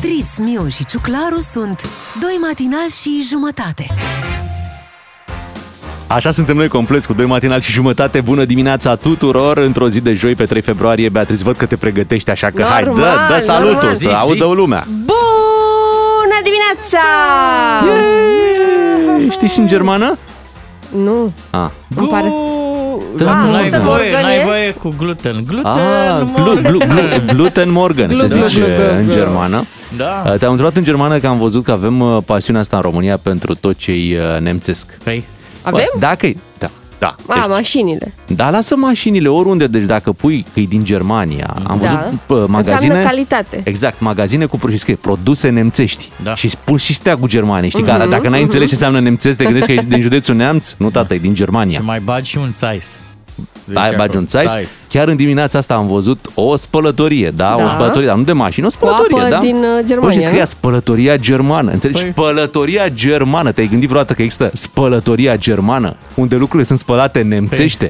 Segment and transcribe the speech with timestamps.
[0.00, 1.88] Beatrice, Miu și Ciuclaru sunt
[2.20, 3.86] Doi matinali și jumătate
[6.06, 8.20] Așa suntem noi compleți cu doi matinal și jumătate.
[8.20, 9.56] Bună dimineața tuturor!
[9.56, 12.72] Într-o zi de joi, pe 3 februarie, Beatrice, văd că te pregătești, așa că Normal,
[12.72, 12.84] hai,
[13.28, 13.94] dă, dă salutul, normal.
[13.94, 14.84] să audă lumea.
[14.88, 17.00] Bună dimineața!
[19.20, 20.16] Ei, Știi și în germană?
[20.94, 21.66] Nu, Ah.
[21.96, 22.32] îmi pare...
[23.16, 24.44] Da, Ah, n-ai gluten voie, Morgan n-ai e?
[24.44, 25.44] voie cu gluten.
[25.46, 26.62] Gluten, Ah, glu, Morgan.
[26.62, 29.12] glu, glu, gluten Morgan, se Glu, glu, zice glu, glu, în glu.
[29.14, 29.64] germană.
[29.96, 30.22] Da.
[30.26, 33.16] Uh, Te-am întrebat în germană că am văzut că avem uh, pasiunea asta în România
[33.16, 34.86] pentru tot ce-i uh, nemțesc.
[35.04, 35.24] Păi,
[35.62, 35.84] Avem?
[35.92, 36.36] Bă, Dacă e...
[37.00, 37.34] Da, da.
[37.34, 38.14] A, Deci, mașinile.
[38.26, 41.86] da, lasă mașinile oriunde, deci dacă pui că e din Germania, am Da.
[41.86, 42.74] văzut uh, magazine...
[42.74, 43.60] Înseamnă calitate.
[43.64, 46.08] Exact, magazine cu și scrie produse nemțești.
[46.22, 46.34] Da.
[46.34, 47.70] Și pun și steagul Germaniei.
[47.70, 50.34] Știi Mhm, că dacă n-ai înțeles ce înseamnă nemțesc, te gândești că e din județul
[50.34, 50.74] Neamț?
[50.76, 51.78] Nu, tată, e din Germania.
[51.78, 53.02] și mai bagi și un țais.
[53.72, 54.86] Da, Zice bagi acolo, un țais.
[54.88, 57.54] Chiar în dimineața asta am văzut o spălătorie, da?
[57.58, 57.64] Da.
[57.64, 59.38] O spălătorie, dar nu de mașini, o spălătorie, apă da?
[59.38, 60.46] din, uh, Bă, Germania, și scria nu?
[60.46, 61.70] spălătoria germană.
[61.70, 62.02] Înțelegi?
[62.04, 63.52] Păi- Spălătoria germană.
[63.52, 65.96] Te-ai gândit vreodată că există spălătoria germană?
[66.14, 67.88] Unde lucrurile sunt spălate nemțește?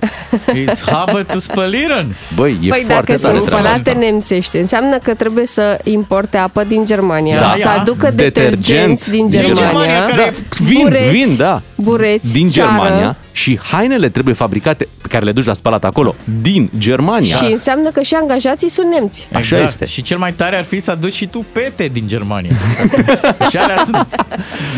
[0.65, 2.07] It's habe to spăliren.
[2.35, 4.01] Băi, e Păi foarte dacă tare sunt treaba spălate asta.
[4.05, 7.53] nemțește, înseamnă că trebuie să importe apă din Germania, Da.
[7.57, 7.81] să Ia.
[7.81, 11.63] aducă Detergent detergenți din din Germania, Germania, care Da, e vin, bureți, vin, da.
[11.75, 12.71] bureți, Din ceară.
[12.71, 17.37] Germania și hainele trebuie fabricate, pe care le duci la spălat acolo, din Germania.
[17.37, 19.29] Și înseamnă că și angajații sunt nemți.
[19.33, 19.63] Așa exact.
[19.65, 19.87] este.
[19.87, 22.51] Și cel mai tare ar fi să aduci și tu pete din Germania.
[23.51, 24.07] și alea sunt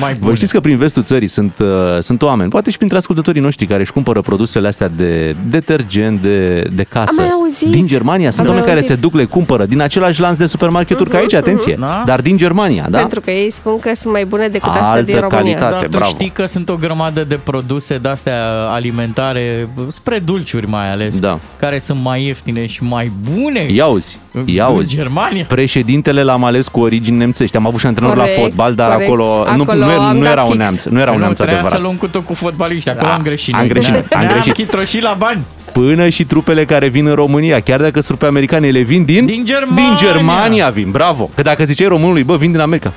[0.00, 0.30] mai bune.
[0.30, 1.66] Vă știți că prin vestul țării sunt, uh,
[2.00, 6.60] sunt oameni, poate și printre ascultătorii noștri care își cumpără produsele astea de detergent, de,
[6.72, 7.14] de casă.
[7.20, 7.68] Am mai auzit.
[7.68, 8.30] Din Germania.
[8.30, 9.04] Sunt Am oameni mai care se auzit.
[9.10, 12.02] duc, le cumpără din același lanț de supermarketuri ca aici, atenție, Da.
[12.06, 12.98] dar din Germania, da?
[12.98, 15.38] Pentru că ei spun că sunt mai bune decât astea Altă din România.
[15.38, 15.72] calitate.
[15.72, 16.10] Dar tu bravo.
[16.10, 21.38] știi că sunt o grămadă de produse de-astea alimentare, spre dulciuri mai ales, Da.
[21.60, 24.94] care sunt mai ieftine și mai bune Ia uzi, în, ia în uzi.
[24.96, 25.44] Germania.
[25.48, 27.56] Președintele l-am ales cu origini nemțești.
[27.56, 29.08] Am avut și antrenor la Corect, fotbal, dar corect.
[29.10, 29.24] acolo,
[29.56, 30.58] nu, Acolo nu, am nu dat era un fix.
[30.58, 31.78] neamț, nu era un nu, neamț trebuia adevărat.
[31.80, 33.54] să luăm cu tot cu fotbaliști, acolo Da, am greșit.
[33.54, 33.68] am noi.
[33.68, 34.52] greșit, Ne-am- am ne-am greșit.
[34.52, 35.40] chitroșit la bani.
[35.72, 39.24] Până și trupele care vin în România, chiar dacă sunt trupe americane, ele vin din...
[39.24, 39.84] Din Germania.
[39.84, 41.30] Din Germania vin, bravo.
[41.34, 42.92] Că dacă ziceai românului, bă, vin din America.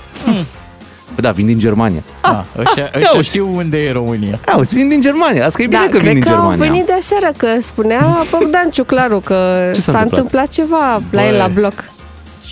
[1.16, 2.04] Bă, da, vin din Germania.
[2.22, 3.30] Da, ăștia, ia ăștia uzi.
[3.30, 4.40] știu unde e România.
[4.54, 5.46] Auzi, vin din Germania.
[5.46, 6.52] Asta e bine Da, că vin cred din că Germania.
[6.66, 10.20] au venit de aseară, că spunea Bogdan Ciuclaru că Ce s-a s-a întâmplat?
[10.20, 11.38] întâmplat ceva la el Băi.
[11.38, 11.74] la bloc.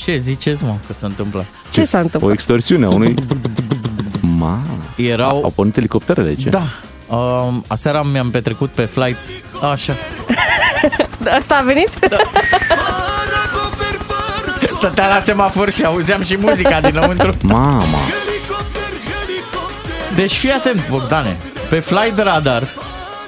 [0.04, 1.46] Ce ziceți, mă, că se întâmplă?
[1.72, 2.34] Ce s-a O întâmplat?
[2.34, 3.16] extorsiune a unui...
[4.40, 4.58] Ma,
[4.96, 5.42] Erau...
[5.44, 6.50] au pornit elicopterele, ce?
[6.50, 6.64] Da.
[7.16, 9.18] Um, aseara mi-am petrecut pe flight
[9.72, 9.94] Așa
[11.40, 11.90] Asta a venit?
[14.76, 17.84] Stătea la semafor și auzeam și muzica dinăuntru Mama.
[20.16, 21.38] Deci fii atent, Bogdane
[21.70, 22.64] Pe flight radar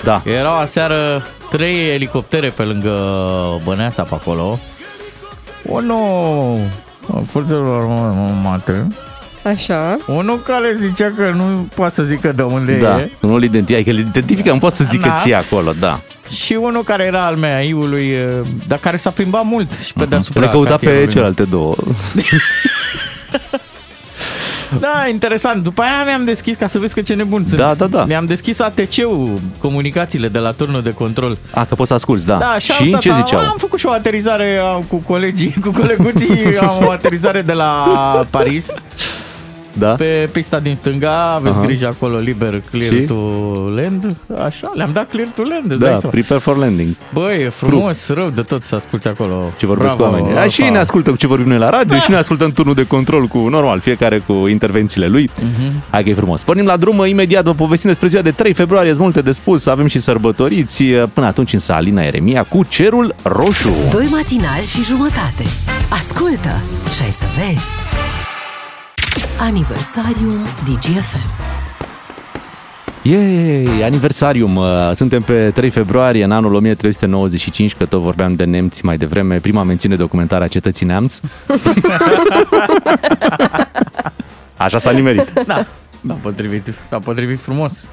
[0.04, 0.22] Da.
[0.26, 3.16] Erau aseară trei elicoptere pe lângă
[3.64, 4.60] Băneasa pe acolo
[5.64, 6.60] Unul
[7.14, 8.88] a Forțelor Armate
[9.44, 9.98] Așa.
[10.08, 13.96] Unul care zicea că nu poate să zică de unde Da, e nu-l identifică, că
[13.96, 15.14] îl identifică, nu poți să zică Da.
[15.16, 16.00] ție acolo, da.
[16.30, 18.16] Și unul care era al MEAI-ului
[18.68, 21.08] Dar care s-a plimbat mult și pe deasupra Le căuta pe cartierului.
[21.12, 21.76] celelalte două.
[24.80, 25.64] Da, interesant.
[25.64, 27.60] După aia mi-am deschis, ca să vezi că ce nebun sunt.
[27.60, 28.06] Da, da, da.
[28.06, 31.38] Mi-am deschis ATC-ul, comunicațiile de la turnul de control.
[31.52, 32.38] A, că poți să asculti, da.
[32.38, 33.40] Da, și, am și stat, ce am- ziceau?
[33.40, 38.26] Am făcut și o aterizare a, cu colegii, cu coleguții, am o aterizare de la
[38.30, 38.74] Paris.
[39.78, 39.88] Da?
[39.96, 41.66] Pe pista din stânga, aveți Aha.
[41.66, 43.02] grijă acolo, liber, clear Și?
[43.02, 43.14] to
[43.76, 44.16] land.
[44.46, 46.14] Așa, le-am dat clear to land, îți Da, dai seama.
[46.14, 46.96] prepare for landing.
[47.14, 49.44] Băi, e frumos, rău de tot să asculti acolo.
[49.58, 50.34] Ce vorbesc Bravo, cu oamenii.
[50.36, 50.74] Da, și Alfa.
[50.74, 52.02] ne ascultă cu ce vorbim noi la radio da.
[52.02, 55.30] și ne ascultăm turnul de control cu, normal, fiecare cu intervențiile lui.
[55.40, 55.84] Mhm.
[55.90, 56.44] Hai că e frumos.
[56.44, 59.66] Pornim la drum, imediat vă povestim despre ziua de 3 februarie, sunt multe de spus,
[59.66, 60.84] avem și sărbătoriți.
[60.84, 63.74] Până atunci însă Alina Eremia cu Cerul Roșu.
[63.92, 65.44] Doi matinali și jumătate
[65.90, 66.62] Ascultă
[66.96, 67.70] și ai să vezi
[69.40, 71.54] Aniversariul DGFM
[73.02, 74.56] Yay, aniversarium.
[74.56, 79.40] Uh, Suntem pe 3 februarie în anul 1395, că tot vorbeam de nemți mai devreme,
[79.40, 81.20] prima mențiune documentară a cetății neamț.
[84.58, 85.32] Așa s-a nimerit.
[85.46, 85.66] Da,
[86.08, 87.90] s-a potrivit, s-a potrivit frumos.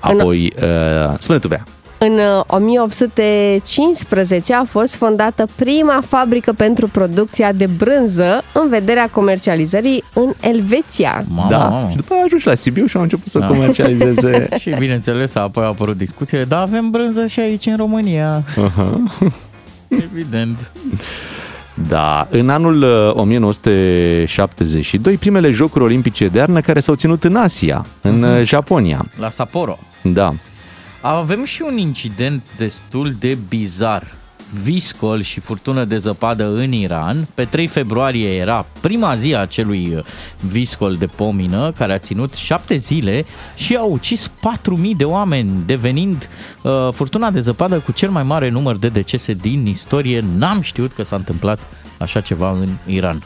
[0.00, 1.64] Apoi, uh, spune tu, Bea.
[2.04, 10.04] În uh, 1815 a fost fondată prima fabrică pentru producția de brânză în vederea comercializării
[10.14, 11.24] în Elveția.
[11.28, 11.58] Mamă, da.
[11.58, 11.88] mamă.
[11.90, 13.46] Și după aia a ajuns la Sibiu și au început să Da.
[13.46, 14.48] comercializeze.
[14.60, 18.44] Și bineînțeles, apoi au apărut discuțiile, da, avem brânză și aici în România.
[18.50, 18.96] Uh-huh.
[19.88, 20.58] Evident.
[21.88, 27.86] Da, în anul uh, 1972, primele jocuri olimpice de iarnă care s-au ținut în Asia,
[28.00, 29.06] în uh, Japonia.
[29.18, 29.78] La Sapporo.
[30.02, 30.34] Da.
[31.04, 34.14] Avem și un incident destul de bizar.
[34.62, 37.28] viscol și furtună de zăpadă în Iran.
[37.34, 40.04] Pe 3 februarie era prima zi a acelui uh,
[40.50, 46.28] viscol de pomină care a ținut 7 zile și a ucis 4.000 de oameni, devenind
[46.62, 50.24] uh, furtuna de zăpadă cu cel mai mare număr de decese din istorie.
[50.36, 51.66] N-am știut că s-a întâmplat
[51.98, 53.22] așa ceva în Iran.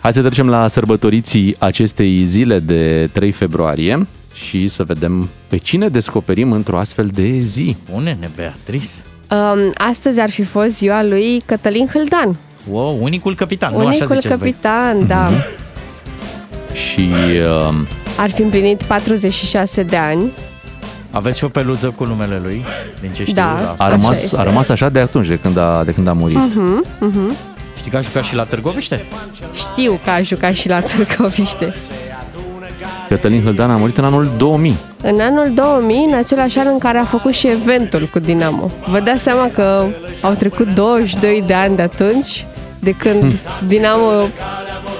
[0.00, 5.88] Hai să trecem la sărbătoriții acestei zile de 3 februarie și să vedem pe cine
[5.88, 7.76] descoperim într-o astfel de zi.
[7.86, 8.88] Spune-ne, Beatrice.
[9.30, 12.36] Um, astăzi ar fi fost ziua lui Cătălin Hâldan.
[12.70, 14.36] Wow, unicul capitan, nu așa Unicul ziceți voi.
[14.38, 15.30] capitan, da.
[16.72, 17.10] Și
[17.68, 17.86] uh,
[18.18, 20.32] Ar fi împlinit 46 de ani.
[21.10, 22.64] Aveți și o peluză cu numele lui,
[23.00, 23.34] din ce știu.
[23.34, 23.54] Da.
[23.54, 23.74] asta.
[23.78, 24.38] a, Așa rămas, este.
[24.38, 26.38] a rămas așa de atunci, de când a, de când a murit.
[26.38, 27.36] Uh-huh.
[27.76, 29.04] Știi că a jucat și la Târgoviște?
[29.54, 31.74] Știu că a jucat și la Târgoviște.
[33.08, 34.76] Cătălin Hâldan a murit în anul 2000.
[35.02, 38.70] În anul 2000, în același an în care a făcut și eventul cu Dinamo.
[38.86, 39.84] Vă dați seama că
[40.22, 42.46] au trecut 22 de ani de atunci,
[42.78, 43.32] de când
[43.66, 44.26] Dinamo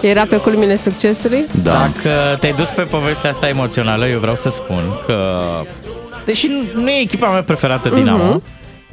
[0.01, 1.45] era pe culmile succesului.
[1.63, 1.71] Da.
[1.73, 5.39] Dacă te-ai dus pe povestea asta emoțională, eu vreau să-ți spun că,
[6.25, 8.43] deși nu- nu e echipa mea preferată Dinamo,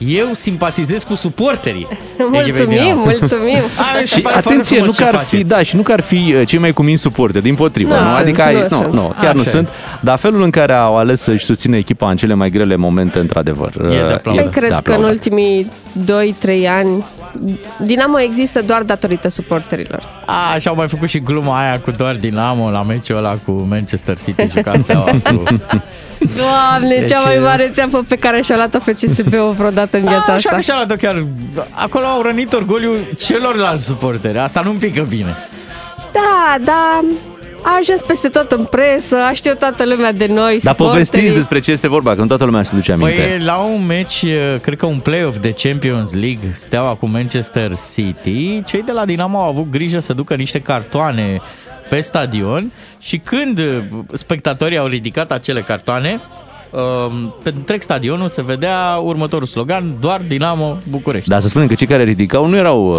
[0.08, 3.04] eu simpatizez cu suporterii echipei Mulțumim, Dinamo.
[3.04, 3.58] mulțumim!
[3.78, 5.50] A, mi se Și pare foarte atenție, nu frumos că ce ar fi, faceți.
[5.50, 8.08] da, și nu că ar fi uh, cei mai cumini suporteri, din potrivă, Nu nu?
[8.08, 8.94] sunt, Adică ai, nu nu, sunt.
[8.94, 9.52] nu, chiar nu Așa e.
[9.54, 9.70] sunt,
[10.02, 13.70] dar felul în care au ales să-și susțină echipa în cele mai grele momente, într-adevăr.
[13.78, 14.44] de uh, aplaudat.
[14.44, 15.10] Păi cred de că în aplaudat.
[15.12, 15.72] ultimii
[16.06, 17.06] 2-3 ani
[17.78, 20.04] Dinamo există doar datorită suporterilor.
[20.26, 23.52] A, și au mai făcut și gluma aia cu doar Dinamo la meciul ăla cu
[23.70, 25.44] Manchester City juca steaua cu...
[26.38, 29.56] Doamne, Deci, cea mai mare țeapă pe care și-a luat-o pe CSB-ul
[29.98, 30.56] vreodată în viața A, așa asta.
[30.56, 31.26] că și-a luat chiar...
[31.72, 34.38] Acolo au rănit orgoliul celorlalți suporteri.
[34.38, 35.36] Asta nu-mi pică bine.
[36.14, 37.00] Da, da,
[37.64, 40.92] a ajuns peste tot în presă, a știut toată lumea de noi, Dar suporterii.
[40.92, 43.14] povestiți despre ce este vorba, că nu toată lumea se duce aminte.
[43.14, 44.26] Păi la un meci,
[44.62, 49.38] cred că un play-off de Champions League, steaua cu Manchester City, cei de la Dinamo
[49.38, 51.38] au avut grijă să ducă niște cartoane
[51.90, 53.62] pe stadion și când
[54.14, 56.20] spectatorii au ridicat acele cartoane, um,
[57.44, 61.30] pe întreg stadionul se vedea următorul slogan, doar Dinamo București.
[61.30, 62.96] Dar să spunem că cei care ridicau nu erau uh,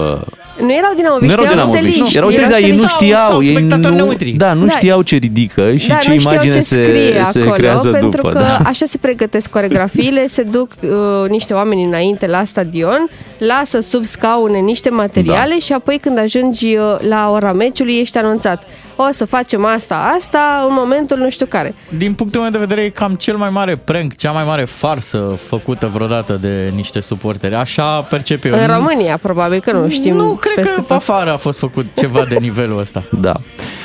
[0.67, 2.17] Nu erau dinamoviști, nu erau erau dinamoviști, steliști.
[2.17, 2.95] erau steliști, dar ei nu steliști.
[3.05, 4.31] știau, Sau- sau ei spectatori nu, neutri.
[4.31, 4.73] da, nu Da.
[4.77, 7.89] știau ce ridică și da, ce nu știau imagine ce se, scrie se acolo, creează
[7.89, 8.29] pentru după.
[8.33, 8.59] că da.
[8.65, 13.09] așa se pregătesc coregrafiile, se duc uh, niște oameni înainte la stadion,
[13.39, 15.59] lasă sub scaune niște materiale Da.
[15.65, 18.63] și apoi când ajungi uh, la ora meciului ești anunțat.
[18.97, 21.75] O să facem asta, asta în momentul nu știu care.
[21.97, 25.39] Din punctul meu de vedere e cam cel mai mare prank, cea mai mare farsă
[25.49, 27.55] făcută vreodată de niște suporteri.
[27.55, 28.53] Așa percep eu.
[28.53, 30.91] În Nu- România, probabil că nu știm Nu, cred peste că tot.
[30.91, 33.03] afară a fost făcut ceva de nivelul ăsta.
[33.21, 33.33] Da.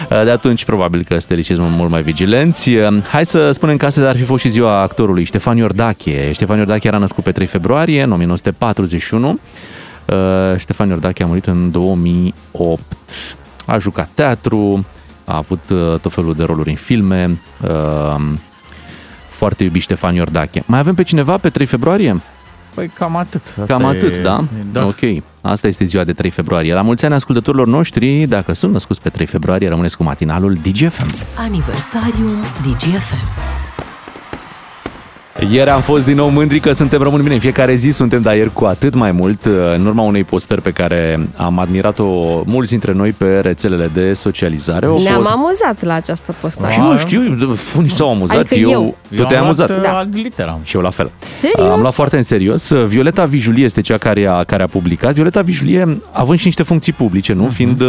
[0.09, 2.71] De atunci, probabil că stelicii sunt mult mai vigilenți.
[3.09, 6.31] Hai să spunem că astăzi ar fi fost și ziua actorului Ștefan Iordache.
[6.33, 9.39] Ștefan Iordache era născut pe 3 februarie în 1941.
[10.05, 10.15] Uh,
[10.57, 12.81] Ștefan Iordache a murit în 2008.
[13.65, 14.85] A jucat teatru,
[15.27, 17.37] a avut uh, tot felul de roluri în filme.
[17.61, 18.15] Uh,
[19.29, 20.63] Foarte iubit Ștefan Iordache.
[20.65, 22.21] Mai avem pe cineva pe 3 februarie?
[22.73, 23.41] Păi cam atât.
[23.47, 24.43] Asta Cam e- atât, da?
[24.71, 24.85] da.
[24.85, 25.23] Ok.
[25.41, 26.73] Asta este ziua de 3 februarie.
[26.73, 31.09] La mulți ani ascultătorilor noștri, dacă sunt născuți pe 3 februarie, rămâneți cu matinalul DGFM.
[31.37, 33.66] Aniversariul DGFM.
[35.51, 37.33] Ieri am fost din nou mândri că suntem români bine.
[37.33, 39.45] În fiecare zi suntem, dar ieri cu atât mai mult.
[39.75, 44.85] În urma unei postări pe care am admirat-o mulți dintre noi pe rețelele de socializare.
[44.85, 45.33] Au Ne-am fost...
[45.33, 46.73] amuzat la această postare.
[46.73, 47.21] Și eu știu,
[47.77, 48.95] unii s-au amuzat, Adică eu, eu.
[49.17, 49.67] tu te-ai am amuzat.
[49.69, 49.87] luat, Da.
[49.89, 49.97] Da.
[49.97, 50.59] Ad literam.
[50.63, 51.11] Și eu la fel.
[51.39, 51.71] Serios?
[51.71, 52.71] Am luat foarte în serios.
[52.73, 55.13] Violeta Vijulie este cea care a, care a publicat.
[55.13, 57.47] Violeta Vijulie, având și niște funcții publice, nu?
[57.47, 57.81] Fiind...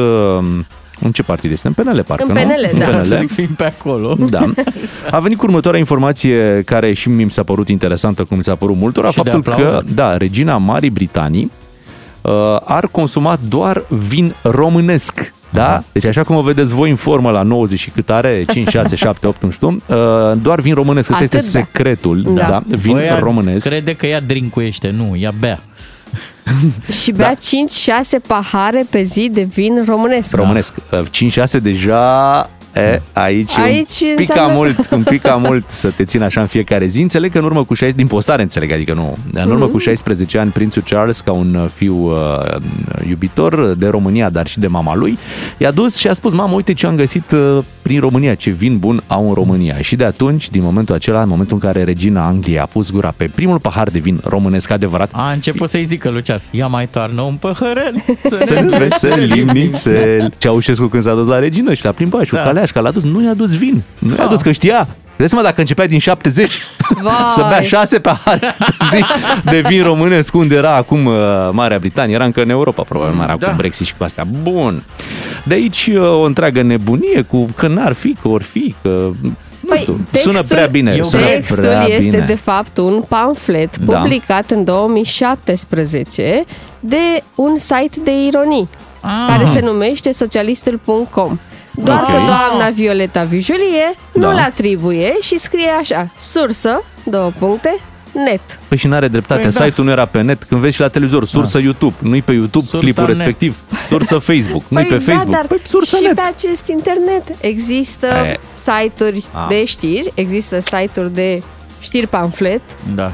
[0.99, 1.67] Uh, în ce partid este?
[1.69, 2.41] În PNL, parcă, În nu?
[2.41, 2.97] PNL, da.
[2.97, 3.27] În Să PNL.
[3.29, 4.17] fim pe acolo.
[4.31, 4.49] Da.
[5.11, 8.77] A venit cu următoarea informație care și mi s-a părut interesantă, cum mi s-a părut
[8.77, 9.85] multora, Și de faptul că, aplaudat.
[9.91, 11.51] da, regina Marii Britanii
[12.21, 12.33] uh,
[12.65, 15.33] ar consuma doar vin românesc.
[15.53, 15.83] Da?
[15.93, 18.97] Deci așa cum o vedeți voi în formă la 90 și cât are, 5, 6,
[18.97, 19.97] 7, 8, nu știu, uh,
[20.43, 21.11] doar vin românesc.
[21.11, 21.65] Ăsta Atât, este da.
[21.65, 22.23] secretul.
[22.23, 22.33] Da.
[22.49, 22.63] Da.
[22.77, 23.67] Vin Voi ați românesc.
[23.69, 24.95] crede că ea drincuiește.
[24.97, 25.61] Nu, ea bea.
[27.03, 27.39] Și bea 5-6
[28.27, 30.35] pahare pe zi de vin românesc.
[30.35, 30.75] Românesc.
[30.93, 31.01] Uh,
[31.49, 32.51] 5-6 deja...
[32.75, 36.05] E, aici, Aici un pic înseamnă cam că- mult, un pic cam mult să te
[36.05, 37.01] țin așa în fiecare zi.
[37.01, 39.17] Înțeleg că în urmă cu 16, din postare înțeleg, adică nu.
[39.33, 39.73] În urmă Mhm.
[39.73, 42.57] cu 16 ani, prințul Charles, ca un uh, fiu uh,
[43.09, 45.19] iubitor de România, dar și de mama lui,
[45.57, 47.59] i-a dus și a spus, mamă, uite ce am găsit uh,
[47.89, 49.79] prin România, ce vin bun au în România.
[49.79, 53.15] Și de atunci, din momentul acela, în momentul în care regina Angliei a pus gura
[53.17, 56.87] pe primul pahar de vin românesc adevărat, A început să-i zică lui Charles, ia mai
[56.87, 60.33] toarnă un păhărel să să ne veselim nițel.
[60.39, 62.39] Ceaușescu când s-a dus la regină și la plimbat și Da.
[62.39, 63.83] cu Caleașca l-a dus, nu i-a dus vin.
[63.99, 64.29] Nu i-a Ah.
[64.29, 64.89] dus că știa.
[65.19, 66.53] Dai seama dacă începea din 70
[67.03, 67.13] Vai.
[67.35, 68.65] să bea 6 pahare pe
[68.97, 69.05] zi
[69.45, 71.15] de vin românesc, unde era acum uh,
[71.51, 73.49] Marea Britanie, era încă în Europa, probabil, mai era Da.
[73.49, 74.25] cu Brexit și cu astea.
[74.43, 74.83] Bun.
[75.45, 78.89] De aici uh, o întreagă nebunie cu că n-ar fi, că or fi, că...
[79.61, 80.95] Nu Păi, știu, textul- sună prea bine.
[80.97, 82.25] Eu sună Textul prea este bine.
[82.27, 83.99] de fapt un pamflet Da.
[83.99, 86.45] publicat în 2017
[86.81, 86.97] de
[87.35, 88.69] un site de ironii
[89.01, 89.11] Ah.
[89.29, 91.39] care se numește socialistul.com.
[91.85, 92.07] Doar Ok.
[92.07, 93.41] că doamna Violeta nu
[94.13, 94.29] Da.
[94.29, 97.77] nu-l atribuie și scrie așa, sursă, două puncte,
[98.13, 98.41] net.
[98.69, 99.65] Păi și n-are dreptate, Păi da.
[99.65, 102.67] site-ul nu era pe net, când vezi și la televizor, sursă YouTube, nu-i pe YouTube
[102.67, 103.17] Sursa clipul net.
[103.17, 103.57] respectiv,
[103.91, 106.15] sursă Facebook, nu-i pe Păi Facebook, da, dar păi sursă și net.
[106.15, 108.39] pe acest internet există E.
[108.55, 109.47] site-uri A.
[109.49, 111.43] de știri, există site-uri de
[111.81, 112.61] știri pamflet,
[112.95, 113.13] Da.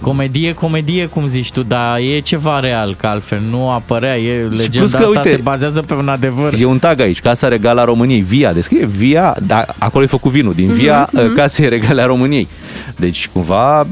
[0.00, 4.18] Comedie, comedie, cum zici tu, dar e ceva real, că altfel nu apărea.
[4.18, 6.54] E, legenda plus că, asta uite, se bazează pe un adevăr.
[6.58, 10.30] E un tag aici, Casa Regală a României, Via, descrie Via, da, acolo e făcut
[10.30, 11.34] vinul, din Via Mhm, mm-hmm.
[11.34, 12.48] Casei Regale a României.
[12.96, 13.86] Deci, cumva,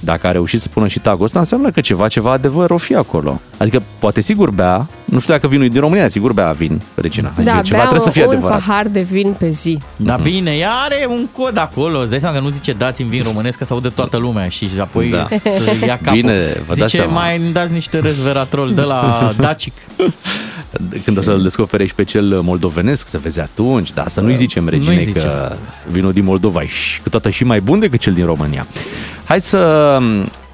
[0.00, 2.94] dacă a reușit să pună și tagul ăsta, înseamnă că ceva, ceva adevăr o fi
[2.94, 3.40] acolo.
[3.56, 7.28] Adică, poate sigur bea, nu știu dacă vinul e din România, sigur bea vin, Regina.
[7.28, 8.58] Adică da, ceva bea trebuie să fie un adevărat.
[8.64, 9.78] pahar de vin pe zi.
[9.96, 13.22] Dar bine, ea are un cod acolo, îți dai seama că nu zice dați-mi vin
[13.22, 15.26] românesc că să audă toată lumea și apoi Da.
[15.38, 16.20] să ia capul.
[16.20, 17.12] Bine, vă dați zice, seama.
[17.20, 19.00] mai îmi dați niște resveratrol de la
[19.38, 19.72] Dacic.
[21.04, 24.62] Când o să-l descopere și pe cel moldovenesc, să vezi atunci, dar să nu-i zicem,
[24.64, 25.24] Nu-i Regine, ziceți.
[25.26, 25.56] că
[25.90, 28.66] vinul din Moldova e și câteodată și mai bun decât cel din România.
[29.24, 29.98] Hai să...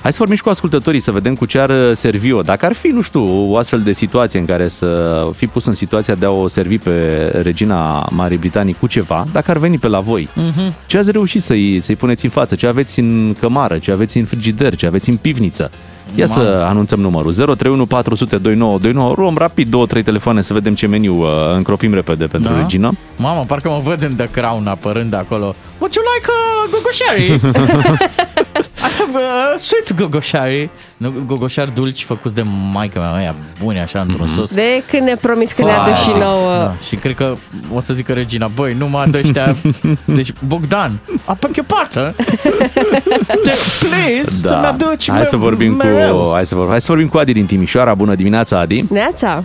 [0.02, 2.40] Hai să vorbim și cu ascultătorii, să vedem cu ce ar servi-o.
[2.42, 5.72] Dacă ar fi, nu știu, o astfel de situație în care să fi pus în
[5.72, 9.88] situația de a o servi pe regina Marii Britanii cu ceva, dacă ar veni pe
[9.88, 10.74] la voi, Mhm.
[10.86, 12.54] ce ați reușit să-i, să-i puneți în față?
[12.54, 13.78] Ce aveți în cămară?
[13.78, 14.76] Ce aveți în frigider?
[14.76, 15.70] Ce aveți în pivniță?
[16.14, 16.40] Ia Mamă.
[16.42, 19.14] să anunțăm numărul 031 400 2929.
[19.16, 22.58] Luăm rapid două, trei telefoane să vedem ce meniu uh, încropim repede pentru Da?
[22.60, 22.90] Regina.
[23.16, 25.54] Mamă, parcă mă văd în The Crown apărând acolo.
[25.80, 27.24] Would you like a gogoșari?
[28.86, 29.16] I have
[29.52, 30.70] a sweet gogoșari.
[30.96, 34.34] Nu, gogoșari dulci făcuți de maica mea, aia bune așa într-un Mhm.
[34.38, 34.54] sos.
[34.54, 36.52] De când ne promis că ne Vai, adu și zic, nouă.
[36.56, 37.34] Da, și cred că
[37.74, 39.56] o să zică Regina, băi, nu mă ăștia.
[40.16, 40.92] Deci, Bogdan,
[41.24, 42.14] apăc eu pață.
[43.80, 45.12] Please, să-mi aduci Da.
[45.14, 46.30] Hai să vorbim cu mereu.
[46.34, 47.94] hai să vorbim, hai să vorbim cu Adi din Timișoara.
[47.94, 48.84] Bună dimineața, Adi.
[48.90, 49.44] Neața,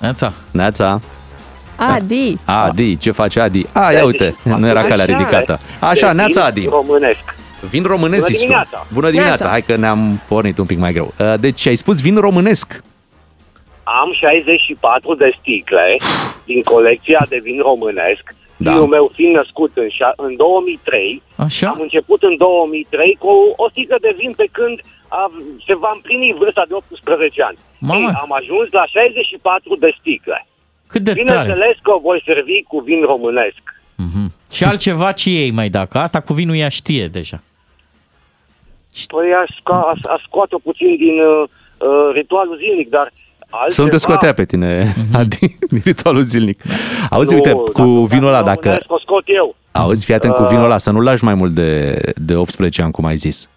[0.00, 0.32] Neața.
[0.50, 1.00] Neața.
[1.80, 3.66] Adi, Adi, ce face Adi?
[3.72, 5.60] A, ia uite, nu era calea Așa, ridicată.
[5.80, 6.66] de Așa, vin Neața Adi.
[6.66, 7.24] Românesc.
[7.70, 8.42] Vin românesc, Bună zici tu.
[8.42, 8.86] dimineața.
[8.92, 9.44] Bună dimineața.
[9.44, 9.48] Neața.
[9.48, 11.12] Hai că ne-am pornit un pic mai greu.
[11.18, 12.82] Uh, Deci ai spus vin românesc.
[13.82, 15.96] Am 64 de sticle
[16.44, 18.24] din colecția de vin românesc.
[18.56, 18.70] Da.
[18.72, 21.68] Fiul meu fiind născut în, șa- în 2003, Așa?
[21.68, 24.76] am început în 2003 cu o sticlă de vin pe când
[25.08, 25.30] a,
[25.66, 27.58] se va împlini vârsta de 18 ani.
[27.78, 27.98] Mamă.
[28.08, 30.46] Ei, am ajuns la 64 de sticle.
[30.90, 31.22] Cât de tare.
[31.22, 33.60] Bineînțeles că o voi servi cu vin românesc.
[33.96, 34.32] Mhm.
[34.52, 37.40] Și altceva ce ei mai dacă asta cu vinul ea știe deja.
[39.06, 41.42] Păi aș, sca- aș, aș scoate-o puțin din uh,
[41.78, 43.12] uh, ritualul zilnic, dar
[43.50, 43.74] altceva...
[43.74, 45.38] Să nu te scotea pe tine, Adi,
[45.70, 46.62] din ritualul zilnic.
[47.10, 48.68] Auzi, Nu, uite, dacă cu vreau vinul ăla, vin dacă...
[48.68, 49.56] românesc, O scot eu.
[49.72, 52.82] Auzi, fii atent cu Uh, vinul ăla, să nu lași mai mult de, de 18
[52.82, 53.48] ani, cum ai zis.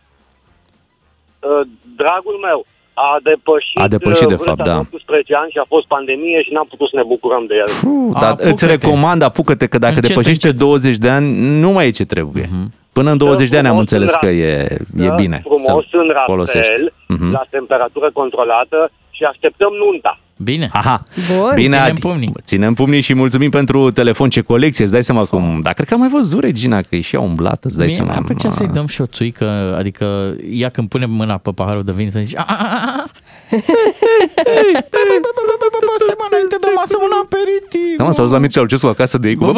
[1.39, 4.77] Uh, dragul meu a depășit, A depășit, de uh, vârsta fapt, da.
[4.77, 7.69] 18 ani și a fost pandemie și n-am putut să ne bucurăm de el.
[7.81, 8.49] Puh, dar apucă-te.
[8.49, 10.61] îți recomand, apucă-te, că dacă Încet, depășește încet.
[10.61, 11.27] 20 de ani,
[11.63, 12.45] nu mai e ce trebuie.
[12.93, 15.39] Până în 20 de ani am Frumos înțeles în că ra- e, e Da, bine
[15.43, 16.71] Frumos să în folosești.
[16.71, 17.31] rapel, Mhm.
[17.31, 20.19] la temperatură controlată și așteptăm nunta.
[20.43, 20.69] Bine.
[20.71, 21.03] Aha.
[21.37, 21.51] Bun.
[21.55, 21.99] Bine, Ținem Adi.
[21.99, 22.33] pumnii.
[22.43, 24.29] Ținem pumnii și mulțumim pentru telefon.
[24.29, 25.59] Ce colecție, îți dai seama cum...
[25.61, 27.95] Dar cred că am mai văzut Regina, că e și ea umblată, îți dai Mie
[27.95, 28.09] seama.
[28.11, 31.91] mi-ar plăcea să-i dăm și o țuică, adică ea când pune mâna pe paharul de
[31.91, 32.37] vin să zici
[33.53, 34.81] "A, a, a, a,
[36.03, 37.97] Stai mă, înainte de masă un aperitiv.
[37.97, 39.43] Da, mă, să auzi la Mircea Lucescu acasă de ei cu...
[39.43, 39.53] Mai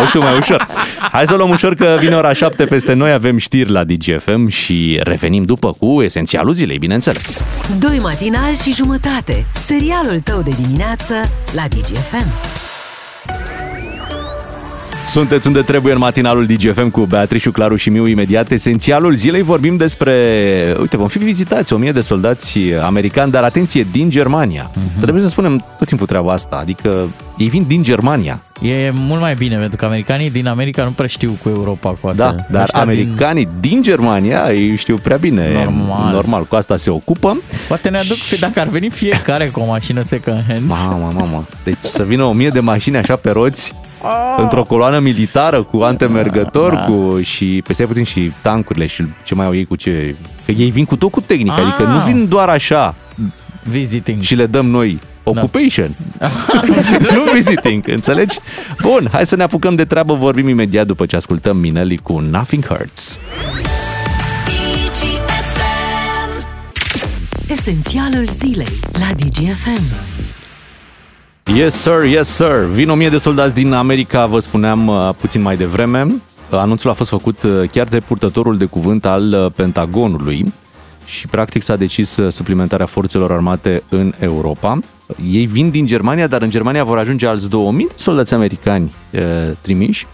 [0.00, 0.66] ușor, mai ușor.
[1.12, 4.48] Hai să o luăm ușor că vine ora 7 peste noi, avem știri la DGFM
[4.48, 7.42] și revenim după cu esențialul zilei, bineînțeles.
[7.78, 9.46] Doi matinali și jumătate.
[9.52, 11.14] Serialul tău de dimineață
[11.54, 12.26] la DGFM.
[15.08, 18.50] Sunteți unde trebuie în matinalul DGFM cu Beatrice, Claru și Miu imediat.
[18.50, 20.12] Esențialul zilei vorbim despre...
[20.80, 24.70] Uite, vom fi vizitați o mie de soldați americani, dar atenție, din Germania.
[24.70, 25.00] Uh-huh.
[25.00, 28.42] Trebuie să spunem tot timpul treaba asta, adică ei vin din Germania.
[28.62, 32.08] E mult mai bine, pentru că americanii din America nu prea știu cu Europa cu
[32.08, 32.32] asta.
[32.36, 33.70] Da, dar Ăștia americanii din...
[33.70, 35.52] din Germania, ei știu prea bine.
[35.52, 36.12] Normal.
[36.12, 37.30] Normal, cu asta se ocupă.
[37.30, 37.40] Din...
[37.68, 40.66] Poate ne aduc, dacă ar veni fiecare cu o mașină second hand.
[40.66, 41.44] Mamă, mamă.
[41.64, 44.42] Deci să vină o mie de mașini așa pe roți, Ah.
[44.42, 46.80] într-o coloană militară cu antemergător da.
[46.80, 50.14] cu și peste puțin și tancurile și ce mai au ei cu ce...
[50.44, 51.62] Că ei vin cu tot cu tehnică, Ah.
[51.66, 52.94] adică nu vin doar așa
[53.62, 54.20] Visiting.
[54.20, 55.94] și le dăm noi Occupation.
[57.14, 58.38] nu visiting, înțelegi?
[58.82, 62.66] Bun, hai să ne apucăm de treabă, vorbim imediat după ce ascultăm Minelli cu Nothing
[62.66, 63.18] Hurts.
[67.48, 69.82] Esențialul zilei la DGFM.
[71.54, 72.64] Yes, sir, yes, sir.
[72.72, 76.06] Vin o mie de soldați din America, vă spuneam uh, puțin mai devreme.
[76.50, 80.52] Anunțul a fost făcut uh, chiar de purtătorul de cuvânt al uh, Pentagonului
[81.08, 84.78] și practic s-a decis uh, suplimentarea forțelor armate în Europa.
[85.30, 89.20] Ei vin din Germania, dar în Germania vor ajunge alți 2000 de soldați americani uh,
[89.60, 90.06] trimiși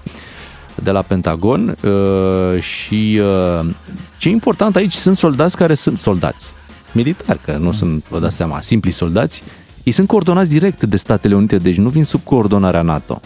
[0.83, 3.71] de la Pentagon uh, și uh,
[4.19, 6.47] ce e important aici sunt soldați care sunt soldați
[6.93, 9.43] militari, că nu sunt, vă dați seama, simpli soldați,
[9.83, 13.21] ei sunt coordonați direct de Statele Unite, deci nu vin sub coordonarea NATO.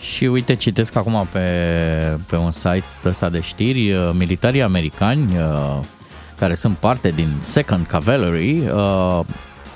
[0.00, 1.40] Și uite, citesc acum pe,
[2.30, 5.78] pe un site ăsta de știri, uh, militarii americani uh,
[6.38, 9.20] care sunt parte din Second Cavalry, uh,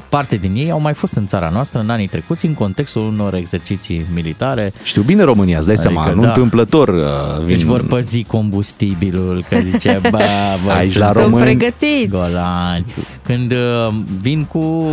[0.08, 3.34] parte din ei au mai fost în țara noastră în anii trecuți în contextul unor
[3.34, 4.72] exerciții militare.
[4.82, 6.28] Știu bine România, îți dai Adică, seama, nu da.
[6.28, 7.56] întâmplător uh, vin...
[7.56, 10.18] Deci vor păzi combustibilul, că zice, bă,
[10.64, 12.08] bă Aici sunt la Sunt români- pregătiți.
[12.08, 12.84] golani.
[13.22, 14.86] Când uh, vin cu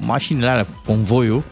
[0.00, 1.42] mașinile alea, cu convoiul,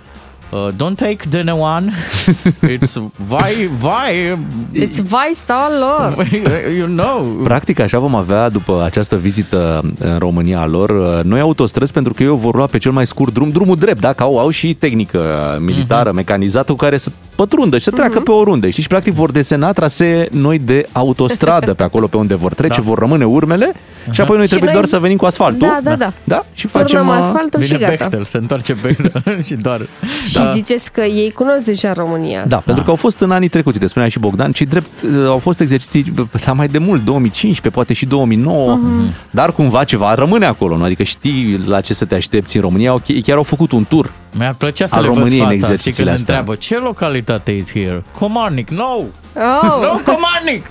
[0.54, 1.92] uh, don't take the one,
[2.76, 2.94] it's
[3.26, 4.38] vai, vai,
[4.72, 6.26] Deci vai stau al lor.
[6.78, 7.22] you know.
[7.44, 12.12] Practic așa vom avea după această vizită în România a lor uh, noi autostrăzi pentru
[12.12, 14.74] că eu vor lua pe cel mai scurt drum, drumul drept, dacă au, au și
[14.74, 15.20] tehnică
[15.60, 16.16] militară, Mhm.
[16.16, 18.66] mecanizată cu care să pătrundă și să treacă pe oriunde.
[18.66, 18.82] Știți?
[18.82, 22.82] Și practic vor desena trasee noi de autostradă pe acolo pe unde vor trece, Da.
[22.86, 23.72] vor rămâne urmele
[24.10, 25.68] și apoi noi trebuie noi- doar să venim cu asfaltul.
[25.68, 26.12] Da, da, da.
[26.24, 26.44] Da?
[26.52, 26.86] Și facem...
[26.96, 27.96] Turnăm uh, asfaltul și Vine gata.
[27.98, 28.96] Bechtel, se întoarce pe
[29.46, 29.80] și doar.
[30.28, 32.44] Și ziceți că ei cunosc deja România.
[32.46, 35.26] Da, pentru că au fost în anii trecuți, te spunea și Bogdan, ci drept uh,
[35.26, 36.12] au fost exerciții
[36.44, 38.78] la mai de mult, 2015, poate și 2009,
[39.30, 40.84] dar cumva ceva rămâne acolo, nu?
[40.84, 43.84] Adică știi la ce să te aștepți în România, Au- ei chiar au făcut un
[43.88, 44.12] tur.
[44.38, 46.34] Mi-ar plăcea să Al le României în văd fața și exercițiile când astea.
[46.36, 48.02] întreabă ce localitate is here?
[48.18, 48.84] Comarnic, no!
[48.84, 49.06] Oh,
[49.62, 50.66] No, Comarnic!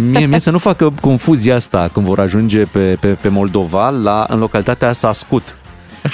[0.12, 4.26] Mie, mie să nu facă confuzia asta când vor ajunge pe, pe, pe Moldova la,
[4.28, 5.56] în localitatea Sascut.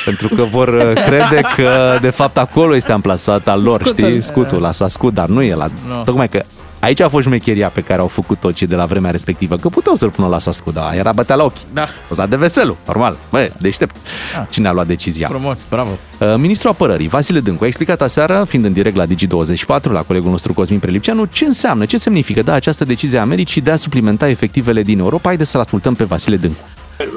[0.05, 4.09] Pentru că vor uh, crede că de fapt acolo este amplasat al lor, Scutul.
[4.09, 5.70] știi, scutul la Sascut, dar nu e la...
[5.88, 6.03] Nu.
[6.05, 6.42] Tocmai că
[6.81, 9.94] aici a fost șmecheria pe care au făcut-o cei de la vremea respectivă, că puteau
[9.94, 11.72] să-l pună la Sascut, dar era bătea la ochi.
[11.72, 11.88] Da.
[12.11, 13.16] O să de veselu, normal.
[13.31, 13.96] Bă, deștept.
[14.38, 14.46] Ah.
[14.50, 15.29] Cine a luat decizia?
[15.29, 15.90] Frumos, bravo.
[16.18, 20.31] Uh, Ministrul Apărării, Vasile Dâncu, a explicat aseară, fiind în direct la Digi24, la colegul
[20.31, 24.29] nostru Cosmin Prelipceanu, ce înseamnă, ce semnifică da, această decizie a Americii de a suplimenta
[24.29, 25.29] efectivele din Europa.
[25.29, 26.64] Haideți să-l ascultăm pe Vasile Dâncu.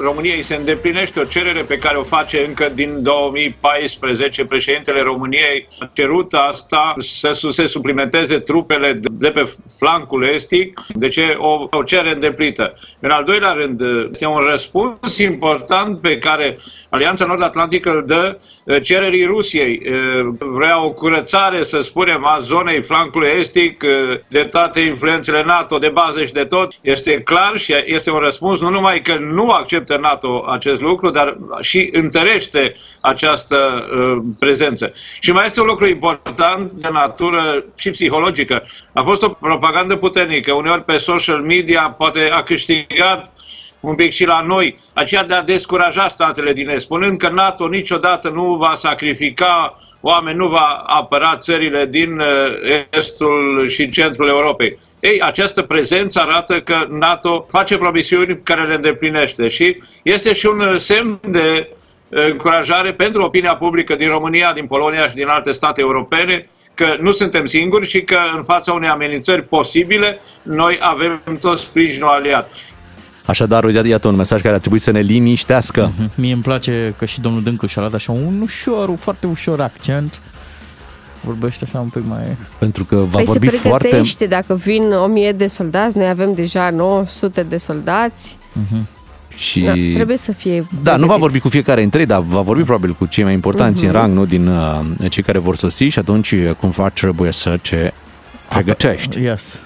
[0.00, 4.44] României se îndeplinește o cerere pe care o face încă din 2014.
[4.44, 10.80] Președintele României a cerut asta să su- se suplimenteze trupele de- de pe flancul estic,
[10.88, 12.74] deci e o, o cerere îndeplită.
[13.00, 16.58] În al doilea rând, este un răspuns important pe care
[16.90, 19.80] Alianța Nord-Atlantică îl dă eh, cererii Rusiei.
[19.84, 19.92] Eh,
[20.38, 25.88] Vrea o curățare, să spunem, a zonei flancului estic eh, de toate influențele NATO, de
[25.88, 26.72] bază și de tot.
[26.80, 31.36] Este clar și este un răspuns nu numai că nu acceptă NATO acest lucru, dar
[31.60, 34.92] și întărește această uh, prezență.
[35.20, 38.62] Și mai este un lucru important de natură și psihologică.
[38.92, 40.52] A fost o propagandă puternică.
[40.52, 43.33] Uneori pe social media poate a câștigat
[43.84, 47.68] un pic și la noi, aceea de a descuraja statele din Est, spunând că NATO
[47.68, 52.26] niciodată nu va sacrifica oameni, nu va apăra țările din uh,
[52.90, 54.78] estul și centrul Europei.
[55.00, 60.60] Ei, această prezență arată că NATO face promisiuni care le îndeplinește și este și un
[60.60, 61.68] uh, semn de
[62.08, 66.96] uh, încurajare pentru opinia publică din România, din Polonia și din alte state europene că
[67.00, 72.50] nu suntem singuri și că în fața unei amenințări posibile noi avem tot sprijinul aliat.
[73.26, 75.90] Așadar, uite, iată un mesaj care ar trebui să ne liniștească.
[76.14, 79.60] Mie îmi place că și domnul Dâncu și-a luat așa un ușor, un foarte ușor
[79.60, 80.20] accent.
[81.20, 82.36] Vorbește așa un pic mai...
[82.58, 83.88] Pentru că va Păi vorbi se foarte...
[83.88, 88.36] pregătește, dacă vin o mie de soldați, noi avem deja 900 de soldați.
[89.36, 89.60] Și...
[89.60, 91.18] Da, trebuie să fie Da, nu va pregătit.
[91.20, 93.86] vorbi cu fiecare dintre ei, dar va vorbi probabil cu cei mai importanți Mhm.
[93.94, 97.58] în rang, nu din uh, cei care vor sosi și atunci uh, cumva trebuie să
[97.62, 97.92] te
[98.48, 99.20] pregătești.
[99.22, 99.60] Yes.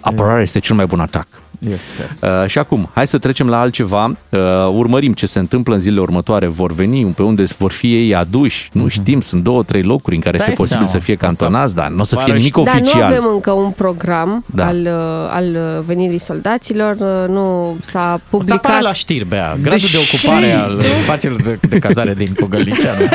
[0.00, 1.26] Apărarea este cel mai bun atac.
[1.58, 2.20] Yes, yes.
[2.42, 4.04] Uh, și acum, hai să trecem la altceva.
[4.28, 4.38] Uh,
[4.74, 6.46] urmărim ce se întâmplă în zilele următoare.
[6.46, 8.68] Vor veni pe unde vor fi ei aduși.
[8.72, 10.98] Nu știm, sunt două, trei locuri în care Dai este posibil seama.
[10.98, 12.80] să fie O să cantonați, dar nu o să fie pară nimic și- Dar nu
[12.80, 13.02] oficial.
[13.02, 14.66] avem încă un program Da.
[14.66, 14.90] al, uh,
[15.30, 18.64] al uh, venirii soldaților, uh, nu s-a O să publicat.
[18.64, 19.56] apară la știri, Bea.
[19.62, 21.02] Gradul de ocupare al Cristu.
[21.02, 23.04] spațiilor de, de cazare din Cogălniceanu.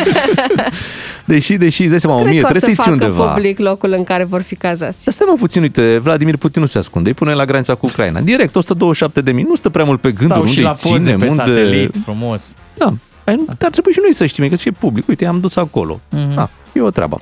[1.26, 3.06] Deși, deși, îți dai seama, o Cred mie, că o trebuie să să-i ții facă
[3.14, 3.32] undeva.
[3.34, 5.06] public locul în care vor fi cazați.
[5.06, 7.86] Dar stai mă puțin, uite, Vladimir Putin nu se ascunde, îi pune la granița cu
[7.86, 8.20] Ucraina.
[8.36, 10.72] Direct, 127 de mii, nu stă prea mult pe gânduri, Stau unde și îi la
[10.72, 11.36] poze ținem, pe unde...
[11.36, 12.56] satelit, frumos.
[12.78, 12.94] Da,
[13.24, 15.08] Păi nu, ar trebui și noi să știm, că să fie public.
[15.08, 16.00] Uite, am dus acolo.
[16.10, 16.36] Mhm.
[16.36, 17.22] Da, e o treabă.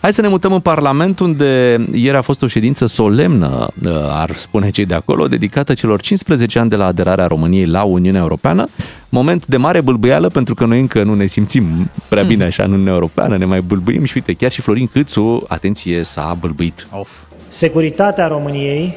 [0.00, 4.36] Hai să ne mutăm în Parlament, unde ieri a fost o ședință solemnă, uh, ar
[4.36, 8.66] spune cei de acolo, dedicată celor 15 ani de la aderarea României la Uniunea Europeană.
[9.08, 12.72] Moment de mare bâlbâială, pentru că noi încă nu ne simțim prea bine așa în
[12.72, 16.86] Uniunea Europeană, ne mai bâlbâim și uite, chiar și Florin Câțu, atenție, s-a bâlbâit.
[16.90, 17.08] Of.
[17.48, 18.94] Securitatea României,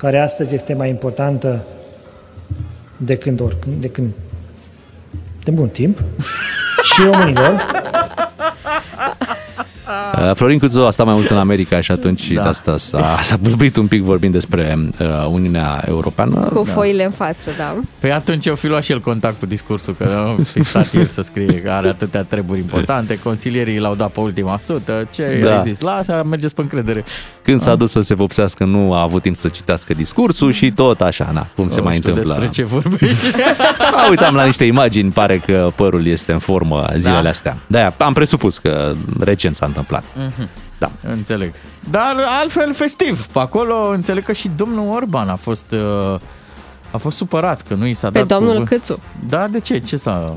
[0.00, 1.64] care astăzi este mai importantă
[2.96, 4.12] de când oricând, de când
[5.44, 6.02] de mult timp,
[6.92, 7.64] și românilor,
[10.28, 12.42] Uh, Florin Câțu a stat mai mult în America și atunci Da.
[12.42, 16.50] de asta s-a, s-a bâlbâit un pic vorbind despre uh, Uniunea Europeană.
[16.54, 17.74] Cu foile în față, da.
[17.98, 21.06] Păi atunci o fi luat și el contact cu discursul, că nu fi stat el
[21.06, 25.48] să scrie că are atâtea treburi importante, consilierii l-au dat pe ultima sută, ce Da.
[25.48, 25.56] da.
[25.56, 25.80] ai zis?
[25.80, 27.04] Lasă, mergeți pe încredere.
[27.42, 31.00] Când s-a dus să se vopsească, nu a avut timp să citească discursul și tot
[31.00, 32.34] așa, na, cum se Nu mai știu întâmplă.
[32.38, 33.16] despre ce vorbești.
[34.04, 37.28] A, uitam la niște imagini, pare că părul este în formă zilele Da.
[37.28, 37.56] astea.
[37.66, 39.79] De-aia am presupus că recent s-a întâmplat.
[40.78, 40.90] Da.
[41.02, 41.52] Înțeleg.
[41.90, 43.26] Dar altfel festiv.
[43.26, 46.18] Pe acolo înțeleg că și domnul Orban a fost uh,
[46.90, 48.68] a fost supărat că nu i s-a Pe dat domnul cuvânt.
[48.68, 48.98] Câțu.
[49.28, 49.78] Da, de ce?
[49.78, 50.34] Ce s-a...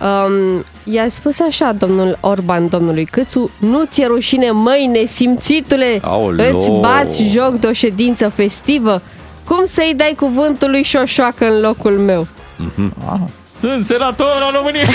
[0.00, 6.56] Um, i-a spus așa domnul Orban domnului Câțu, nu ți-e rușine, măi, nesimțitule, Aoleo.
[6.56, 9.02] îți bați joc de o ședință festivă?
[9.44, 12.26] Cum să-i dai cuvântul lui Șoșoacă în locul meu?
[13.06, 13.20] Ah,
[13.62, 14.86] sunt senator al României!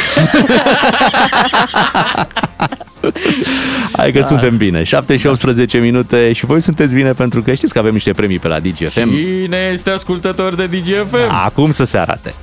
[3.98, 4.84] Hai că suntem bine.
[4.84, 8.40] 7 și 18 minute și voi sunteți bine pentru că știți că avem niște premii
[8.40, 9.16] pe la DGFM.
[9.16, 11.32] Cine este ascultător de DGFM?
[11.46, 12.34] Acum să se arate.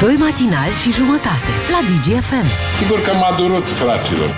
[0.00, 2.46] Doi matinali și jumătate la DGFM.
[2.78, 4.30] Sigur că m-a durut, fraților.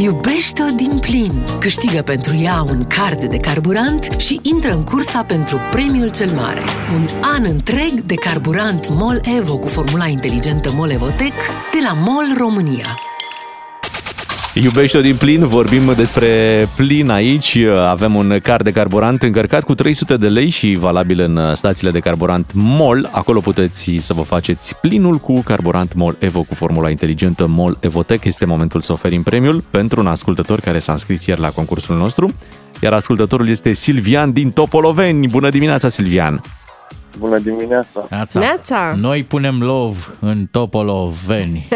[0.00, 1.44] Iubește-o din plin.
[1.60, 6.60] Câștigă pentru ea un card de carburant și intră în cursa pentru premiul cel mare.
[6.94, 11.32] Un an întreg de carburant MOL EVO cu formula inteligentă MOL EVOTEC
[11.72, 12.86] de la MOL România.
[14.62, 16.28] Iubește-o din plin, vorbim despre
[16.76, 17.58] plin aici.
[17.86, 21.98] Avem un card de carburant încărcat cu 300 de lei și valabil în stațiile de
[21.98, 23.08] carburant MOL.
[23.12, 28.24] Acolo puteți să vă faceți plinul cu carburant MOL Evo cu formula inteligentă MOL Evotec.
[28.24, 32.30] Este momentul să oferim premiul pentru un ascultător care s-a înscris ieri la concursul nostru.
[32.80, 35.28] Iar ascultătorul este Silvian din Topoloveni.
[35.28, 36.40] Bună dimineața, Silvian!
[37.18, 38.06] Bună dimineața!
[38.10, 38.40] Neața.
[38.40, 38.94] Neața!
[39.00, 41.68] Noi punem love în Topoloveni.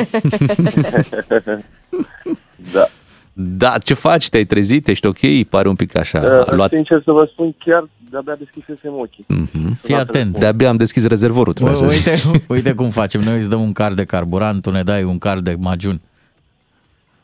[2.73, 2.87] Da.
[3.33, 4.29] Da, ce faci?
[4.29, 4.89] Te-ai trezit?
[4.89, 5.19] Ești ok?
[5.49, 6.71] Pare un pic așa Uh, luat.
[6.75, 9.25] Sincer să vă spun, chiar de-abia deschisesem ochii.
[9.29, 9.79] Mhm.
[9.83, 10.39] Fii atent.
[10.39, 12.07] De-abia am deschis rezervorul, trebuie să zic.
[12.07, 13.21] Uite, uite cum facem.
[13.21, 16.01] Noi îți dăm un card de carburant, tu ne dai un card de majun.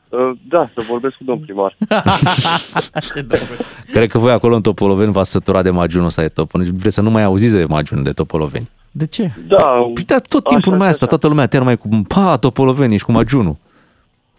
[0.09, 1.77] Uh, da, să vorbesc cu domn primar.
[3.15, 3.59] Ce drăguț.
[3.93, 6.51] Cred că voi acolo în Topoloveni v-ați săturat de magiunul ăsta de top.
[6.53, 8.69] Vreți să nu mai auziți de magiunul de Topoloveni.
[8.91, 9.31] De ce?
[9.49, 9.63] Da,
[9.95, 11.11] Păi da, tot timpul Așa, numai asta, așa.
[11.11, 13.57] toată lumea te numai cu pa, Topoloveni, ești cu magiunul.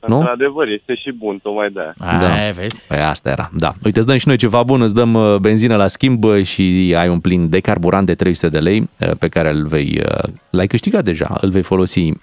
[0.07, 0.17] Nu?
[0.17, 1.93] într-adevăr, este și bun, tocmai de aia.
[1.97, 2.27] Da.
[2.27, 2.51] Da.
[2.51, 2.88] vezi?
[2.88, 3.73] Păi asta era, da.
[3.83, 6.93] Uite, îți dăm și noi ceva bun, îți dăm uh, benzină la schimb uh, și
[6.97, 10.29] ai un plin de carburant de 300 de lei uh, pe care îl vei, uh,
[10.49, 12.13] l-ai câștigat deja, îl vei folosi uh,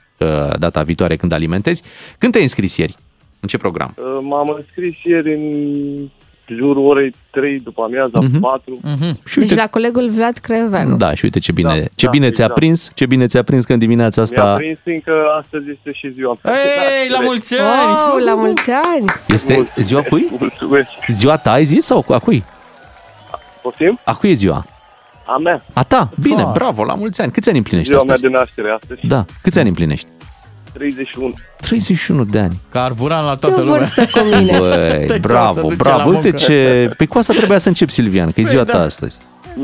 [0.58, 1.82] data viitoare când alimentezi.
[2.18, 2.94] Când te-ai înscris ieri?
[3.40, 3.94] În ce program?
[3.96, 6.08] Uh, M-am înscris ieri în
[6.54, 8.40] jurul orei 3 după amiaza, Mhm.
[8.40, 8.78] 4.
[8.82, 9.18] Mhm.
[9.28, 10.96] Și Deci la colegul Vlad Creveanu.
[10.96, 12.54] Da, și uite ce bine, Da, ce da, bine ți-a exact.
[12.54, 16.12] prins, ce bine ți-a prins că în dimineața Mi-a asta prins încă astăzi este și
[16.12, 16.52] ziua mea.
[17.02, 17.92] Ei, la mulți ani!
[18.12, 19.04] Wow, la mulți ani!
[19.28, 20.26] este ziua cui?
[20.38, 20.88] Mulțumesc.
[21.08, 22.44] Ziua ta ai zis sau a cui?
[23.62, 23.98] Poftim?
[24.04, 24.64] A cui e ziua?
[25.26, 25.64] A mea.
[25.72, 26.10] A ta?
[26.22, 26.58] Bine, Foarte.
[26.58, 27.32] bravo, la mulți ani.
[27.32, 28.32] Câți ani împlinești Ziua mea astăzi?
[28.32, 29.00] de naștere astăzi.
[29.06, 30.06] Da, câți ani împlinești?
[30.78, 31.32] 31.
[31.56, 32.60] 31 de ani.
[32.70, 33.78] Carburant la De toată o lumea.
[33.78, 34.58] vârstă cu mine.
[34.58, 35.98] Băi, Exact, se bravo, duce bravo.
[35.98, 36.36] la Uite muncă.
[36.36, 36.90] ce...
[36.96, 38.72] Pe cu asta trebuia să încep, Silvian, că e ziua da.
[38.72, 39.18] ta astăzi.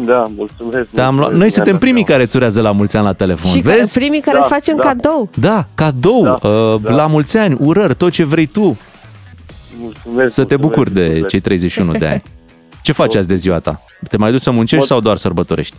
[0.05, 0.87] Da, mulțumesc.
[0.95, 1.31] Te-am luat...
[1.31, 2.11] mulțumesc, Noi suntem mi-a dat primii seama.
[2.13, 3.51] care îți urează la mulți ani la telefon.
[3.51, 3.99] Și că, Vezi?
[3.99, 4.83] primii care Da, îți facem da.
[4.83, 5.31] cadou.
[5.35, 6.91] Da, cadou, Da, uh, da.
[6.95, 8.79] la mulți ani, urări, tot ce vrei tu,
[9.81, 11.29] Mulțumesc, să te mulțumesc, bucuri de mulțumesc.
[11.29, 12.23] cei 31 de ani.
[12.83, 13.81] Ce faci azi de ziua ta?
[14.09, 15.77] Te mai duci să muncești Mă- sau doar sărbătorești?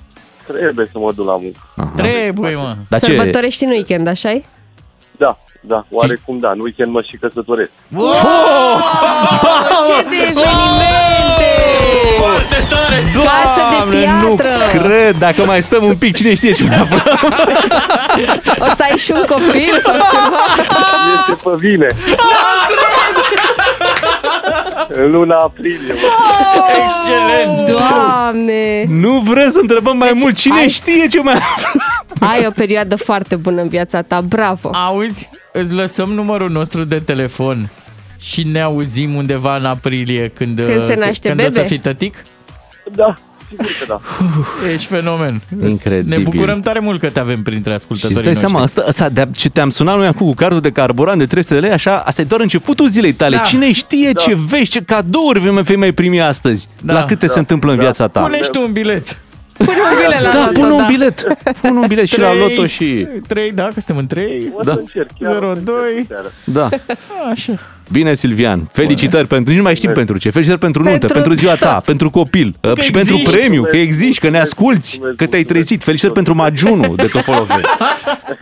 [0.47, 1.57] Trebuie să mă duc la muncă.
[1.75, 1.93] Aha.
[1.95, 2.75] Trebuie, mă.
[2.89, 3.05] Dar ce?
[3.05, 4.43] Sărbătorești în weekend, așa -i?
[5.23, 6.49] Da, da, oarecum da.
[6.49, 7.69] În weekend mă și căsătoresc.
[9.87, 11.51] Ce de evenimente!
[12.19, 13.03] Foarte tare!
[13.13, 14.79] Casă de nu piatră!
[14.79, 17.03] cred, dacă mai stăm un pic, cine știe ce mai aflăm.
[18.59, 20.39] O să ai și un copil sau ceva?
[21.19, 21.87] Este pe vine.
[24.87, 25.93] În luna aprilie.
[25.93, 25.99] Mă.
[26.83, 27.69] Excelent!
[27.69, 28.83] Doamne!
[28.87, 31.81] Nu vrem să întrebăm mai Deci, mult, cine ai- știe ce mai aflăm.
[32.31, 34.69] Ai o perioadă foarte bună în viața ta, bravo!
[34.73, 37.69] Auzi, îți lăsăm numărul nostru de telefon
[38.19, 41.67] și ne auzim undeva în aprilie când, Când se naște când o să bebe?
[41.67, 42.15] fii tătic?
[42.95, 43.13] Da,
[43.49, 43.99] sigur că da.
[44.71, 45.41] Ești fenomen.
[45.67, 46.17] Incredibil.
[46.17, 48.51] Ne bucurăm tare mult că te avem printre Și ascultătorii îți dai noștri.
[48.51, 51.53] seama, asta, asta de ce te-am sunat noi acum cu cardul de carburant de 300
[51.53, 53.35] de lei, așa, asta e doar începutul zilei tale.
[53.35, 53.41] Da.
[53.41, 56.93] Cine știe ce vești, ce cadouri vei mai, mai primi astăzi, Da.
[56.93, 57.31] la câte Da.
[57.33, 57.81] se întâmplă în Da.
[57.83, 58.21] viața ta.
[58.21, 59.17] Pune și tu un bilet.
[59.57, 60.83] Pune un bilet la Da, loto, pun un da.
[60.87, 61.23] bilet.
[61.61, 63.07] Pun un bilet și la loto și...
[63.27, 64.51] 3, da, că suntem în 3.
[64.55, 64.75] O să Da.
[64.79, 65.09] încerc.
[65.19, 65.75] chiar o să 02.
[65.89, 66.27] încerc seara.
[66.43, 66.69] Da.
[67.31, 67.53] Așa.
[67.91, 68.69] Bine, Silvian.
[68.71, 69.47] Felicitări pentru...
[69.49, 70.29] Nici nu mai știm pentru ce.
[70.29, 73.31] Felicitări pentru nuntă, Pentru pentru ziua ta, pentru copil Că și pentru existi.
[73.37, 75.47] premiu, că existi, că ne Mulțumesc, asculti, mulțumesc, că te-ai mulțumesc.
[75.47, 75.83] trezit.
[75.83, 77.61] Felicitări pentru Magiunul de Topoloveni.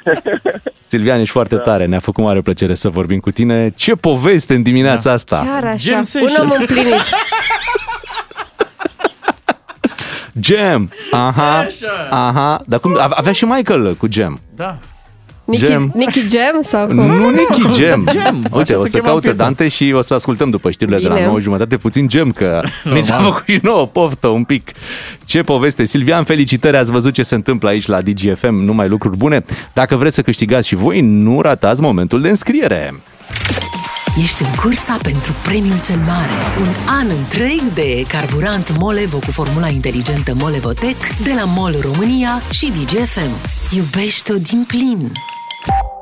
[0.90, 1.86] Silvian, ești foarte tare.
[1.86, 3.74] Ne-a făcut mare plăcere să vorbim cu tine.
[3.76, 5.48] Ce poveste în dimineața asta.
[5.52, 6.50] Chiar așa, Jam un session.
[6.50, 6.94] om împlinit.
[10.40, 10.90] Jam.
[11.12, 11.68] Aha.
[12.10, 12.62] Aha.
[12.66, 12.98] Dar cum?
[13.10, 14.40] Avea și Michael cu Jam.
[14.56, 14.78] Da.
[15.46, 15.92] Nicky, Jam.
[15.96, 16.96] Nicky Jam sau cum?
[16.96, 18.08] Nu Nicky Jam.
[18.12, 18.36] Jam.
[18.52, 19.44] Uite, Așa o se să chema caute piesa.
[19.44, 21.26] Dante și o să ascultăm după știrile de la Bine.
[21.26, 23.32] 9 jumătate puțin Jam, că mi s-a Normal.
[23.32, 24.72] făcut și nouă poftă un pic.
[25.26, 25.86] Ce poveste.
[25.86, 29.46] Silvian, felicitări, ați văzut ce se întâmplă aici la DGFM, numai lucruri bune.
[29.74, 32.94] Dacă vreți să câștigați și voi, nu ratați momentul de înscriere.
[34.20, 36.32] Ești în cursa pentru premiul cel mare.
[36.60, 36.68] Un
[37.00, 43.32] an întreg de carburant Molevo cu formula inteligentă Molevotec de la MOL România și DGFM.
[43.76, 45.12] Iubește-o din plin!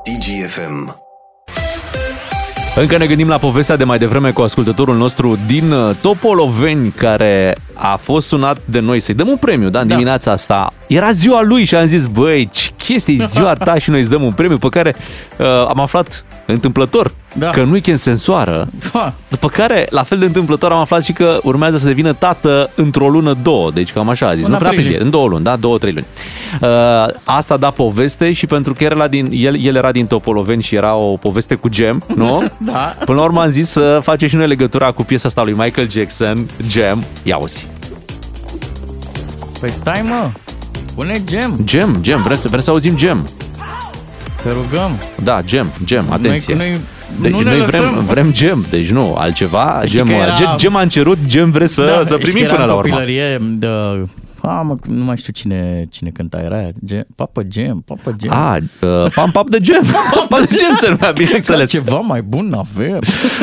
[0.03, 0.95] DGFM.
[2.75, 7.55] Încă ne gândim la povestea de mai devreme cu ascultătorul nostru din uh, Topoloveni, care
[7.73, 9.93] a fost sunat de noi să-i dăm un premiu, da, în Da.
[9.93, 10.73] dimineața asta.
[10.89, 14.09] Era ziua lui și am zis, băi, ce chestie, e ziua ta și noi îți
[14.09, 14.95] dăm un premiu, pe care
[15.37, 17.49] uh, am aflat întâmplător Da.
[17.49, 18.67] că nu-i sensoară.
[18.93, 19.13] Ha.
[19.27, 23.09] După care, la fel de întâmplător, am aflat și că urmează să devină tată într-o
[23.09, 23.71] lună, două.
[23.71, 24.45] Deci cam așa a zis.
[24.45, 24.87] În nu prea aprilie.
[24.87, 25.55] aprilie, în două luni, da?
[25.55, 26.05] Două, trei luni.
[26.61, 30.63] Uh, asta da poveste și pentru că el era din, el, el era din Topoloveni
[30.63, 32.43] și era o poveste cu gem, nu?
[32.57, 32.95] Da.
[33.05, 35.89] Până la urmă am zis să facem și noi legătura cu piesa asta lui Michael
[35.89, 37.03] Jackson, Gem.
[37.23, 37.67] Ia uzi.
[39.59, 40.29] Păi stai, mă.
[40.99, 41.55] Pune gem.
[41.63, 43.29] Gem, Gem, vrem să, vrem să auzim Gem.
[44.43, 44.91] Te rugăm.
[45.23, 46.55] Da, Gem, Gem, atenție.
[46.55, 46.79] Noi, noi,
[47.21, 47.81] deci nu ne noi lăsăm.
[47.91, 49.81] vrem, vrem gem, deci nu, altceva.
[49.85, 52.47] Știi Gem, că era- gem, gem am cerut, gem vreți să, da, să știi primim
[52.47, 52.95] că era până la în urmă.
[52.95, 53.67] copilărie de...
[54.41, 56.69] A, mă, nu mai știu cine, cine cânta, era aia.
[56.85, 58.31] Gem, Papa Gem, Papa Gem.
[58.31, 59.83] A, uh, pam pap de gem.
[60.13, 61.69] Pam pap de gem se numea, bineînțeles.
[61.69, 62.99] Ceva mai bun avem.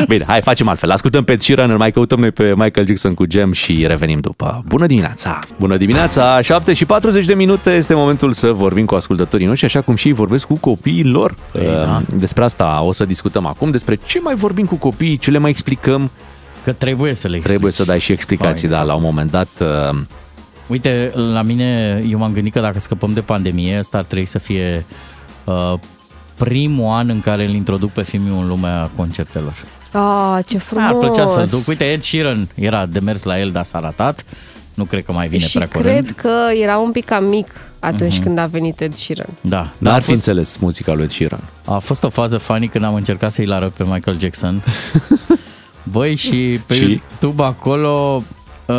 [0.07, 0.91] Bine, hai, facem altfel.
[0.91, 4.63] Ascultăm pe Sheeran, îl mai căutăm noi pe Michael Jackson cu gem și revenim după.
[4.67, 5.39] Bună dimineața!
[5.59, 6.41] Bună dimineața!
[6.41, 10.07] 7 și 40 de minute este momentul să vorbim cu ascultătorii noștri, așa cum și
[10.07, 11.33] ei vorbesc cu copiii lor.
[11.51, 12.01] Păi, da.
[12.15, 15.49] Despre asta o să discutăm acum, despre ce mai vorbim cu copiii, ce le mai
[15.49, 16.11] explicăm.
[16.63, 17.49] Că trebuie să le explici.
[17.55, 18.77] Trebuie să dai și explicații, Hai.
[18.77, 19.47] da, la un moment dat.
[20.67, 24.25] Uh, Uite, la mine, eu m-am gândit că dacă scăpăm de pandemie, ăsta ar trebui
[24.25, 24.85] să fie
[25.43, 25.73] uh,
[26.37, 29.53] primul an în care îl introduc pe filmul în lumea concertelor.
[29.91, 30.87] Ah, ce frumos!
[30.87, 31.67] Ar plăcea să-l duc.
[31.67, 34.23] Uite, Ed Sheeran era de mers la el, dar s-a ratat.
[34.73, 36.09] Nu cred că mai vine și prea cred curând.
[36.09, 37.47] că era un pic cam mic
[37.79, 39.29] atunci când a venit Ed Sheeran.
[39.41, 41.43] Da, Dar a ar fi fost, înțeles muzica lui Ed Sheeran.
[41.65, 44.63] a fost o fază funny când am încercat să-i arăt pe Michael Jackson.
[45.91, 46.81] Băi, și pe Și?
[46.81, 48.23] YouTube acolo uh,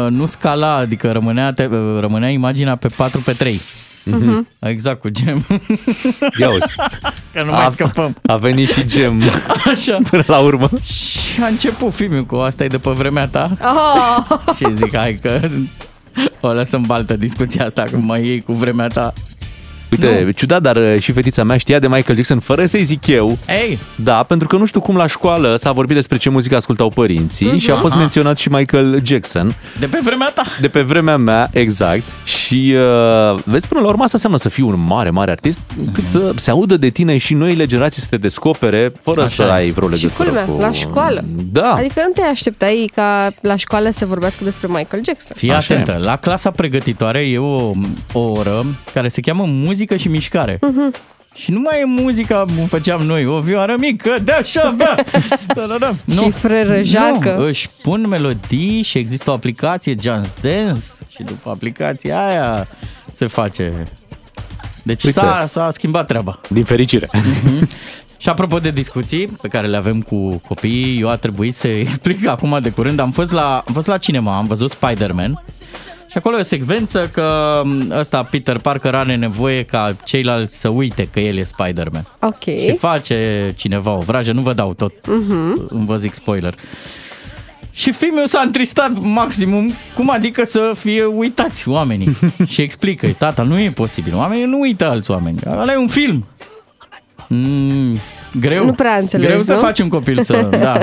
[0.09, 3.61] nu scala, adică rămânea, te, uh, rămânea imaginea pe 4 pe 3.
[4.05, 4.48] Mhm.
[4.59, 5.46] Exact, cu gem.
[6.40, 6.74] Ia uzi.
[7.33, 8.16] Că nu mai A- scăpăm.
[8.27, 9.22] A venit și gem
[9.72, 9.98] Așa.
[10.11, 10.68] până la urmă.
[10.85, 13.51] Și a început filmul cu asta e de pe vremea ta.
[13.62, 14.38] Oh!
[14.57, 15.40] Și zic, hai că
[16.40, 19.12] o lăsăm baltă discuția asta, că mai iei cu vremea ta.
[19.90, 20.31] Uite, Nu.
[20.31, 23.38] ciudat, dar uh, și fetița mea știa de Michael Jackson fără să-i zic eu.
[23.48, 26.88] Ei, Da, pentru că nu știu cum la școală s-a vorbit despre ce muzică ascultau
[26.88, 30.42] părinții și a fost menționat și Michael Jackson de pe vremea ta.
[30.61, 32.03] de pe vremea mea, exact.
[32.24, 32.74] Și
[33.33, 35.61] uh, vezi, până la urmă asta înseamnă să fii un mare, mare artist,
[35.92, 39.42] cât să se audă de tine și noile generații să te descopere fără Așa să
[39.42, 39.53] e.
[39.53, 40.61] ai vreo Și legătură culmea, cu...
[40.61, 41.24] la școală.
[41.53, 41.72] Da.
[41.72, 45.37] Adică nu te așteptai ca la școală să vorbească despre Michael Jackson.
[45.37, 47.72] Fii Așa atentă, la clasa pregătitoare e o,
[48.12, 50.59] o oră care se cheamă muzică și mișcare.
[51.35, 55.05] Și nu mai e muzica cum făceam noi, o vioară mică, de așa, bă!
[55.55, 55.93] Da, da, da.
[56.12, 57.35] Și frără jacă.
[57.38, 62.67] Nu, își pun melodii și există o aplicație Just Dance și după aplicația aia
[63.12, 63.87] se face.
[64.83, 65.21] Deci Uite.
[65.21, 66.41] s-a, s-a schimbat treaba.
[66.49, 67.11] Din fericire.
[68.21, 72.27] Și apropo de discuții pe care le avem cu copiii, eu a trebuit să explic
[72.27, 72.99] acum de curând.
[72.99, 75.43] Am fost la, am fost la cinema, am văzut Spider-Man
[76.11, 81.09] și acolo e o secvență că ăsta Peter Parker are nevoie ca ceilalți să uite
[81.12, 82.07] că el e Spider-Man.
[82.21, 82.42] Ok.
[82.42, 85.68] Și face cineva o vrajă, nu vă dau tot, uh-huh.
[85.68, 86.55] îmi vă zic spoiler.
[87.71, 92.16] Și filmul s-a întristat maximum, cum adică să fie uitați oamenii.
[92.53, 96.27] și explică, tata, nu e posibil, oamenii nu uită alți oameni, ăla e un film.
[97.29, 97.99] Mm,
[98.40, 98.64] greu.
[98.64, 99.59] Nu prea înțelegi, Greu să nu?
[99.61, 100.49] faci un copil să...
[100.61, 100.81] Da.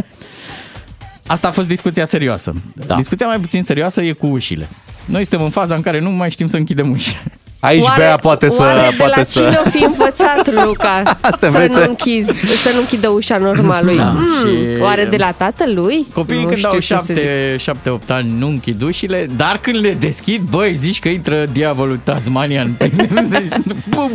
[1.28, 2.54] Asta a fost discuția serioasă.
[2.88, 2.96] Da.
[2.96, 4.68] Discuția mai puțin serioasă e cu ușile.
[5.06, 7.22] Noi suntem în faza în care nu mai știm să închidem ușile.
[7.60, 8.62] Aici oare, Bea poate să...
[8.62, 9.40] Oare de poate la să...
[9.40, 11.80] cine o fi învățat, Luca, Asta să, învețe.
[11.80, 13.96] nu închizi, să nu închidă ușa normală lui?
[13.98, 16.06] Da, mm, și- Oare de la tatălui?
[16.14, 17.74] Copiii Nu când știu au ce să zic.
[18.04, 22.76] 7-8 ani nu închid ușile, dar când le deschid, băi, zici că intră diavolul tasmanian.
[23.30, 23.54] Deci,
[23.90, 24.12] bum!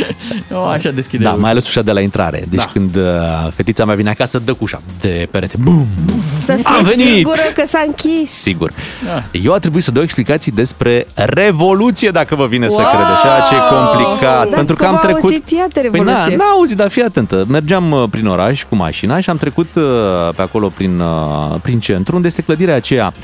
[0.50, 1.38] Nu, așa deschide Da, ușa.
[1.40, 2.44] mai ales ușa de la intrare.
[2.48, 2.66] Deci Da.
[2.72, 3.02] când uh,
[3.54, 5.54] fetița mea vine acasă, dă cu ușa de perete.
[5.62, 5.86] Bum!
[6.44, 7.14] Să Am fiți venit!
[7.16, 8.30] sigură că s-a închis.
[8.30, 8.70] Sigur.
[9.04, 9.22] Da.
[9.42, 12.90] Eu a trebuit să dau explicații despre revoluție, dacă vă vine să Wow!
[12.90, 13.26] credeți.
[13.26, 14.44] Așa ce e complicat.
[14.48, 15.22] Dar pentru că cum am a trecut...
[15.22, 16.36] auzit ea de Păi na, revoluție?
[16.36, 17.44] n-a auzit, dar fii atentă.
[17.48, 19.82] Mergeam uh, prin oraș cu mașina și am trecut uh,
[20.36, 23.22] pe acolo prin, uh, prin centru, unde este clădirea aceea uh,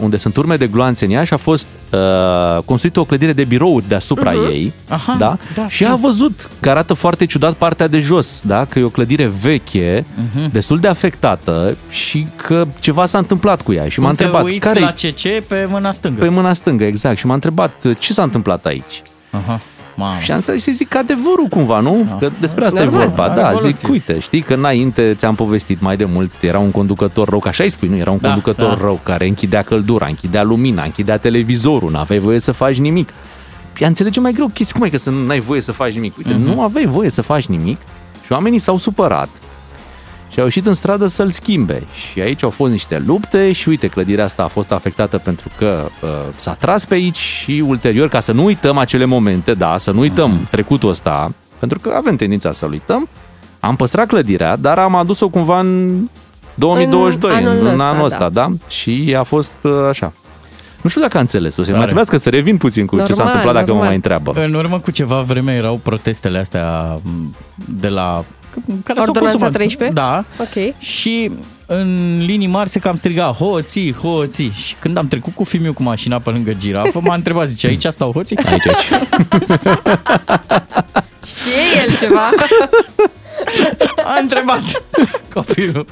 [0.00, 3.44] unde sunt urme de gloanțe în ea și a fost uh, construită o clădire de
[3.44, 4.44] birouri deasupra Mhm.
[4.50, 4.72] ei.
[4.88, 5.38] Aha, da?
[5.54, 5.88] da, și știu.
[5.92, 8.64] a văzut că arată foarte ciudat partea de jos, da?
[8.64, 10.50] că e o clădire veche, Mhm.
[10.52, 13.88] destul de afectată și că ceva s-a întâmplat cu ea.
[13.88, 16.20] Și m-a Când te întrebat, uiți care la CC pe mâna stângă.
[16.20, 17.18] pe mâna stângă, exact.
[17.18, 19.02] Și m-a întrebat ce s-a întâmplat aici.
[19.30, 19.60] Aha.
[19.96, 20.18] Mamă.
[20.20, 22.16] Și am să să zic adevărul cumva, nu?
[22.18, 23.00] Că despre asta Normal.
[23.02, 23.28] e vorba.
[23.28, 23.74] Da, Revoluție.
[23.76, 27.48] zic, uite, știi că înainte ți-am povestit mai de mult, era un conducător rău, ca
[27.48, 27.96] așa îi spui, nu?
[27.96, 28.84] Era un Da, conducător da.
[28.84, 33.08] rău care închidea căldura, închidea lumina, închidea televizorul, n-aveai voie să faci nimic.
[33.78, 36.16] Ea înțelege mai greu chestii, cum e că să nu ai voie să faci nimic?
[36.16, 36.40] Uite, Mhm.
[36.54, 37.76] nu aveai voie să faci nimic
[38.24, 39.28] și oamenii s-au supărat
[40.36, 41.82] și au ieșit în stradă să-l schimbe.
[42.12, 45.88] Și aici au fost niște lupte și uite, clădirea asta a fost afectată pentru că
[46.02, 49.90] uh, s-a tras pe aici și ulterior, ca să nu uităm acele momente, da, să
[49.90, 50.48] nu uităm Mhm.
[50.50, 53.08] trecutul ăsta, pentru că avem tendința să-l uităm,
[53.60, 55.98] am păstrat clădirea, dar am adus-o cumva în
[56.54, 58.48] 2022, În în, anul în ăsta, anul ăsta, da.
[58.68, 60.12] Și a fost uh, așa.
[60.82, 61.84] Nu știu dacă a înțeles-o, se mai Tare.
[61.84, 63.86] trebuiască să revin puțin cu ce s-a Normal, întâmplat dacă mă normal.
[63.86, 64.32] mai întreabă.
[64.44, 67.34] În urmă cu ceva vreme erau protestele astea m,
[67.80, 68.24] de la...
[68.84, 69.52] Care s-au Ordonanța consumat.
[69.52, 69.94] 13?
[69.96, 70.24] Da.
[70.40, 70.78] Ok.
[70.78, 71.30] Și
[71.66, 74.50] în linii mari se cam striga hoții, hoții.
[74.50, 77.86] Și când am trecut cu filmul cu mașina pe lângă girafă, m-a întrebat, zice, aici
[77.90, 78.36] stau hoții?
[78.36, 78.86] Aici, aici.
[81.26, 82.30] Știe el ceva.
[84.04, 84.60] A întrebat
[85.34, 85.84] copilul.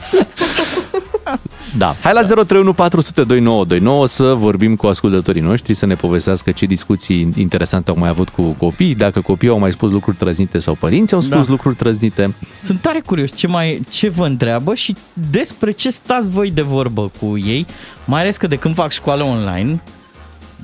[1.78, 1.96] Da.
[2.02, 7.96] Hai la 031 să vorbim cu ascultătorii noștri, să ne povestească ce discuții interesante au
[7.98, 11.44] mai avut cu copii, dacă copiii au mai spus lucruri trăznite sau părinții au spus
[11.44, 11.44] Da.
[11.48, 12.34] lucruri trăznite.
[12.62, 14.94] Sunt tare curios ce, mai, ce vă întreabă și
[15.30, 17.66] despre ce stați voi de vorbă cu ei,
[18.04, 19.82] mai ales că de când fac școală online,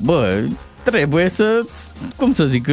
[0.02, 0.42] bă,
[0.82, 1.62] trebuie să,
[2.16, 2.68] cum să zic,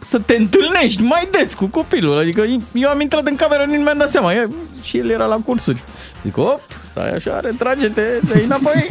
[0.00, 2.18] să te întâlnești mai des cu copilul.
[2.18, 4.32] Adică eu am intrat în cameră, nu mi-am dat seama.
[4.32, 4.48] E,
[4.82, 5.82] și el era la cursuri.
[6.22, 8.86] Zic, op, stai așa, retrage-te de înapoi.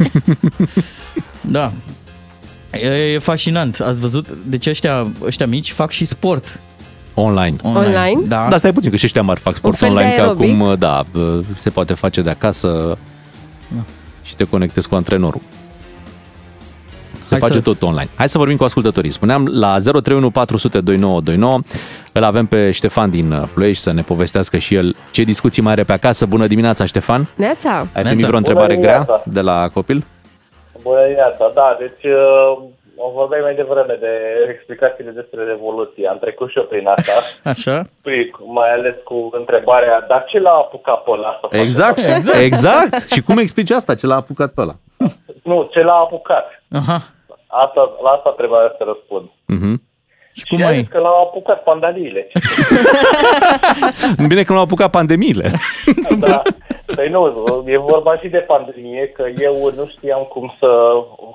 [1.56, 1.72] da.
[2.72, 3.80] E, e fascinant.
[3.80, 4.28] Ați văzut?
[4.46, 6.60] Deci ăștia, ăștia mici fac și sport
[7.14, 7.56] Online.
[7.62, 8.20] Online?
[8.26, 8.46] Da.
[8.50, 10.54] Da, stai puțin, că și ăștia mari fac sport fel de online, că aerobic?
[10.54, 11.04] acum, da,
[11.56, 12.98] se poate face de acasă
[14.22, 15.40] și te conectezi cu antrenorul.
[17.28, 18.08] Se Hai face să- tot online.
[18.16, 19.10] Hai să vorbim cu ascultătorii.
[19.10, 21.62] Spuneam la 031
[22.12, 25.72] îl avem pe Ștefan din uh, Ploiești să ne povestească și el ce discuții mai
[25.72, 26.26] are pe acasă.
[26.26, 27.28] Bună dimineața, Ștefan!
[27.36, 27.70] Neața.
[27.70, 28.08] Ai Neața.
[28.08, 29.22] primit vreo întrebare Bună grea dimineața.
[29.26, 30.04] de la copil?
[30.82, 32.58] Bună dimineața, da, deci uh,
[32.96, 34.12] o vorbeai mai devreme de
[34.54, 36.08] explicațiile despre revoluție.
[36.08, 37.12] Am trecut și eu prin asta,
[37.52, 37.76] Așa?
[38.02, 38.24] prin,
[38.58, 42.12] mai ales cu întrebarea, dar ce l-a apucat pe ăla să facă Exact, asta?
[42.18, 42.38] exact.
[42.50, 43.10] exact.
[43.12, 43.94] Și cum explici asta?
[43.94, 44.74] Ce l-a apucat pe ăla?
[45.42, 46.44] Nu, ce l-a apucat?
[46.80, 46.98] Aha.
[47.48, 49.28] Asta, la asta trebuia să răspund.
[49.46, 49.82] Mhm.
[50.32, 50.78] Și cum și a ai...
[50.78, 52.26] zis că l-au apucat pandaliile.
[54.28, 55.50] Bine că nu au apucat pandemiile.
[56.18, 56.42] da.
[56.94, 57.22] Păi nu,
[57.66, 60.68] e vorba și de pandemie, că eu nu știam cum să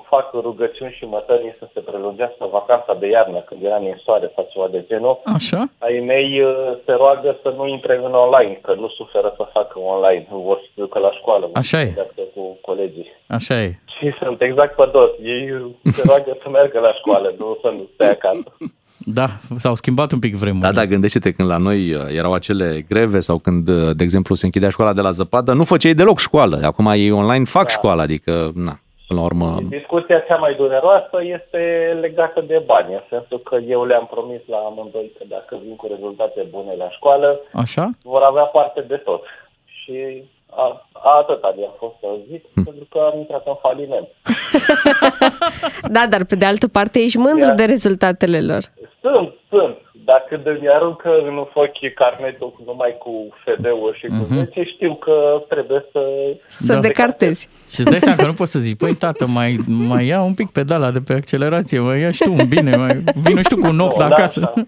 [0.08, 4.68] fac rugăciuni și mătănii să se prelungească vacanța de iarnă, când era ninsoare sau ceva
[4.70, 5.20] de genul.
[5.24, 5.60] Așa?
[5.78, 6.52] Ai mei uh,
[6.84, 10.58] se roagă să nu intre în online, că nu suferă să facă online, nu vor
[10.58, 11.84] să se ducă la școală, Așa e.
[11.84, 13.08] vorbească cu colegii.
[13.28, 13.78] Așa e.
[13.98, 15.10] Și sunt exact pe dos.
[15.22, 18.50] Ei se roagă să meargă la școală, nu să nu stea acasă.
[18.98, 19.26] Da,
[19.56, 20.70] s-au schimbat un pic vremurile.
[20.72, 24.34] Da, da, gândește-te când la noi uh, erau acele greve sau când, uh, de exemplu,
[24.34, 26.60] se închidea școala de la zăpadă, nu făceai deloc școală.
[26.62, 29.58] Acum ei online fac școală, adică, na, până la urmă...
[29.68, 31.58] Discuția cea mai dureroasă este
[32.00, 35.86] legată de bani, în sensul că eu le-am promis la amândoi că dacă vin cu
[35.90, 37.90] rezultate bune la școală, Așa?
[38.02, 39.22] vor avea parte de tot.
[39.64, 40.22] Și
[40.62, 44.08] a, a atâta mi-a fost să zic, pentru că am intrat în faliment.
[45.96, 47.54] Da, dar pe de altă parte ești mândru Ia.
[47.54, 48.62] de rezultatele lor.
[49.00, 49.76] Sunt, sunt.
[50.04, 55.42] Dacă de mi aruncă în ochi carnetul numai cu FD-uri și cu 10, știu că
[55.48, 56.00] trebuie să...
[56.48, 56.80] Să Da.
[56.80, 57.48] decartezi.
[57.72, 60.34] Și îți dai seama că nu poți să zici, păi tată, mai, mai ia un
[60.34, 63.56] pic pedala de pe accelerație, mai ia și tu un bine, mai vină și tu
[63.56, 64.40] cu un 8 Nu, n-am acasă.
[64.40, 64.64] șanse.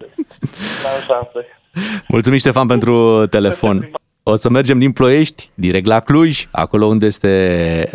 [0.82, 1.46] N-am șanse.
[2.08, 3.90] Mulțumim, Ștefan, pentru telefon.
[4.32, 6.32] O să mergem din Ploiești, direct la Cluj,
[6.64, 7.32] acolo unde este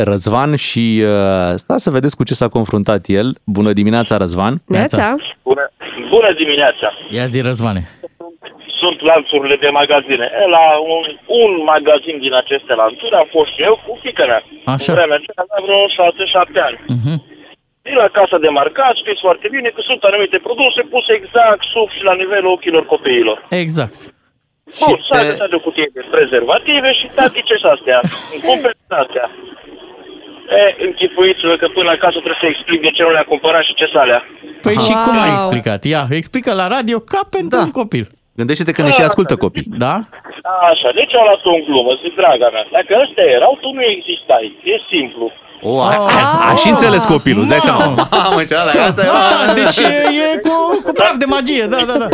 [0.09, 3.27] Răzvan și uh, sta să vedeți cu ce s-a confruntat el.
[3.57, 4.53] Bună dimineața, Răzvan!
[4.75, 5.05] Neața?
[5.49, 5.63] Bună,
[6.15, 6.87] bună dimineața!
[7.17, 7.81] Ia zi, Răzvane.
[8.81, 10.25] Sunt lanțurile de magazine.
[10.41, 10.65] E, La
[10.95, 11.03] un,
[11.41, 14.41] un magazin din aceste lanțuri am fost eu cu fiica mea.
[14.73, 14.89] Așa.
[14.91, 16.77] În vremea aceea aveam vreo 6-7 ani.
[16.97, 17.13] Mhm.
[17.85, 21.87] Din la casa de marcat știți foarte bine că sunt anumite produse puse exact sub
[21.95, 23.37] și la nivelul ochilor copiilor.
[23.65, 23.99] Exact.
[24.79, 27.99] Bun, Și s-a te- găsit o cutie de prezervative și tati ce astea?
[28.33, 29.25] Îmi cumperi din astea.
[30.59, 33.85] E, închipuiți-vă că până acasă trebuie să explic de ce nu le-a cumpărat și ce
[33.93, 34.21] s alea.
[34.65, 35.37] Păi și cum ai Wow.
[35.39, 35.79] explicat?
[35.93, 37.63] Ia, explică la radio ca pentru Da.
[37.67, 38.05] un copil.
[38.39, 39.67] Gândește-te că ne și ascultă copii.
[39.85, 39.95] Da?
[40.71, 44.45] Așa, deci au luat-o în glumă, zic, draga mea, dacă ăstea erau, tu nu existai,
[44.73, 45.25] e simplu.
[45.69, 47.85] O, a, a, a și înțeles copilul, îți dai seama.
[48.11, 49.89] Mamă, ce ala, asta e, Ah, deci e,
[50.25, 50.53] e cu,
[50.85, 52.07] cu praf de magie, da, da, da.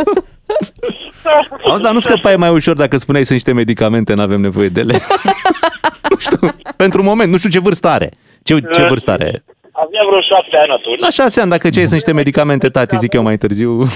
[1.64, 4.80] Auzi, dar nu scăpai mai ușor dacă spuneai sunt niște medicamente, nu avem nevoie de
[4.80, 4.94] ele.
[6.10, 6.38] nu știu,
[6.76, 8.10] pentru un moment, nu știu ce vârstă are.
[8.42, 9.44] Ce, ce vârstă are?
[9.72, 11.00] Avea vreo șapte ani atunci.
[11.00, 13.72] La șase ani, dacă ce sunt niște medicamente, tati, zic eu mai târziu.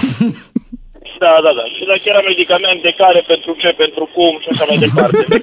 [1.23, 1.65] Da, da, da.
[1.75, 5.23] Și dacă era medicamente care, pentru ce, pentru cum și așa mai departe.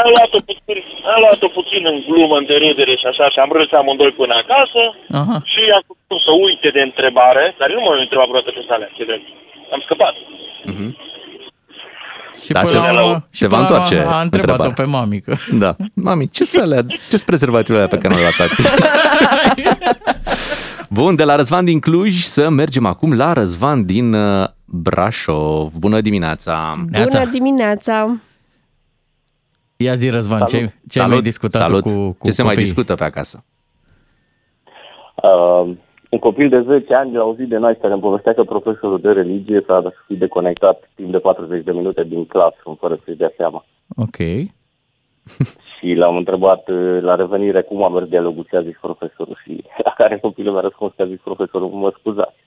[0.00, 0.76] Am luat-o puțin,
[1.14, 4.82] am luat-o puțin în glumă, în derâdere și așa, și am râs amândoi până acasă
[5.20, 5.36] Aha.
[5.52, 9.04] și am făcut să uite de întrebare, dar nu m-am întrebat vreodată ce sale, ce
[9.08, 9.26] drept.
[9.72, 10.12] Am scăpat.
[12.44, 14.68] Și Da, până se- la urmă, și se va până la urmă întoarce A întrebat-o
[14.68, 14.72] întrebarea.
[14.72, 15.36] pe mamică.
[15.52, 15.76] Da.
[15.94, 18.62] Mami, ce să alea, ce sunt prezervativele alea pe care le-a luat tati?
[20.88, 25.72] Bun, de la Răzvan din Cluj să mergem acum la Răzvan din uh, Brașov.
[25.78, 26.84] Bună dimineața!
[26.90, 27.18] Neața.
[27.18, 28.16] Bună dimineața!
[29.76, 31.82] Ia zi, Răzvan, ce, ce ai mai discutat salut.
[31.82, 32.68] cu, cu Ce se mai copiii?
[32.72, 33.44] discută pe acasă?
[35.14, 35.70] Uh,
[36.14, 39.10] un copil de 10 ani, la o zi de naștere, îmi povestea că profesorul de
[39.10, 43.64] religie s-a fi deconectat timp de 40 de minute din clasă, fără să-i dea seama.
[43.96, 44.16] Ok.
[45.78, 49.64] Și l-am întrebat uh, la revenire cum a mers dialogul, ce a zis profesorul și
[49.86, 52.40] la care copilul mi-a răspuns că a zis profesorul, mă scuzați.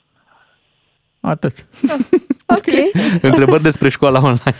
[1.19, 1.53] Atât.
[2.57, 2.67] Ok.
[3.21, 4.57] Întrebări despre școala online.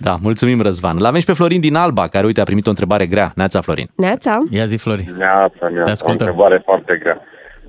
[0.00, 0.98] da, mulțumim Răzvan.
[0.98, 3.32] L-avem și pe Florin din Alba, care, uite, a primit o întrebare grea.
[3.34, 3.88] Neața, Florin.
[3.96, 4.38] Neața?
[4.50, 5.04] Ia zi, Flori.
[5.18, 6.26] Neața, Te neața, o ascultăm.
[6.26, 7.20] întrebare foarte grea.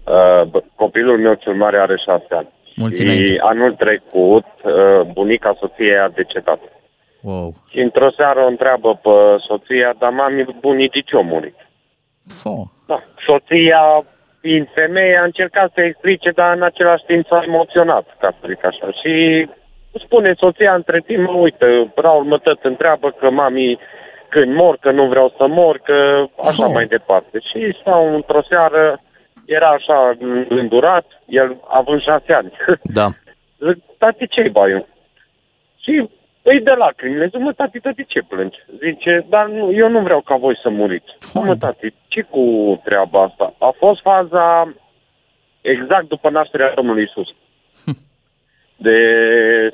[0.05, 2.49] Uh, bă, copilul meu cel mare are șase ani.
[2.75, 3.37] Mulți și înainte.
[3.39, 6.59] anul trecut, uh, bunica soției a decedat.
[7.21, 7.53] Wow.
[7.69, 9.09] Și într-o seară o întreabă pe
[9.47, 11.55] soția, dar mami, bunicii ce-au murit?
[12.43, 12.63] Oh.
[12.87, 13.03] Da.
[13.25, 14.05] Soția,
[14.41, 18.65] fiind femeie, a încercat să explice, dar în același timp s-a emoționat, ca să zic
[18.65, 18.87] așa.
[19.01, 19.47] Și
[20.05, 23.79] spune soția între timp, "Mă, uite, Raul mă tot întreabă că mami
[24.29, 26.73] când mor, că nu vreau să mor, că așa Oh.
[26.73, 27.39] mai departe.
[27.39, 28.99] Și stau într-o seară,
[29.45, 30.17] era așa
[30.49, 32.51] îndurat, el având șase ani.
[32.83, 33.07] Da.
[33.57, 34.87] Zic, tati, ce-i baiul?
[35.77, 36.09] Și
[36.41, 37.25] îi de lacrimile.
[37.25, 38.57] Zic, mă, tati, tati, ce plângi?
[38.77, 41.11] Zice, dar nu, eu nu vreau ca voi să muriți.
[41.33, 42.43] Mă, tati, ce cu
[42.83, 43.53] treaba asta?
[43.59, 44.73] A fost faza
[45.61, 47.27] exact după nașterea Domnului Isus.
[48.77, 48.97] De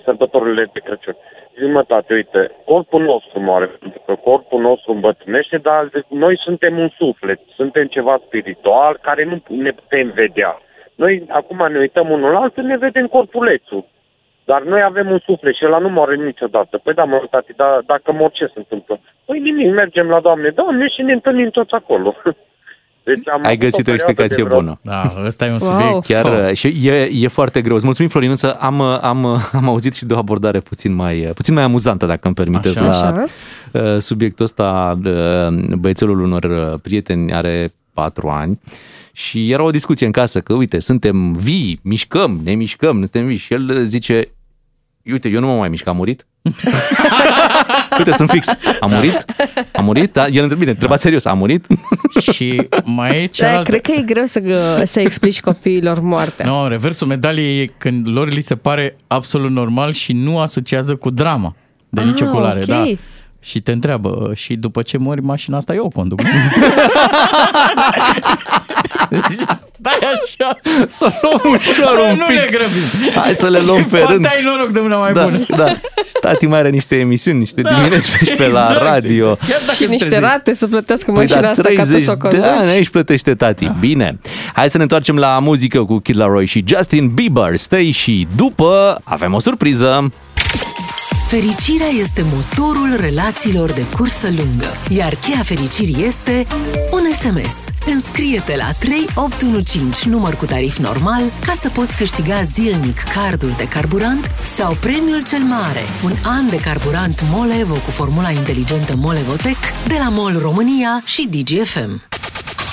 [0.04, 1.16] sărbătorile de Crăciun.
[1.16, 1.41] Zic,
[1.72, 6.78] mă, tati, uite, corpul nostru moare, pentru că corpul nostru îmbătrânește, dar zic, noi suntem
[6.78, 10.62] un suflet, suntem ceva spiritual care nu ne putem vedea.
[10.96, 13.86] Noi acum ne uităm unul la altul, ne vedem corpulețul.
[14.46, 16.78] Dar noi avem un suflet și ăla nu moare niciodată.
[16.78, 19.00] Păi da, mă, tati, dar dacă mor, ce se întâmplă?
[19.26, 22.16] Păi nimic, mergem la Doamne, Doamne și ne întâlnim toți acolo.
[23.04, 24.80] Deci am Ai avut găsit o perioadă explicație de vreo- bună.
[24.82, 25.72] Da, ăsta e un Wow.
[25.72, 26.06] subiect.
[26.06, 26.50] Chiar Oh.
[26.50, 27.76] uh, și e, e foarte greu.
[27.76, 31.54] Îți mulțumim, Florin, însă am, am, am auzit și de o abordare puțin mai, puțin
[31.54, 32.88] mai amuzantă, dacă îmi permiteți, Așa.
[32.88, 33.26] la Așa.
[33.72, 34.98] uh, subiectul ăsta.
[35.06, 38.60] uh, Băiețelul unor uh, prieteni are patru ani
[39.12, 43.26] și era o discuție în casă că, uite, suntem vii, mișcăm, ne mișcăm, nu suntem
[43.26, 43.38] vii.
[43.38, 44.30] Și el uh, zice,
[45.12, 46.26] uite, eu nu mă mai mișc, am murit?
[47.98, 48.48] uite, sunt fix.
[48.80, 49.26] A murit?
[49.74, 50.14] A murit?
[50.14, 50.26] Da?
[50.28, 51.66] El întreba, bine, întreba serios, a murit?
[52.20, 53.70] Și mai e Da, cealaltă...
[53.70, 56.46] cred că e greu să, gă- să explici copiilor moartea.
[56.46, 61.10] Nu, reversul medaliei e când lor li se pare absolut normal și nu asociază cu
[61.10, 61.56] drama.
[61.90, 62.66] De nicio Ah, culoare, ok.
[62.66, 62.84] da.
[63.44, 66.22] Și te întreabă, și după ce mori mașina asta eu o conduc.
[66.22, 66.30] nu?"
[69.84, 72.36] Stai așa, Să luăm ușor să un nu pic.
[72.36, 73.12] ne grăbim.
[73.22, 74.26] Hai să le luăm și pe poate rând.
[74.26, 75.46] ai noroc de una mai da, bună.
[75.58, 75.68] da.
[75.70, 78.82] Și tati mai are niște emisiuni, niște dimineți pe, pe la exact.
[78.82, 79.26] radio.
[79.36, 80.22] Chiar dacă Și îți niște trezi.
[80.22, 82.44] rate să plătească Păi mașina da, asta ca tu 30 să o de conduci.
[82.50, 83.72] ani aici plătește tati.
[83.80, 84.20] Bine.
[84.54, 87.56] Hai să ne întoarcem la muzică cu Kid Laroi și Justin Bieber.
[87.56, 90.12] Stai și după avem o surpriză.
[91.32, 96.48] Fericirea este motorul relațiilor de cursă lungă, iar cheia fericirii este
[96.92, 97.56] un SMS.
[97.86, 104.32] Înscrie-te la 3815 număr cu tarif normal ca să poți câștiga zilnic carduri de carburant
[104.56, 109.58] sau premiul cel mare, un an de carburant Molevo cu formula inteligentă Molevotec
[109.88, 112.02] de la MOL România și DGFM.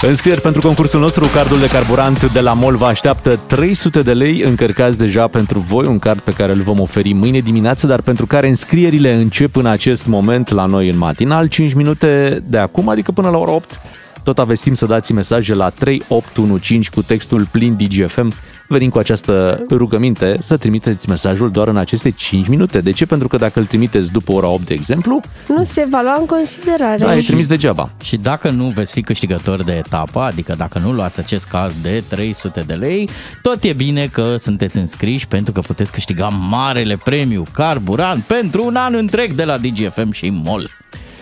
[0.02, 4.40] Înscrieri pentru concursul nostru, cardul de carburant de la MOL vă așteaptă 300 de lei
[4.40, 8.26] încărcați deja pentru voi, un card pe care îl vom oferi mâine dimineață, dar pentru
[8.26, 13.12] care înscrierile încep în acest moment la noi în matinal, 5 minute de acum, adică
[13.12, 13.80] până la ora 8.
[14.22, 18.32] Tot aveți timp să dați mesaje la 3815 cu textul plin DGFM.
[18.70, 22.78] Venim cu această rugăminte să trimiteți mesajul doar în aceste 5 minute.
[22.78, 23.06] De ce?
[23.06, 26.26] Pentru că dacă îl trimiteți după ora 8, de exemplu, Nu se va lua în
[26.26, 26.96] considerare.
[26.98, 27.90] da, e trimis degeaba.
[28.02, 32.02] Și dacă nu veți fi câștigător de etapă, adică dacă nu luați acest card de
[32.08, 33.08] 300 de lei,
[33.42, 38.76] tot e bine că sunteți înscriși pentru că puteți câștiga marele premiu carburant pentru un
[38.76, 40.70] an întreg de la DGFM și MOL.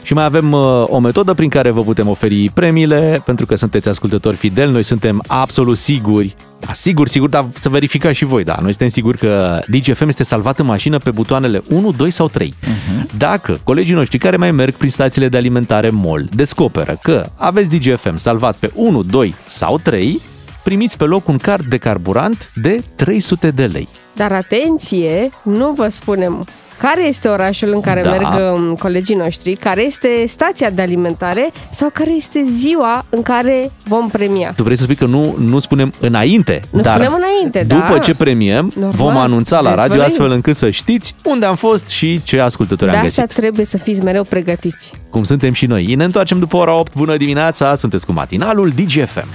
[0.06, 3.88] Și mai avem uh, o metodă prin care vă putem oferi premiile, pentru că sunteți
[3.88, 8.56] ascultători fideli, noi suntem absolut siguri, da, sigur, sigur, dar să verificați și voi, da,
[8.60, 12.54] noi suntem siguri că DGFM este salvat în mașină pe butoanele 1, 2 sau 3.
[12.62, 13.16] Uh-huh.
[13.18, 18.16] Dacă colegii noștri care mai merg prin stațiile de alimentare MOL descoperă că aveți DGFM
[18.16, 20.20] salvat pe 1, 2 sau 3,
[20.64, 23.88] primiți pe loc un card de carburant de 300 de lei.
[24.14, 26.46] Dar atenție, nu vă spunem
[26.78, 28.10] care este orașul în care Da.
[28.10, 33.70] merg um, colegii noștri, care este stația de alimentare sau care este ziua în care
[33.84, 34.52] vom premia.
[34.56, 37.98] Tu vrei să spui că nu, nu spunem înainte, Nu dar spunem înainte, după da.
[37.98, 40.06] ce premiem, Normal, vom anunța la radio dezvăluim.
[40.08, 43.36] astfel încât să știți unde am fost și ce ascultători De am asta găsit.
[43.38, 44.92] trebuie să fiți mereu pregătiți.
[45.10, 45.94] Cum suntem și noi.
[45.94, 46.94] Ne întoarcem după ora 8.
[46.94, 49.28] Bună dimineața, sunteți cu matinalul DGFM.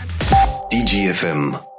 [0.69, 1.70] DGFM.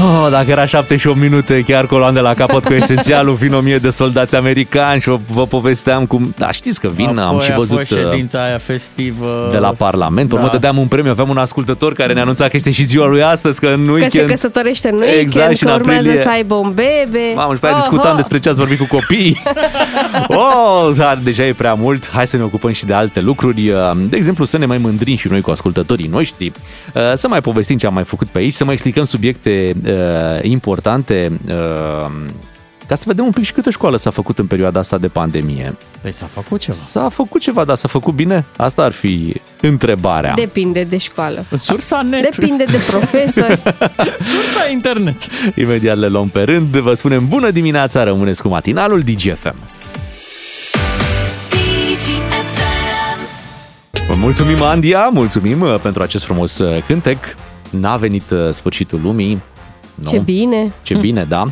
[0.00, 3.52] Oh, dacă era 7 și 8 minute, chiar coloan de la capăt cu esențialul, vin
[3.52, 6.34] o mie de soldați americani și vă povesteam cum...
[6.36, 9.48] Da, știți că vin, am Apoi și a văzut fost uh, ședința aia festivă.
[9.50, 10.28] de la Parlament.
[10.28, 10.52] Pe urmă Da.
[10.52, 13.60] dădeam un premiu, aveam un ascultător care ne anunța că este și ziua lui astăzi,
[13.60, 14.12] că în Că weekend...
[14.12, 16.22] se căsătorește în Exact, weekend, și în că urmează aprilie.
[16.22, 17.32] să aibă un bebe.
[17.34, 18.16] Mamă, și pe aia Oh, discutam oh.
[18.16, 19.42] despre ce ați vorbit cu copiii.
[20.28, 22.10] oh, dar deja e prea mult.
[22.10, 23.68] Hai să ne ocupăm și de alte lucruri.
[23.70, 23.76] Uh,
[24.08, 26.52] De exemplu, să ne mai mândrim și noi cu ascultătorii noștri,
[26.94, 30.42] uh, să mai povestim ce am mai făcut pe aici, să mai explicăm subiecte uh,
[30.42, 32.10] importante, uh,
[32.86, 35.74] ca să vedem un pic și câtă școală s-a făcut în perioada asta de pandemie.
[36.02, 36.76] Păi s-a făcut ceva.
[36.76, 38.44] S-a făcut ceva, dar s-a făcut bine?
[38.56, 40.32] Asta ar fi întrebarea.
[40.34, 41.44] Depinde de școală.
[41.56, 42.36] Sursa net.
[42.36, 43.60] Depinde de profesori.
[44.32, 45.16] Sursa internet.
[45.54, 46.76] Imediat le luăm pe rând.
[46.76, 49.56] Vă spunem bună dimineața, rămâneți cu matinalul DGFM.
[54.06, 57.18] Vă mulțumim, Andia, mulțumim uh, pentru acest frumos uh, cântec.
[57.70, 59.40] N-a venit uh, sfârșitul lumii.
[59.94, 60.08] Nu?
[60.10, 60.72] Ce bine.
[60.82, 61.42] Ce bine, da.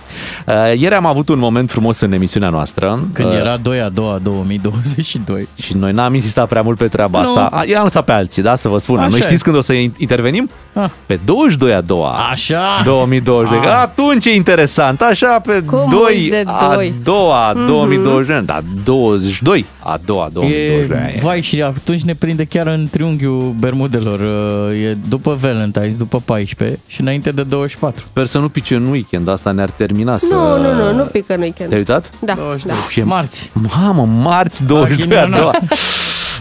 [0.46, 3.08] Uh, Ieri am avut un moment frumos în emisiunea noastră.
[3.12, 5.48] Când Uh, era 2 a 2 a 2022.
[5.62, 7.28] Și noi n-am insistat prea mult pe treaba Nu.
[7.28, 7.56] asta.
[7.56, 8.98] A, I-am lăsat pe alții, da, să vă spun.
[8.98, 9.22] Așa Noi e.
[9.22, 10.50] știți când o să in- intervenim?
[10.72, 10.88] Ah.
[11.06, 12.10] Pe 22 a doua.
[12.30, 12.62] Așa.
[12.84, 13.58] 2020.
[13.60, 13.66] Ah.
[13.82, 15.00] Atunci e interesant.
[15.00, 16.92] Așa pe Cum 2 uiți de a doi?
[17.04, 17.66] doua Mhm.
[17.66, 18.44] 2020.
[18.44, 21.16] Da, 22 a doua 2020.
[21.16, 24.20] E, vai, și atunci ne prinde chiar în triunghiul Bermudelor.
[24.20, 28.04] Uh, E după Valentine's, după 14 și înainte de 24.
[28.04, 29.28] Sper să nu pice în weekend.
[29.28, 30.34] Asta ne-ar termina să...
[30.34, 31.68] Nu, nu, nu, nu pică în weekend.
[31.68, 32.10] Te-ai uitat?
[32.20, 32.34] Da,
[32.66, 32.74] da.
[32.96, 33.50] E- Marți.
[33.76, 35.38] Mamă, marți 22 a Ghiniona.
[35.42, 35.54] doua.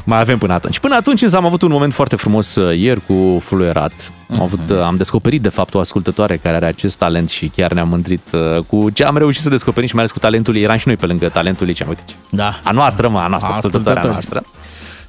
[0.05, 0.79] Mai avem până atunci.
[0.79, 3.91] Până atunci însă am avut un moment foarte frumos uh, ieri cu fluierat.
[4.31, 4.73] Am, avut, Mhm.
[4.73, 8.27] uh, am descoperit de fapt o ascultătoare care are acest talent și chiar ne-am mândrit
[8.33, 10.63] uh, cu ce am reușit să descoperim și mai ales cu talentul ei.
[10.63, 11.73] Eram și noi pe lângă talentul ei.
[11.73, 12.13] Ce am uite ce.
[12.29, 12.59] Da.
[12.63, 14.33] A noastră, mă, a noastră, A ascultătoarea ascultători.
[14.33, 14.59] noastră.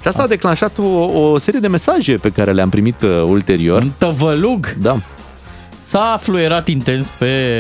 [0.01, 0.85] Și asta a declanșat o,
[1.21, 3.83] o serie de mesaje pe care le-am primit uh, ulterior.
[3.83, 4.75] Un tăvălug.
[4.79, 4.97] Da.
[5.81, 7.57] S-a fluierat intens pe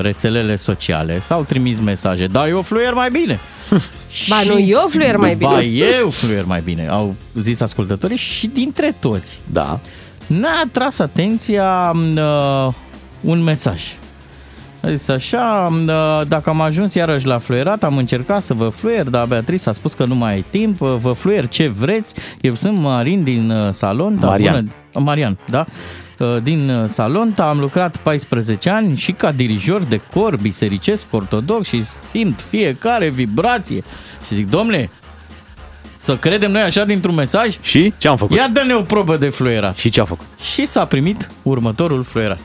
[0.00, 3.38] rețelele sociale, s-au trimis mesaje, da, eu fluier mai bine.
[4.28, 5.50] Ba nu, eu fluier mai bine.
[5.50, 9.40] Ba, eu fluier mai bine, au zis ascultătorii și dintre toți.
[9.52, 9.80] Da.
[10.26, 12.72] Ne-a atras atenția uh,
[13.20, 13.82] un mesaj.
[14.82, 19.08] A zis așa, uh, dacă am ajuns iarăși la fluierat, am încercat să vă fluier,
[19.08, 22.14] dar Beatrice a spus că nu mai ai timp, uh, vă fluier ce vreți.
[22.40, 24.18] Eu sunt Marin din uh, salon.
[24.20, 24.72] da, Marian.
[24.92, 25.66] Bună, Marian, da?
[26.18, 31.66] Uh, Din uh, salon, am lucrat 14 ani și ca dirijor de cor bisericesc ortodox
[31.68, 33.82] și simt fiecare vibrație.
[34.26, 34.90] Și zic, domnule,
[35.96, 37.58] să credem noi așa dintr-un mesaj?
[37.60, 38.36] Și ce am făcut?
[38.36, 39.76] Ia dă-ne o probă de fluierat.
[39.76, 40.26] Și ce a făcut?
[40.54, 42.40] Și s-a primit următorul fluierat.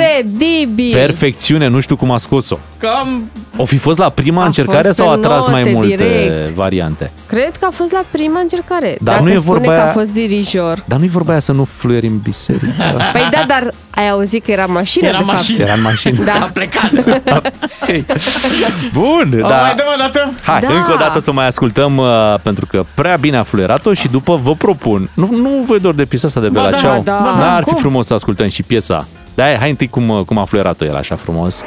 [0.00, 0.92] Incredibil!
[0.92, 2.58] Perfecțiune, nu știu cum a scos-o.
[2.78, 3.30] Cam...
[3.56, 5.94] O fi fost la prima A încercare fost sau a pe tras mai note, multe
[5.96, 6.54] direct.
[6.54, 7.10] variante?
[7.26, 8.96] Cred că a fost la prima încercare.
[9.00, 10.84] Dar Dacă nu e spune vorba că a aia- fost dirijor.
[10.86, 12.66] Dar nu-i vorba aia să nu fluieri în biserică.
[13.12, 15.36] Păi da, dar ai auzit că era mașină, Era de fapt.
[15.36, 15.62] mașină.
[15.62, 16.24] Era în mașină.
[16.24, 16.32] Da.
[16.32, 16.90] A plecat.
[18.92, 19.60] Bun, O, da.
[19.60, 20.32] mai dăm o dată?
[20.42, 20.68] Hai, Da.
[20.74, 24.08] încă o dată să o mai ascultăm uh, pentru că prea bine a fluierat-o și
[24.08, 25.08] după vă propun.
[25.14, 27.00] Nu, nu vă dor de piesa asta de Ba Bela da, Ciao?
[27.04, 27.34] da.
[27.38, 27.78] Dar ar fi Cum?
[27.80, 29.06] frumos să ascultăm și piesa.
[29.36, 31.64] Da, hai, hai întâi cum, uh, cum a fluierat-o el așa frumos.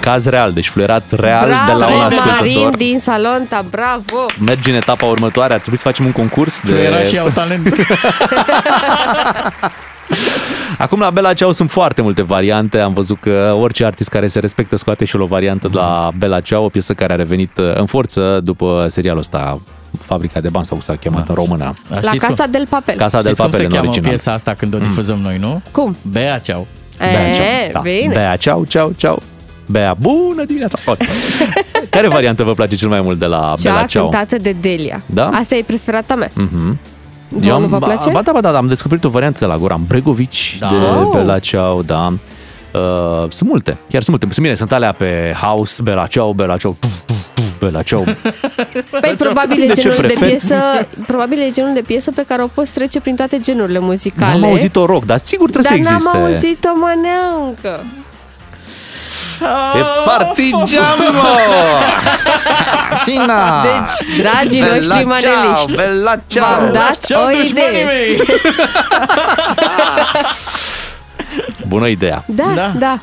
[0.00, 2.76] Caz real, deci fluierat real Bravo, de la un Marin ascultător.
[2.76, 4.26] din Salonta, bravo!
[4.46, 6.82] Mergi în etapa următoare, ar trebui să facem un concurs de...
[6.82, 7.74] Era și au talent.
[10.78, 12.78] Acum la Bela Ciao sunt foarte multe variante.
[12.78, 16.10] Am văzut că orice artist care se respectă scoate și el o variantă de la
[16.18, 19.60] Bela Ciao, o piesă care a revenit uh, în forță după serialul ăsta
[20.00, 21.74] Fabrica de bani sau cum s-a chemat în română.
[21.88, 22.96] Da, La știți Casa cum, del Papel.
[22.96, 24.10] Casa del știți cum Papel se în cheamă original.
[24.10, 25.62] piesa asta când o difuzăm noi, nu?
[25.70, 25.96] Cum?
[26.02, 26.66] Bea ceau.
[26.98, 27.44] Bea Ciao.
[27.44, 27.80] E, Da.
[27.80, 28.12] bine.
[28.14, 29.18] Bea Ciao, Ciao, Ciao.
[29.66, 30.78] Bea, bună dimineața!
[30.84, 30.96] Ok.
[31.90, 34.08] care variantă vă place cel mai mult de la Bela Cea Ciao?
[34.08, 35.02] cântată de Delia.
[35.06, 35.26] Da?
[35.28, 36.28] Asta e preferata mea.
[36.34, 36.78] Mhm.
[37.30, 38.10] Vouă nu vă place?
[38.10, 40.68] Ba da, ba da, am descoperit o variantă de la Goran Bregovici, Da.
[40.68, 41.10] de Oh.
[41.12, 42.12] Bela Ciao, da.
[42.72, 44.26] Uh, sunt multe, chiar sunt multe.
[44.34, 48.00] Sunt bine, sunt alea pe House, Bela Ciao, Bela Ciao, puf, puf, puf, Bela Ciao.
[49.00, 50.30] Păi probabil e De ce genul de preferi?
[50.30, 50.54] piesă,
[51.06, 54.38] probabil e genul de piesă pe care o poți trece prin toate genurile muzicale.
[54.40, 56.10] N-am auzit-o rock, dar sigur trebuie dar să existe.
[56.18, 57.80] n-am auzit-o manea încă.
[59.78, 61.28] E partigian, mă!
[63.04, 63.62] Cina!
[63.62, 66.44] Deci, dragii noștri maneliști, Bela Ciao!
[66.44, 67.84] v-am dat Ceau, o dușmanii idee.
[67.84, 68.20] mei!
[71.68, 72.24] Bună ideea!
[72.26, 72.44] Da,
[72.78, 72.78] da.
[72.78, 72.98] da.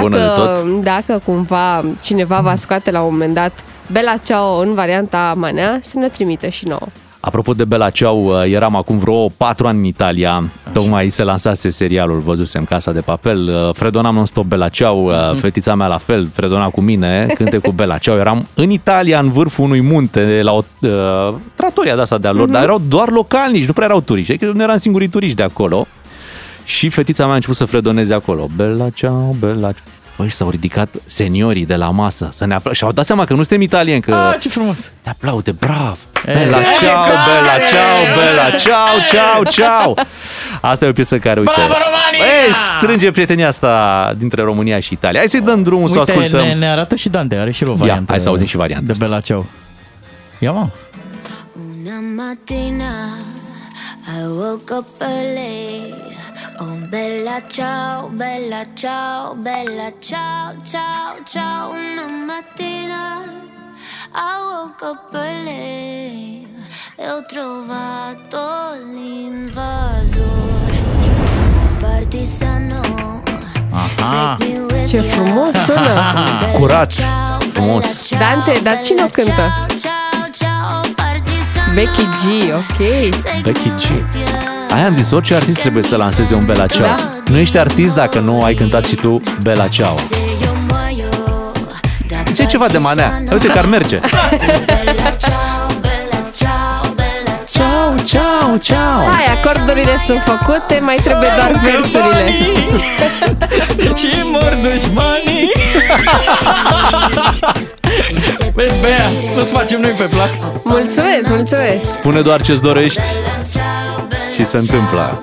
[0.00, 0.82] Bună de Dacă, tot.
[0.82, 3.52] dacă cumva cineva va scoate la un moment dat
[3.86, 6.86] Bela Ciao în varianta manea, să ne trimită și nouă.
[7.26, 11.70] Apropo de Bela Ciao, uh, eram acum vreo patru ani în Italia, tocmai se lansase
[11.70, 16.28] serialul, văzusem Casa de Papel, uh, fredonam non-stop Bela Ciao, uh, fetița mea la fel,
[16.34, 20.52] fredona cu mine, cânte cu Bela Ciao, eram în Italia, în vârful unui munte, la
[20.52, 20.88] o uh,
[21.54, 24.62] tratoria de asta de-a lor, dar erau doar localnici, nu prea erau turiști, adică nu
[24.62, 25.86] eram singurii turiști de acolo.
[26.64, 29.82] Și fetița mea a început să fredoneze acolo, Bela Ciao, Bela Ciao.
[30.16, 33.24] Băi, și s-au ridicat seniorii de la masă să ne apla- și au dat seama
[33.24, 34.90] că nu suntem italieni, că Ah, ce frumos!
[35.00, 35.98] te aplaude, brav!
[36.26, 37.16] E, Bella e, ciao, care?
[37.28, 39.94] bella ciao, bella ciao, ciao, ciao!
[40.60, 41.52] Asta e o piesă care, uite...
[41.56, 42.26] Bravo, România!
[42.46, 45.18] Ei, strânge prietenia asta dintre România și Italia.
[45.18, 46.46] Hai să-i dăm drumul să o Uite, ascultăm.
[46.46, 48.04] ne, ne arată și Dante, are și el o Ia, variantă.
[48.10, 49.46] hai să auzim și varianta De Bela Ciao.
[50.38, 50.68] Ia, mă.
[51.52, 52.94] Una mattina
[54.18, 55.94] I woke up early.
[56.58, 61.68] Oh, bella ciao, bella ciao, bella ciao, ciao, ciao.
[61.68, 63.02] Una mattina
[64.18, 66.46] I woke up early.
[66.96, 68.40] E ho trovato
[68.94, 70.78] l'invasore.
[71.78, 73.22] Partigiano.
[73.70, 74.36] Aha.
[74.38, 75.02] Take me with Ce ya.
[75.02, 75.82] frumos sună!
[75.82, 77.84] Bella Curat, ciao, frumos.
[77.84, 79.52] bella ciao, Dante, dar cine o bella cântă?
[79.68, 81.72] ciao, ciao, ciao, partigiano.
[81.74, 82.78] Becky G, ok.
[83.42, 83.82] Becky G.
[84.70, 86.86] Aia am zis, orice artist trebuie să lanseze un Bella Ciao.
[86.86, 86.94] Da.
[87.30, 89.94] Nu ești artist dacă nu ai cântat și tu Bella Ciao.
[92.36, 93.22] Ce e ceva de manea?
[93.32, 93.96] Uite că ar merge.
[97.46, 99.08] Ciao, ciao, ciao.
[99.10, 102.34] Hai, acordurile sunt făcute, mai trebuie doar versurile.
[103.96, 105.52] Și mor dușmanii!
[108.56, 110.30] Vezi, Bea, nu-ți facem noi pe plac.
[110.64, 111.90] Mulțumesc, mulțumesc!
[111.92, 113.00] Spune doar ce-ți dorești
[114.34, 115.22] și se întâmplă.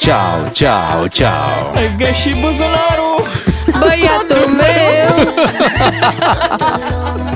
[0.00, 1.74] Ciao, ciao, ciao.
[1.76, 3.26] Ai găsit buzunarul!
[3.78, 5.34] Băiatul meu!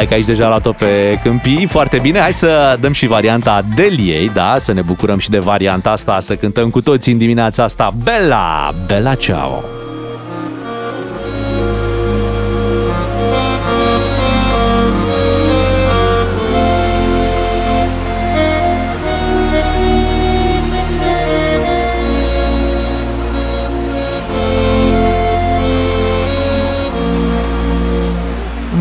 [0.00, 2.18] Hai că aici deja la tot pe câmpii, foarte bine.
[2.18, 4.54] Hai să dăm și varianta Deliei, da?
[4.58, 7.94] Să ne bucurăm și de varianta asta, să cântăm cu toții în dimineața asta.
[8.02, 9.62] Bella, Bella Ciao!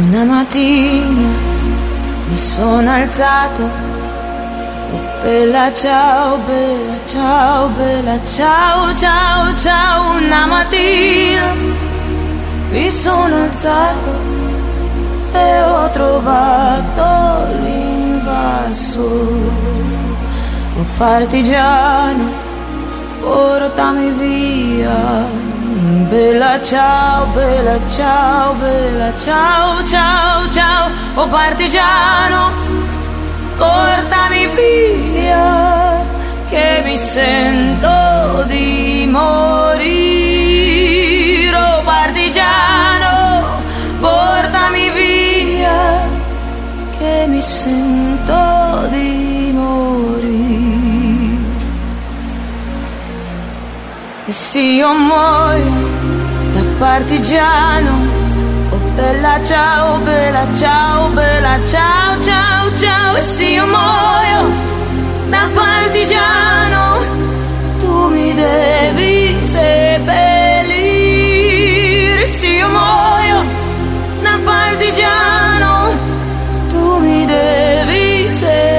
[0.08, 0.99] Una mattina mi
[2.40, 3.70] sono alzato,
[5.24, 10.18] bella ciao, bella ciao, bella ciao, ciao, ciao.
[10.18, 11.54] Una mattina
[12.72, 14.28] mi sono alzato
[15.34, 22.24] e ho trovato l'invaso, oh partigiano,
[23.20, 25.49] portami via.
[26.08, 32.52] Bella ciao, bella ciao, bella ciao, ciao, ciao, oh partigiano,
[33.58, 36.02] portami via,
[36.50, 39.86] che mi sento di morire,
[41.54, 43.62] oh partigiano,
[44.00, 46.08] portami via,
[46.98, 50.18] che mi sento di morire.
[54.26, 55.89] E se io muoio
[56.60, 57.92] da partigiano,
[58.72, 63.16] oh bella ciao, bella ciao, bella ciao, ciao, ciao.
[63.16, 64.52] E se io muoio
[65.30, 67.00] da partigiano,
[67.80, 70.54] tu mi devi seppellire.
[72.24, 73.44] E se io muoio
[74.22, 75.92] da partigiano,
[76.70, 78.79] tu mi devi seppellire.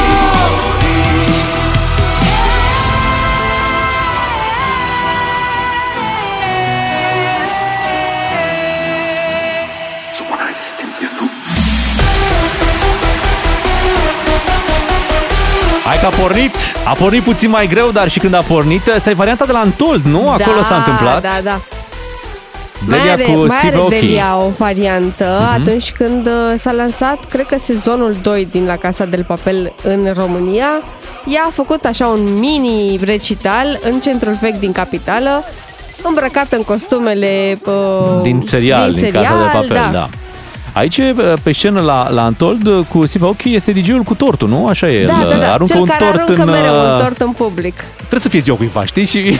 [15.85, 16.51] Hai că a pornit,
[16.85, 19.59] a pornit puțin mai greu, dar și când a pornit, asta e varianta de la
[19.59, 20.29] Antold, nu?
[20.29, 21.21] Acolo da, s-a întâmplat.
[21.21, 21.59] Da, da.
[22.87, 23.89] Delia mai are, cu mai Steve are Aoki.
[23.99, 25.61] Delia o variantă Mhm.
[25.61, 30.13] atunci când uh, s-a lansat, cred că sezonul 2 din La Casa del Papel în
[30.15, 30.67] România.
[31.27, 35.43] Ea a făcut așa un mini recital în centrul vechi din capitală,
[36.03, 39.89] îmbrăcată în costumele uh, Din serial, din, Casa de Papel, da.
[39.91, 40.09] da.
[40.73, 41.01] Aici,
[41.43, 44.67] pe scenă la, la Antold, cu Steve Aoki, este DJ-ul cu tortul, nu?
[44.67, 45.53] Așa e, Da, el da, da.
[45.53, 46.49] aruncă Cel un care tort aruncă în...
[46.49, 47.75] mereu un uh, tort în public.
[47.95, 49.05] Trebuie să fie ziua cuiva, știi?
[49.05, 49.17] Și...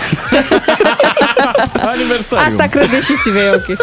[1.93, 2.45] Aniversariu.
[2.47, 3.73] Asta crede și Steve Aoki.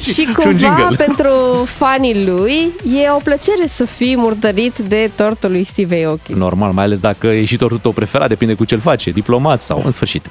[0.00, 0.96] Și și un cumva jingle.
[0.96, 1.32] pentru
[1.76, 6.32] fanii lui e o plăcere să fii murdărit de tortul lui Steve Aoki.
[6.32, 9.82] Normal, mai ales dacă e și tortul tău preferat, depinde cu ce-l face, diplomat sau
[9.84, 10.26] în sfârșit.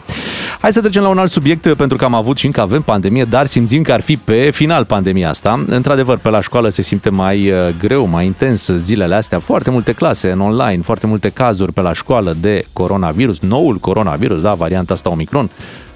[0.62, 3.24] Hai să trecem la un alt subiect, pentru că am avut și încă avem pandemie,
[3.24, 5.64] dar simțim că ar fi pe final pandemia asta.
[5.68, 9.94] Într-adevăr, pe la școală se simte mai uh, greu, mai intens zilele astea, foarte multe
[9.94, 14.94] clase în online, foarte multe cazuri pe la școală de coronavirus, noul coronavirus, da, varianta
[14.94, 15.50] asta Omicron,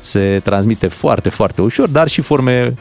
[0.06, 2.74] se transmite foarte, foarte ușor, dar și forme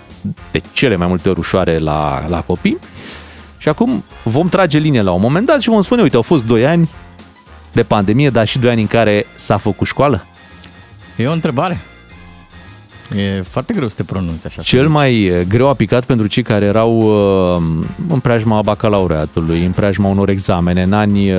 [0.51, 2.79] de cele mai multe ori ușoare la, la copii.
[3.59, 6.45] Și acum vom trage linie la un moment dat și vom spune, uite, au fost
[6.47, 6.91] 2 ani
[7.73, 10.27] de pandemie, dar și 2 ani în care s-a făcut școală.
[11.17, 11.81] E o întrebare.
[13.13, 14.63] E foarte greu să te pronunți așa.
[14.63, 20.09] Cel mai eh, greu aplicat pentru cei care erau uh, în preajma bacalaureatului, în preajma
[20.09, 21.39] unor examene, în ani uh,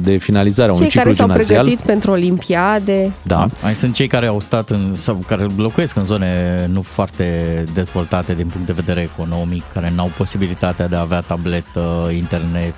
[0.00, 1.64] de finalizare a unui Cei care ciclu s-au gimnazial.
[1.64, 3.12] pregătit pentru olimpiade.
[3.22, 3.46] Da.
[3.62, 8.34] Mai sunt cei care au stat în, sau care locuiesc în zone nu foarte dezvoltate
[8.34, 12.74] din punct de vedere economic, care n-au posibilitatea de a avea tabletă, internet.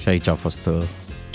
[0.00, 0.68] Și aici a fost...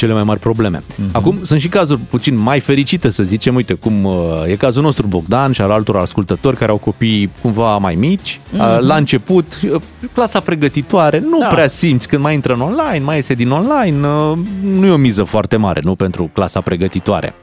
[0.01, 0.79] uh, cele mai mari probleme.
[0.95, 1.09] Mhm.
[1.13, 4.13] Acum, sunt și cazuri puțin mai fericite, să zicem, uite, cum uh,
[4.47, 8.39] e cazul nostru Bogdan și al altor ascultători care au copii cumva mai mici.
[8.51, 8.61] Mhm.
[8.61, 9.81] Uh, La început, uh,
[10.13, 11.47] clasa pregătitoare, nu Da.
[11.47, 14.95] prea simți când mai intră în online, mai iese din online, uh, nu e o
[14.97, 17.33] miză foarte mare, nu, pentru clasa pregătitoare.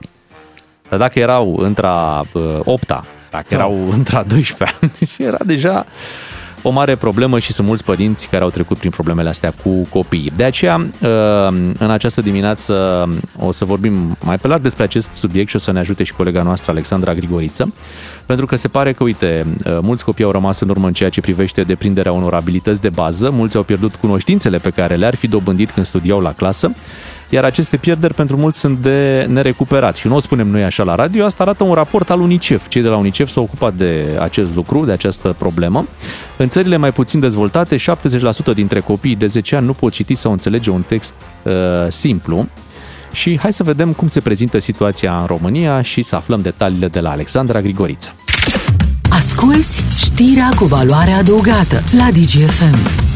[0.89, 1.89] Dar dacă erau între
[2.65, 2.87] 8
[3.31, 3.57] dacă Da.
[3.57, 5.87] erau între 12 ani, și era deja
[6.63, 10.33] o mare problemă și sunt mulți părinți care au trecut prin problemele astea cu copiii.
[10.37, 11.49] De aceea, uh,
[11.79, 12.75] în această dimineață
[13.39, 16.13] o să vorbim mai pe larg despre acest subiect și o să ne ajute și
[16.13, 17.73] colega noastră, Alexandra Grigoriță,
[18.27, 21.11] pentru că se pare că, uite, uh, mulți copii au rămas în urmă în ceea
[21.11, 25.29] ce privește deprinderea unor abilități de bază, mulți au pierdut cunoștințele pe care le-ar fi
[25.29, 26.73] dobândit când studiau la clasă,
[27.29, 29.97] iar aceste pierderi pentru mulți sunt de nerecuperat.
[29.97, 32.69] Și nu o spunem noi așa la radio, asta arată un raport al UNICEF.
[32.69, 35.87] Cei de la UNICEF s-au ocupat de acest lucru, de această problemă.
[36.37, 37.81] În țările mai puțin dezvoltate, 70%
[38.55, 41.53] dintre copiii de 10 ani nu pot citi sau înțelege un text uh,
[41.89, 42.49] simplu.
[43.13, 47.01] Și hai să vedem cum se prezintă situația în România și să aflăm detaliile de
[47.01, 48.15] la Alexandra Grigoriță.
[49.11, 53.08] Asculți știrea cu valoare adăugată la DGFM.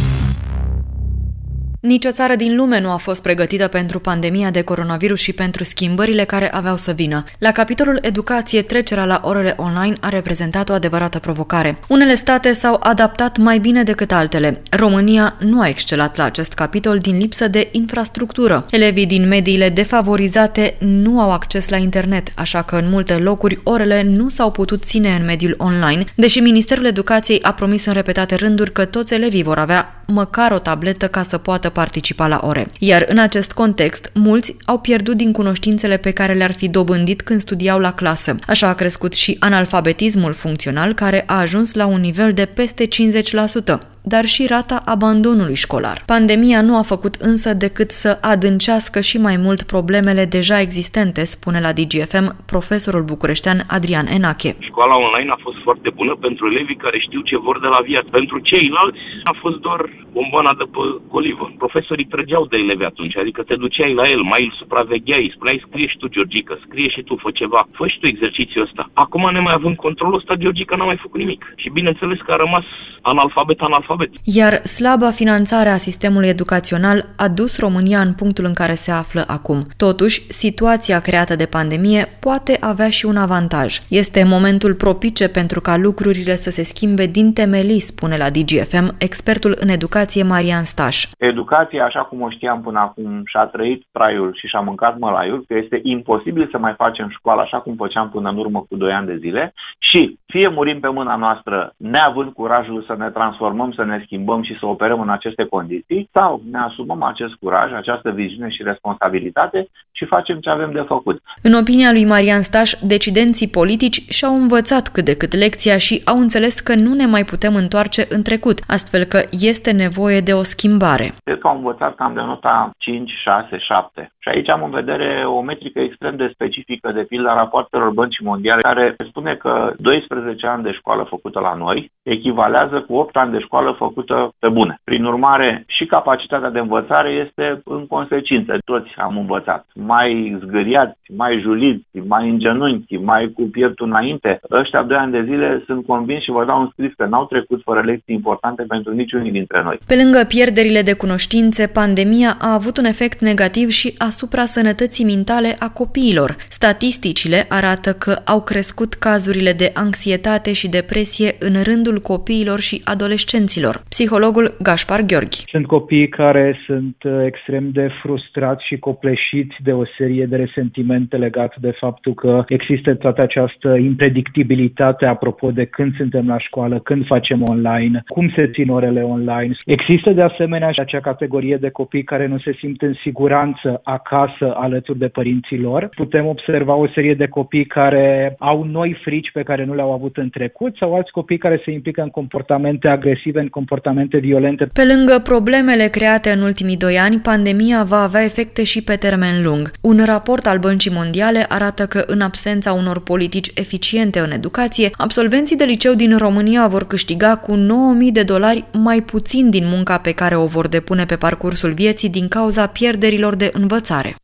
[1.82, 5.64] Nici o țară din lume nu a fost pregătită pentru pandemia de coronavirus și pentru
[5.64, 7.24] schimbările care aveau să vină.
[7.38, 11.78] La capitolul educație, trecerea la orele online a reprezentat o adevărată provocare.
[11.88, 14.62] Unele state s-au adaptat mai bine decât altele.
[14.70, 18.66] România nu a excelat la acest capitol din lipsă de infrastructură.
[18.70, 24.02] Elevii din mediile defavorizate nu au acces la internet, așa că în multe locuri orele
[24.02, 28.72] nu s-au putut ține în mediul online, deși Ministerul Educației a promis în repetate rânduri
[28.72, 32.70] că toți elevii vor avea măcar o tabletă ca să poată participa la ore.
[32.78, 37.40] Iar în acest context, mulți au pierdut din cunoștințele pe care le-ar fi dobândit când
[37.40, 38.36] studiau la clasă.
[38.46, 43.91] Așa a crescut și analfabetismul funcțional, care a ajuns la un nivel de peste 50%
[44.03, 46.03] dar și rata abandonului școlar.
[46.07, 51.61] Pandemia nu a făcut însă decât să adâncească și mai mult problemele deja existente, spune
[51.61, 54.57] la DGFM profesorul bucureștean Adrian Enache.
[54.59, 58.09] Școala online a fost foarte bună pentru elevii care știu ce vor de la viață.
[58.11, 59.80] Pentru ceilalți a fost doar
[60.12, 61.53] bomboana de pe colivă.
[61.59, 65.86] Profesorii trăgeau de elevi atunci, adică te duceai la el, mai îl supravegheai, spuneai scrie
[65.86, 68.90] și tu, Georgica, scrie și tu, fă ceva, fă și tu exercițiul ăsta.
[68.92, 71.53] Acum, nemai având controlul ăsta, Georgica n-a mai făcut nimic.
[71.57, 72.64] Și bineînțeles că a rămas
[73.03, 74.11] analfabet, analfabet analfabet.
[74.24, 79.24] Iar slaba finanțare a sistemului educațional a dus România în punctul în care se află
[79.26, 79.66] acum.
[79.76, 83.78] Totuși, situația creată de pandemie poate avea și un avantaj.
[83.88, 89.53] Este momentul propice pentru ca lucrurile să se schimbe din temelii, spune la DGFM expertul
[89.61, 91.07] în educație Marian Staș.
[91.18, 95.55] Educația, așa cum o știam până acum, și-a trăit traiul și și-a mâncat mălaiul, că
[95.62, 99.07] este imposibil să mai facem școală așa cum făceam până în urmă cu 2 ani
[99.07, 103.88] de zile și fie murim pe mâna noastră neavând curajul să ne transformăm, să să
[103.88, 108.50] ne schimbăm și să operăm în aceste condiții sau ne asumăm acest curaj, această viziune
[108.50, 111.22] și responsabilitate și facem ce avem de făcut.
[111.42, 116.18] În opinia lui Marian Staș, decidenții politici și-au învățat cât de cât lecția și au
[116.18, 119.20] înțeles că nu ne mai putem întoarce în trecut, astfel că
[119.52, 121.06] este nevoie de o schimbare.
[121.24, 124.12] Cred că au învățat cam de nota 5, 6, 7.
[124.18, 128.24] Și aici am în vedere o metrică extrem de specifică, de pildă a rapoartelor băncii
[128.24, 133.32] mondiale, care spune că 12 ani de școală făcută la noi echivalează cu 8 ani
[133.32, 134.80] de școală făcută pe bune.
[134.84, 138.58] Prin urmare, și capacitatea de învățare este în consecință.
[138.64, 139.66] Toți am învățat.
[139.74, 144.40] Mai zgâriați, mai juliți, mai în genunchi, mai cu pieptul înainte.
[144.50, 147.60] Ăștia doi ani de zile sunt convins și vă dau un scris că n-au trecut
[147.64, 149.78] fără lecții importante pentru niciunii dintre noi.
[149.86, 155.56] Pe lângă pierderile de cunoștințe, pandemia a avut un efect negativ și asupra sănătății mentale
[155.58, 156.36] a copiilor.
[156.48, 163.61] Statisticile arată că au crescut cazurile de anxietate și depresie în rândul copiilor și adolescenților
[163.62, 163.82] părinților.
[163.88, 165.44] Psihologul Gaspar Gheorghi.
[165.46, 171.16] Sunt copii care sunt uh, extrem de frustrați și copleșiți de o serie de resentimente
[171.16, 177.06] legate de faptul că există toată această impredictibilitate apropo de când suntem la școală, când
[177.06, 179.54] facem online, cum se țin orele online.
[179.64, 184.54] Există de asemenea și acea categorie de copii care nu se simt în siguranță acasă
[184.56, 185.88] alături de părinții lor.
[185.94, 190.16] Putem observa o serie de copii care au noi frici pe care nu le-au avut
[190.16, 194.64] în trecut sau alți copii care se implică în comportamente agresive, în comportamente violente.
[194.72, 199.42] Pe lângă problemele create în ultimii doi ani, pandemia va avea efecte și pe termen
[199.42, 199.70] lung.
[199.80, 205.57] Un raport al Băncii Mondiale arată că în absența unor politici eficiente în educație, absolvenții
[205.57, 210.12] de liceu din România vor câștiga cu 9.000 de dolari mai puțin din munca pe
[210.12, 214.14] care o vor depune pe parcursul vieții din cauza pierderilor de învățare.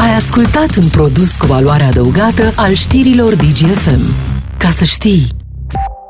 [0.00, 4.14] Ai ascultat un produs cu valoare adăugată al știrilor DGFM.
[4.58, 5.26] Ca să știi...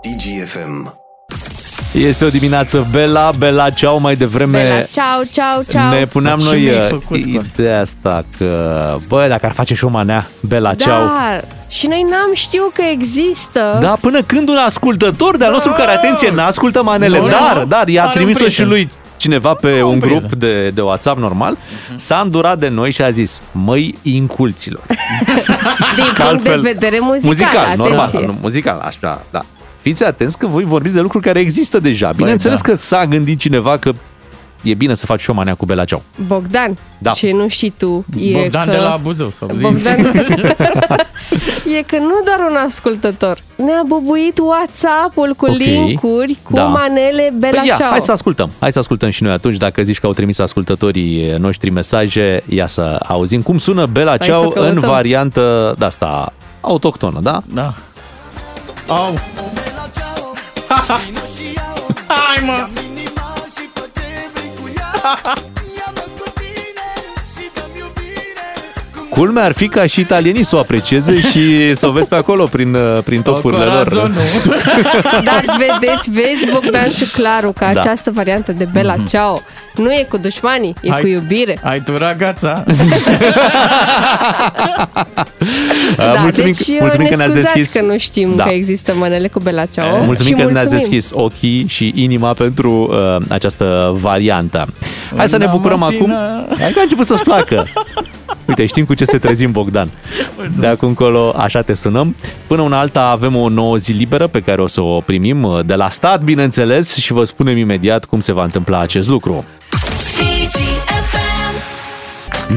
[0.03, 1.05] DGFM
[1.95, 5.99] este o dimineață Bela, Bela ceau mai devreme Bela, ceau, ceau, ceau.
[5.99, 6.70] Ne puneam Dar noi
[7.11, 7.20] uh,
[7.57, 11.11] ideea asta că, bă, dacă ar face și o manea, Bela da, ceau.
[11.68, 13.78] și noi n-am știut că există.
[13.80, 18.07] Da, până când un ascultător de-al nostru, care, atenție, n-ascultă manele, no, dar, dar, i-a
[18.07, 21.97] trimis-o și lui cineva pe un, un grup de, de WhatsApp normal, uh-huh.
[21.97, 24.82] s-a îndurat de noi și a zis, măi, inculților.
[25.97, 27.84] Din punct altfel, de vedere muzical, muzical atenție.
[27.84, 29.45] normal, nu, muzical, așa, da
[29.87, 32.11] fiți atenți că voi vorbiți de lucruri care există deja.
[32.16, 32.70] Bineînțeles da.
[32.70, 33.93] că s-a gândit cineva că
[34.62, 36.03] e bine să faci și o manea cu Bela Ceau.
[36.26, 37.12] Bogdan, da.
[37.12, 38.05] și nu știi tu.
[38.18, 38.70] E Bogdan că...
[38.70, 39.97] de la Buzău sau Bogdan
[41.78, 43.39] E că nu doar un ascultător.
[43.57, 45.57] Ne-a bubuit WhatsApp-ul cu okay.
[45.57, 46.64] linkuri cu da.
[46.64, 47.91] manele Bela păi ia, Ceau.
[47.91, 48.51] Hai să ascultăm.
[48.61, 49.57] Hai să ascultăm și noi atunci.
[49.57, 54.53] Dacă zici că au trimis ascultătorii noștri mesaje, ia să auzim cum sună Bela Ceau
[54.55, 57.43] în variantă de asta autohtonă, da?
[57.55, 57.74] Da.
[58.89, 59.14] Au.
[60.87, 62.68] Hai, mă!
[69.16, 72.44] Culmea ar fi ca și italienii să o aprecieze și să o vezi pe acolo
[72.44, 73.88] prin, uh, prin topurile lor.
[73.88, 74.10] Corazon,
[74.44, 74.52] nu?
[75.28, 77.80] Dar vedeți, vezi Bogdan Ciuclaru că Da.
[77.80, 79.40] această variantă de Bella Ciao
[79.74, 81.58] nu e cu dușmanii, e Hai- cu iubire.
[81.62, 82.64] Ai tu ragața?
[85.96, 87.72] Da, mulțumim, deci mulțumim ne că ne-ați scuzați deschis.
[87.72, 88.42] că nu știm Da.
[88.44, 90.04] că există manele cu Bella Ciao.
[90.04, 90.78] Mulțumim și că ne-ați mulțumim.
[90.90, 94.66] deschis ochii și inima pentru uh, această variantă.
[95.16, 96.08] Hai să ne Una bucurăm acum.
[96.08, 96.46] matină.
[96.60, 97.64] Hai că a început să-ți placă.
[98.44, 99.88] Uite, știm cu ce să te trezim, Bogdan.
[100.59, 102.16] De acum încolo așa te sunăm.
[102.46, 105.64] Până una alta avem o nouă zi liberă pe care o să o primim uh,
[105.64, 109.44] de la stat, bineînțeles, și vă spunem imediat cum se va întâmpla acest lucru.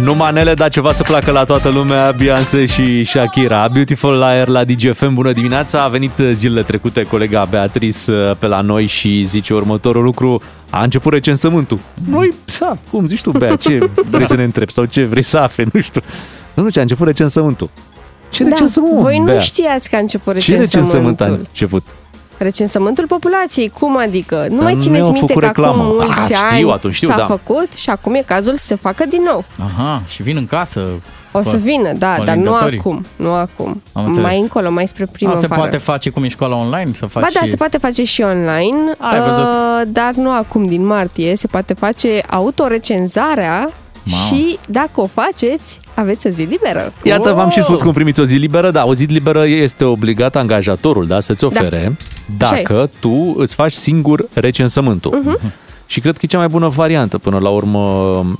[0.03, 3.67] Nu manele, dar ceva să placă la toată lumea, Beyoncé și Shakira.
[3.73, 5.83] Beautiful Liar la DGFM, bună dimineața!
[5.83, 10.41] A venit zilele trecute colega Beatrice uh, pe la noi și zice următorul lucru.
[10.69, 11.79] A început recensământul.
[12.09, 15.37] Noi, da, cum zici tu, Bea, ce vrei să ne întrebi sau ce vrei să
[15.37, 16.01] afli, nu știu.
[16.53, 17.69] Nu, nu, ce a început recensământul.
[18.29, 19.39] Ce Da, recensământ, voi nu Bea?
[19.39, 21.47] știați că a început Ce recensământ a recensământul.
[21.49, 21.85] început?
[22.37, 24.45] Recensământul populației, cum adică?
[24.49, 25.83] Nu Dar mai nu țineți i-au minte făcut că acum reclamă.
[25.93, 27.25] mulți Ah, știu, ani atunci știu, s-a da.
[27.25, 29.43] făcut și acum e cazul să se facă din nou.
[29.59, 30.87] Aha, și vin în casă.
[31.31, 32.79] O să Cu- vină, da, cu dar nu alintătorii.
[32.79, 33.81] acum, nu acum.
[33.93, 34.25] Am înțeles.
[34.25, 35.41] mai încolo, mai spre A, primăvară.
[35.47, 36.91] se poate face cum e școala online?
[36.95, 37.49] Să faci Ba da, și...
[37.49, 39.43] se poate face și online, Ai văzut.
[39.43, 41.35] uh, dar nu acum din martie.
[41.35, 43.69] Se poate face autorecenzarea
[44.03, 44.23] Mamă.
[44.25, 46.93] și dacă o faceți, aveți o zi liberă.
[47.03, 48.71] Iată, v-am și spus cum primiți o zi liberă.
[48.71, 51.97] Da, o zi liberă este obligat angajatorul da, să-ți ofere
[52.39, 55.21] Așa dacă tu îți faci singur recensământul.
[55.23, 55.53] Mhm.
[55.85, 57.17] Și cred că e cea mai bună variantă.
[57.17, 57.81] Până la urmă,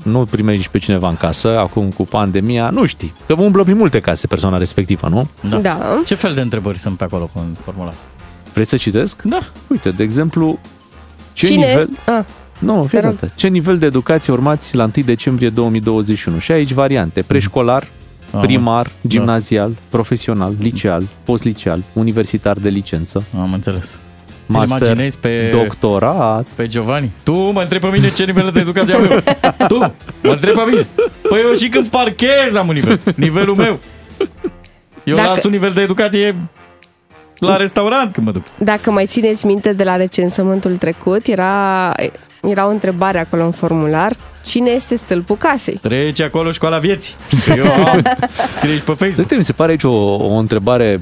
[0.04, 3.14] nu primești pe cineva în casă, acum cu pandemia, nu știi.
[3.26, 5.28] Că umblă prin multe case persoana respectivă, nu?
[5.50, 5.58] Da.
[5.58, 6.02] da.
[6.06, 7.94] Ce fel de întrebări sunt pe acolo în formular?
[8.54, 9.22] Vrei să citesc?
[9.22, 9.40] Da.
[9.68, 10.60] Uite, de exemplu,
[11.34, 11.78] ce Cine nivel...
[11.78, 12.12] este?
[12.12, 12.24] Ah,
[12.60, 13.14] Nu, fii Te rog.
[13.16, 13.34] atentă.
[13.36, 16.40] Ce nivel de educație urmați la 1 decembrie 2021?
[16.40, 17.22] Și aici variante.
[17.22, 17.88] Preșcolar,
[18.34, 19.10] Am- primar, da.
[19.10, 23.24] gimnazial, profesional, liceal, postliceal, universitar de licență.
[23.40, 23.98] Am înțeles.
[24.48, 25.50] Master, Ți-l imaginezi pe...
[25.52, 26.48] doctorat.
[26.56, 27.12] Pe Giovanni?
[27.24, 29.20] Tu mă întrebi pe mine ce nivel de educație am eu.
[29.68, 29.92] Tu mă
[30.22, 30.88] întrebi pe mine.
[31.30, 33.00] Păi eu și când parchez am un nivel.
[33.16, 33.80] Nivelul meu.
[35.04, 36.36] Eu Dacă- las un nivel de educație
[37.38, 38.44] la restaurant când mă duc.
[38.58, 41.94] Dacă mai țineți minte de la recensământul trecut, era,
[42.42, 44.12] era o întrebare acolo în formular.
[44.46, 45.80] Cine este stâlpul casei?
[45.82, 47.14] Trece acolo școala vieții.
[47.46, 48.04] Că eu am.
[48.54, 49.18] Scrie și pe Facebook.
[49.18, 51.02] Uite, mi se pare aici o, o întrebare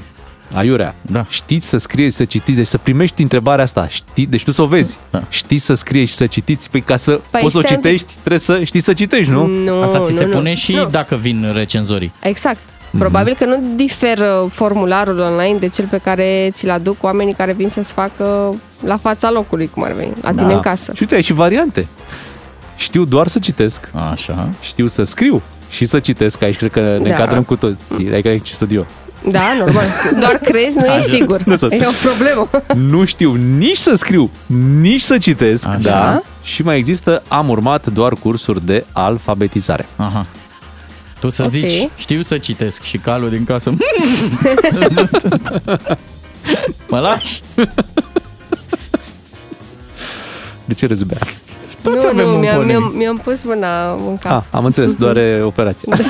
[0.54, 0.96] aiurea.
[1.02, 1.26] Da.
[1.30, 3.88] Știți să scrieți, să citiți, deci să primești întrebarea asta.
[3.88, 4.98] Știi, deci tu să o vezi.
[5.10, 5.24] Da.
[5.30, 6.70] Știți să scrieți și să citiți?
[6.70, 7.92] Păi ca să Păi poți să o stai un pic.
[7.92, 9.46] citești, trebuie să știi să citești, nu?
[9.46, 10.32] Nu, Asta ți nu, se nu.
[10.32, 10.86] pune și Nu.
[10.86, 12.12] dacă vin recenzorii.
[12.20, 12.58] Exact.
[12.90, 12.98] Mhm.
[13.00, 17.70] Probabil că nu diferă formularul online de cel pe care ți-l aduc oamenii care vin
[17.70, 20.92] să-ți facă la fața locului, cum ar veni, la tine în casă.
[20.96, 21.88] Și uite, ai și variante.
[22.76, 23.90] Știu doar să citesc.
[24.12, 24.50] Așa.
[24.62, 26.42] Știu să scriu și să citesc.
[26.42, 27.10] Aici cred că ne Da.
[27.10, 28.12] încadrăm cu toții.
[28.12, 28.86] Adică aici studio.
[29.32, 29.84] Da, normal.
[30.20, 31.02] Doar crezi, nu e Așa.
[31.02, 31.44] sigur.
[31.44, 31.72] Nu sunt.
[31.72, 32.50] E o problemă.
[32.90, 34.30] nu știu nici să scriu,
[34.80, 35.78] nici să citesc, Așa.
[35.78, 36.22] da.
[36.44, 39.86] Și mai există, am urmat doar cursuri de alfabetizare.
[39.96, 40.26] Aha.
[41.20, 41.50] Tu să Ok.
[41.52, 43.74] zici, știu să citesc și calul din casă.
[46.90, 47.42] mă lași?
[50.66, 51.18] De ce râzi, Bea?
[51.84, 52.78] Toți nu, avem nu, un mi-am, pornit.
[52.78, 54.32] mi-am, mi-am pus mâna în cap.
[54.32, 55.98] Ah, am înțeles, doar e operația.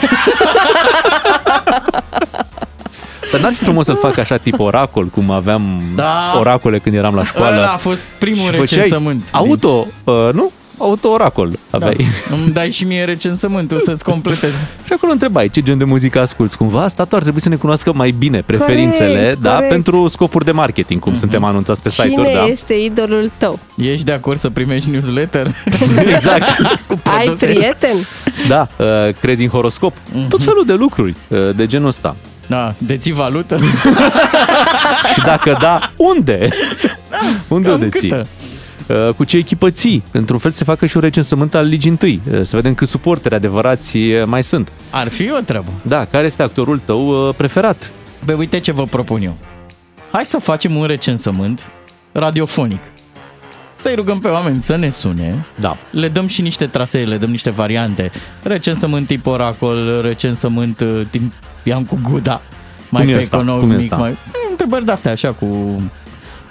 [3.32, 6.36] Dar n-ar fi frumos să-l fac așa tip oracol, cum aveam Da.
[6.40, 7.56] oracole când eram la școală.
[7.56, 9.28] Ăla a fost primul Și făceai recensământ.
[9.32, 10.52] Auto, uh, nu?
[10.78, 11.96] Auto-oracol aveai.
[12.30, 12.36] Da.
[12.36, 14.56] Îmi dai și mie recensământul să-ți completezi.
[14.86, 16.88] Și acolo întrebai ce gen de muzică asculti cumva.
[16.88, 19.70] Statul ar trebui să ne cunoască mai bine preferințele, Corect, da, corect.
[19.72, 22.46] pentru scopuri de marketing, cum suntem anunțați pe Cine site-uri, da.
[22.46, 23.60] este idolul tău?
[23.78, 25.56] Ești de acord să primești newsletter?
[26.14, 26.56] Exact.
[26.88, 27.46] Cu Ai produse?
[27.46, 27.96] prieten?
[28.48, 28.86] Da, uh,
[29.22, 29.94] crezi în horoscop.
[30.14, 30.28] Mhm.
[30.28, 32.16] Tot felul de lucruri uh, de genul ăsta.
[32.50, 33.60] Da, deții valută?
[35.14, 36.50] Și dacă da, unde?
[37.48, 38.10] unde o cam deții?
[38.10, 38.28] câtă?
[38.88, 40.04] Uh, Cu ce echipă ții?
[40.12, 42.22] Într-un fel se facă și un recensământ al ligii întâi.
[42.32, 44.72] Uh, Să vedem câți suporteri adevărați uh, mai sunt.
[44.90, 45.70] Ar fi o treabă.
[45.82, 47.92] Da, care este actorul tău uh, preferat?
[48.26, 49.38] Bă, uite ce vă propun eu.
[50.12, 51.70] Hai să facem un recensământ
[52.12, 52.80] radiofonic.
[53.76, 55.46] Să-i rugăm pe oameni să ne sune.
[55.60, 55.78] Da.
[55.92, 58.12] Le dăm și niște trasee, le dăm niște variante.
[58.44, 61.32] Recensământ tip oracol, recensământ uh, tip
[61.64, 62.42] Iancu Guda.
[62.90, 63.36] Mai Cum e pe ăsta?
[63.36, 63.96] economic, Cum e ăsta?
[63.96, 64.18] mai...
[64.50, 65.46] Întrebări de-astea, așa, cu...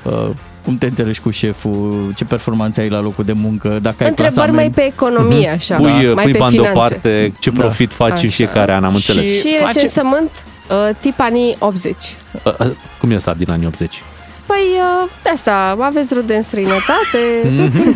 [0.03, 0.29] Uh,
[0.67, 4.17] cum te înțelegi cu șeful, ce performanțe ai la locul de muncă, dacă ai Întrebări
[4.35, 4.55] clasament.
[4.55, 6.73] mai pe economie, așa, Pui, uh, mai pui pe bani finanțe.
[6.73, 7.61] deoparte, ce Da.
[7.61, 8.29] profit faci în Așa.
[8.29, 9.29] fiecare an, am înțeles.
[9.29, 10.31] Și face- recensământ
[10.71, 11.97] uh, tip anii 80.
[12.45, 12.67] Uh, uh,
[13.01, 14.03] Cum e ăsta din anii 80?
[14.47, 14.65] Păi,
[15.05, 17.23] uh, de asta, aveți rude în străinătate.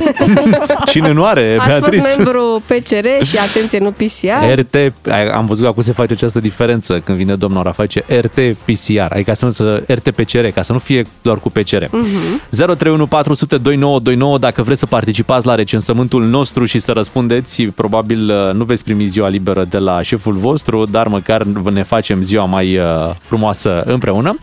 [0.92, 2.01] Cine nu are, Ați Beatrice?
[2.01, 4.59] fost membru PCR și, atenție, nu PCR.
[4.61, 4.74] RT,
[5.11, 9.34] ai- am văzut acum se face această diferență când vine domnul a face RT-PCR, adică
[9.34, 11.84] să nu să RT-PCR, ca să nu fie doar cu PCR.
[11.90, 12.40] Mhm.
[12.51, 18.55] 031 400 2929 dacă vreți să participați la recensământul nostru și să răspundeți, probabil uh,
[18.55, 21.42] nu veți primi ziua liberă de la șeful vostru, dar măcar
[21.72, 22.84] ne facem ziua mai uh,
[23.20, 24.36] frumoasă împreună.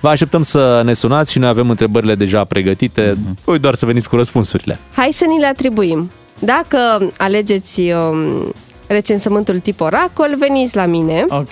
[0.00, 4.08] Vă așteptăm să ne sunați și noi avem întrebările deja pregătite, voi doar să veniți
[4.08, 4.78] cu răspunsurile.
[4.94, 6.10] Hai să ni le atribuim.
[6.38, 8.52] Dacă alegeți um,
[8.86, 11.24] recensământul tip oracol, veniți la mine.
[11.28, 11.50] Ok.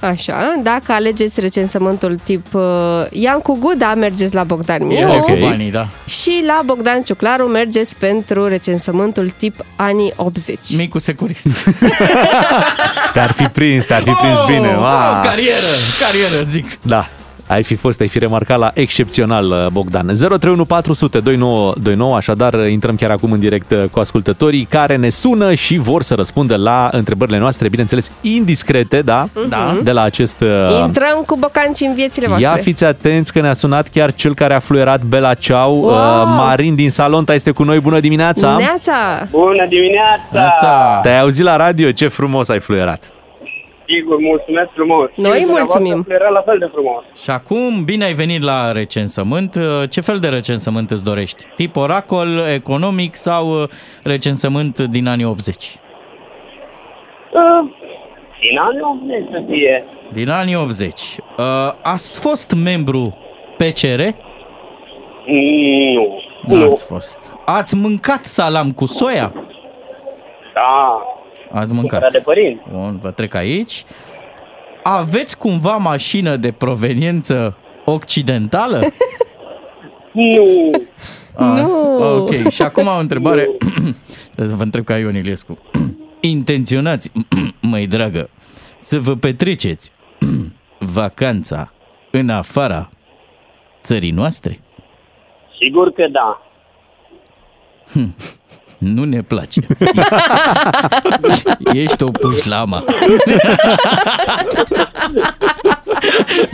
[0.00, 2.62] Așa, dacă alegeți recensământul tip uh,
[3.10, 4.96] Iancu Guda, mergeți la Bogdan Miu.
[4.98, 5.86] Eu cu banii, da.
[6.06, 10.58] Și la Bogdan Ciuclaru mergeți pentru recensământul tip anii 80.
[10.76, 11.46] Micul securist.
[13.12, 14.68] Te-ar fi prins, te-ar fi prins bine.
[14.68, 15.22] Oh, Wow.
[15.22, 16.78] carieră, carieră, zic.
[16.82, 17.06] Da.
[17.54, 20.06] Ai fi fost, ai fi remarcat la excepțional, uh, Bogdan.
[20.06, 25.08] 031 400 2929, așadar uh, intrăm chiar acum în direct uh, cu ascultătorii care ne
[25.08, 29.28] sună și vor să răspundă la întrebările noastre, bineînțeles, indiscrete, da?
[29.48, 29.76] Da.
[29.82, 30.40] De la acest...
[30.40, 30.48] uh,
[30.86, 32.48] Intrăm cu bocanci în viețile voastre.
[32.48, 35.74] Ia fiți atenți că ne-a sunat chiar cel care a fluierat Bela Ceau.
[35.74, 35.90] Wow!
[35.90, 37.80] Uh, Marin din Salonta este cu noi.
[37.80, 38.56] Bună dimineața!
[38.56, 39.26] Neața!
[39.30, 40.98] Bună dimineața!
[41.02, 41.90] Te-ai auzit la radio?
[41.90, 43.13] Ce frumos ai fluierat!
[43.86, 45.10] Sigur, mulțumesc frumos.
[45.16, 46.04] Noi Și mulțumim.
[46.08, 47.02] Era la fel de frumos.
[47.22, 49.58] Și acum, bine ai venit la recensământ.
[49.90, 51.44] Ce fel de recensământ îți dorești?
[51.56, 53.68] Tip oracol, economic sau uh,
[54.02, 55.56] recensământ din anii 80?
[57.32, 57.70] Uh,
[58.40, 59.84] Din anul 80 să fie.
[60.12, 61.00] Din anii 80.
[61.38, 61.44] Uh,
[61.82, 63.18] ați fost membru
[63.56, 64.00] PCR?
[65.26, 66.22] Nu.
[66.46, 67.32] Nu ați fost.
[67.44, 69.32] Ați mâncat salam cu soia?
[70.54, 71.02] Da.
[71.54, 72.00] Ați mâncat.
[72.00, 72.62] Cumpărat de părinți.
[72.72, 73.84] Bun, vă trec aici.
[74.82, 78.80] Aveți cumva mașină de proveniență occidentală?
[80.12, 80.70] Nu.
[81.34, 81.96] A, Nu.
[82.16, 83.48] Ok, și acum o întrebare.
[84.36, 85.58] Să vă întreb ca Ion Iliescu.
[86.20, 87.12] Intenționați,
[87.70, 88.30] măi dragă,
[88.78, 89.92] să vă petreceți
[90.78, 91.72] vacanța
[92.10, 92.90] în afara
[93.82, 94.60] țării noastre?
[95.60, 96.42] Sigur că da.
[97.92, 98.14] Hm,
[98.84, 99.66] Nu ne place.
[101.72, 102.84] Ești o pușlama.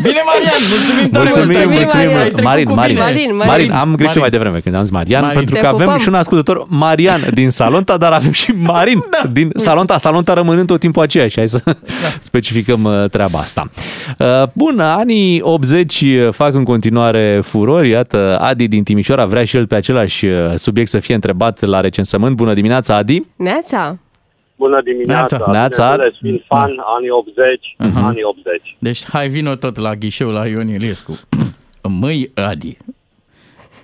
[0.02, 1.78] Bine, Marian, mulțumim tare Mulțumim, mult.
[1.78, 2.08] mulțumim.
[2.08, 3.04] Ai trecut Marin, cu Marin, bine.
[3.04, 3.50] Marin, Marin.
[3.50, 4.20] Marin, am greșit Marin.
[4.20, 5.36] mai devreme când am zis Marian, Marin.
[5.36, 6.00] pentru Te că avem pupăm.
[6.00, 9.00] și un ascultător, Marian din Salonta, dar avem și Marin
[9.32, 11.36] din Salonta, Salonta rămânând tot timpul aceeași.
[11.38, 11.62] Hai să
[12.20, 13.70] specificăm uh, treaba asta.
[14.18, 17.90] Uh, Bun, anii 80 fac în continuare furori.
[17.90, 21.80] Iată, Adi din Timișoara vrea și el pe același uh, subiect să fie întrebat la
[21.80, 22.36] recensământ.
[22.36, 23.22] Bună dimineața, Adi!
[23.36, 23.98] Neața!
[24.62, 25.36] Bună dimineața.
[25.36, 25.50] Neața.
[25.52, 25.82] Neața.
[25.90, 28.04] Bineînțeles, fiind fan, anii 80, Mhm.
[28.04, 28.76] anii 80.
[28.78, 31.18] Deci hai vino tot la ghișeu la Ion Iliescu.
[32.00, 32.76] Măi, Adi,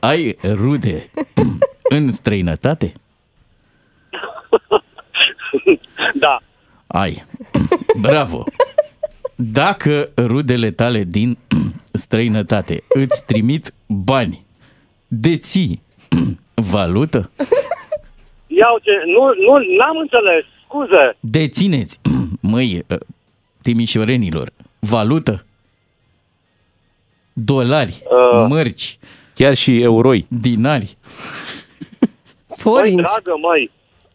[0.00, 1.10] ai rude
[1.96, 2.92] în străinătate?
[6.14, 6.38] Da.
[6.86, 7.24] Ai.
[8.06, 8.44] Bravo.
[9.34, 11.38] Dacă rudele tale din
[11.92, 14.44] străinătate îți trimit bani,
[15.08, 15.82] deții
[16.54, 17.30] valută?
[18.46, 18.90] Iau ce...
[19.06, 20.44] Nu, nu, n-am înțeles.
[20.68, 21.16] Scuze.
[21.20, 22.00] Dețineți,
[22.40, 22.98] măi, ă,
[23.62, 25.44] timișorenilor, valută?
[27.32, 28.46] Dolari, Uh.
[28.48, 28.98] mărci,
[29.34, 30.26] Chiar și euroi.
[30.28, 30.96] dinari.
[32.48, 32.96] Măi, Forinți.
[32.96, 33.70] dragă, măi.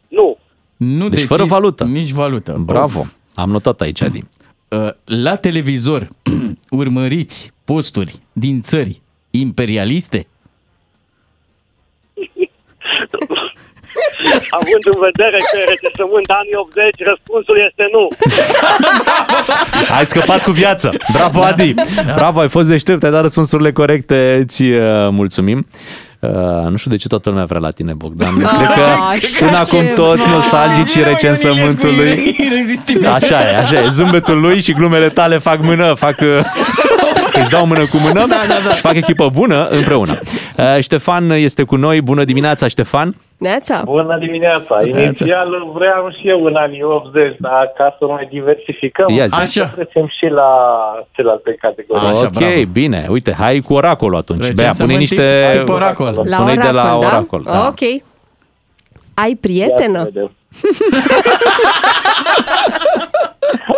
[0.07, 0.37] Nu.
[0.77, 1.83] Nu Deci deții fără valută.
[1.83, 2.57] Nici valută.
[2.65, 3.05] Bravo!
[3.33, 4.23] Am notat aici, Adi.
[4.67, 6.07] Uh, La televizor
[6.69, 10.27] urmăriți posturi din țări imperialiste?
[14.57, 18.03] Având în vedere că e recensământ anii 80, răspunsul este nu.
[19.97, 20.87] Ai scăpat cu viață.
[21.13, 21.73] Bravo, Adi!
[22.15, 24.17] Bravo, ai fost deștept, ai dat răspunsurile corecte.
[24.45, 24.79] Îți uh,
[25.19, 25.67] mulțumim.
[26.19, 26.29] Uh,
[26.69, 28.33] nu știu de ce toată lumea vrea la tine, Bogdan.
[28.37, 28.81] Cred că
[29.11, 29.93] Ah, sunt acum ceva.
[29.93, 32.35] toți nostalgici recensământului.
[32.37, 33.07] Irezistibil.
[33.07, 33.83] Așa e, așa e.
[33.83, 36.15] Zâmbetul lui și glumele tale fac mână, fac...
[37.35, 38.73] uh, Își dau mână cu mână Da, da, da.
[38.73, 40.19] și fac echipă bună împreună.
[40.57, 42.01] Uh, Ștefan este cu noi.
[42.01, 43.15] Bună dimineața, Ștefan!
[43.37, 43.81] Neața!
[43.85, 44.79] Bună dimineața!
[44.85, 49.33] Inițial vreau și eu în anii 80, dar ca să mai diversificăm, Ia zi.
[49.39, 49.45] Așa.
[49.45, 50.49] să trecem și la
[51.11, 52.07] celelalte categorii.
[52.07, 52.61] Așa, ok, bravo.
[52.71, 53.05] bine.
[53.09, 54.39] Uite, hai cu oracolul atunci.
[54.39, 55.49] Bea, pune Recensământ niște...
[55.53, 56.05] tip- tip oracol.
[56.05, 56.97] La Pune-i oracol, de la da?
[56.97, 57.41] oracol.
[57.51, 57.67] Da.
[57.67, 58.01] Ok.
[59.13, 60.09] Ai prietenă?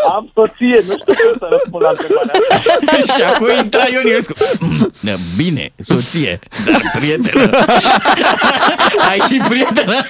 [0.09, 3.13] Am soție, nu știu cum să răspund la întrebarea asta.
[3.13, 4.33] și acum intra Ion Iliescu.
[5.37, 7.49] Bine, soție, dar prietenă.
[9.09, 10.01] Ai și prietenă?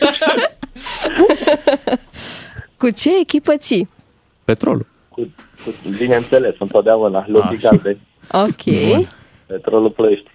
[2.77, 3.89] Cu ce echipă ții?
[4.45, 4.85] Petrolul.
[5.09, 5.21] Cu,
[5.65, 7.97] cu, bineînțeles, întotdeauna, logical de
[8.31, 8.63] Ok.
[9.45, 10.27] petrolul plăiești.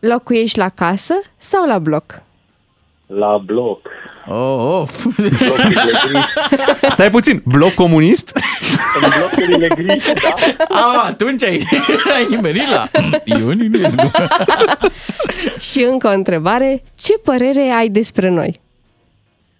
[0.00, 2.22] Locuiești la casă sau la bloc?
[3.18, 3.80] La bloc.
[4.26, 5.06] Oh, of.
[5.16, 6.18] Blocurile gri.
[6.90, 8.32] Stai puțin, bloc comunist?
[9.02, 9.86] În blocurile gri,
[10.22, 10.34] da?
[10.68, 11.62] A, atunci ai,
[12.14, 12.88] ai nimerit la
[13.24, 14.10] Ion Ionescu.
[15.70, 18.60] Și încă o întrebare, ce părere ai despre noi?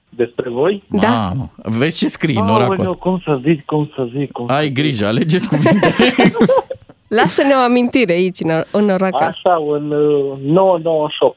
[0.08, 0.82] Despre voi?
[0.88, 1.08] Da.
[1.08, 2.96] Mamă, vezi ce scrii în Aoleu, oracol.
[2.96, 5.94] cum să zic, cum să zic, cum să Ai grijă, alegeți cuvinte.
[7.08, 9.26] Lasă-ne o amintire aici, în, în oracol.
[9.26, 11.36] Așa, un uh, 998.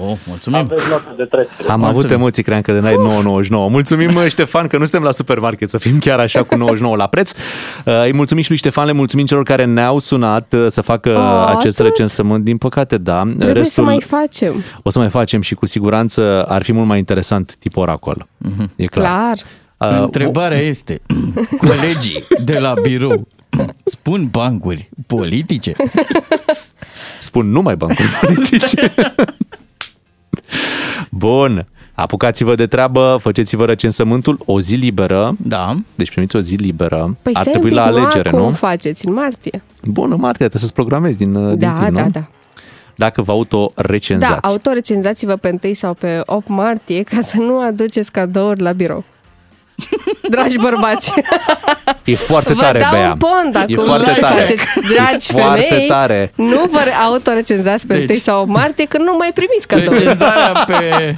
[0.00, 0.58] Oh, mulțumim.
[0.58, 1.68] Aveți notă de trecere.
[1.70, 3.48] Am avut emoții, cream că de n-ai 9,99.
[3.50, 7.06] Mulțumim, mă, Ștefan, că nu suntem la supermarket, să fim chiar așa cu 99 la
[7.06, 7.32] preț.
[7.84, 11.10] Uh, Îi mulțumim și lui Ștefan, le mulțumim celor care ne-au sunat uh, să facă
[11.10, 11.90] Oh, acest atât?
[11.92, 12.44] recensământ.
[12.44, 13.22] Din păcate, da.
[13.38, 14.62] Trebuie să mai facem.
[14.82, 18.26] o să mai facem și cu siguranță ar fi mult mai interesant tip oracol.
[18.76, 19.04] E clar.
[19.76, 19.92] Clar.
[19.92, 21.00] Uh, Întrebarea este,
[21.58, 23.28] colegii de la birou
[23.84, 25.72] spun bancuri politice?
[27.20, 28.94] Spun numai bancuri politice.
[31.10, 31.66] Bun.
[31.94, 35.34] Apucați-vă de treabă, faceți-vă recensământul, o zi liberă.
[35.42, 35.74] Da.
[35.94, 37.16] Deci primiți o zi liberă.
[37.22, 38.50] Păi Ar stai trebui un pic, la nu alegere, acum nu?
[38.50, 39.62] faceți, în martie.
[39.82, 42.10] Bun, în martie, trebuie să-ți programezi din, din Da, timp, da, nu?
[42.10, 42.28] da.
[42.94, 44.40] Dacă vă autorecenzați.
[44.40, 49.04] Da, autorecenzați-vă pe 1 sau pe 8 martie ca să nu aduceți cadouri la birou.
[50.30, 51.12] Dragi bărbați,
[52.04, 53.10] E foarte vă tare, dau Bea.
[53.12, 54.40] un pont E acum foarte să tare.
[54.40, 54.62] faceți.
[54.94, 56.32] Dragi E foarte femei, tare.
[56.34, 59.98] nu vă autorecenzați pe 1 Deci- sau 8 martie când nu mai primiți cadouri.
[59.98, 61.16] Recenzarea pe,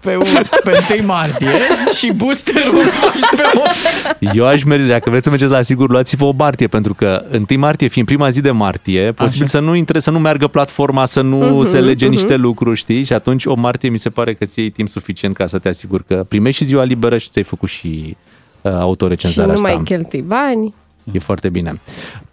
[0.00, 1.48] pe, un- pe 1 martie
[1.96, 4.34] și boosterul faci pe 8.
[4.36, 7.58] Eu aș merge, dacă vreți să mergeți la sigur, luați-vă o martie, pentru că 1
[7.60, 11.20] martie, fiind prima zi de martie, posibil să nu intre, să nu meargă platforma, să
[11.20, 12.14] nu Mhm, se lege mhm.
[12.14, 13.02] niște lucruri, știi?
[13.04, 15.68] Și atunci o martie mi se pare că ți iei timp suficient ca să te
[15.68, 19.68] asiguri că primești și ziua liberă și ți-ai făcut și uh, Și autorecenzarea nu asta.
[19.68, 20.74] mai cheltui bani.
[21.12, 21.80] E foarte bine.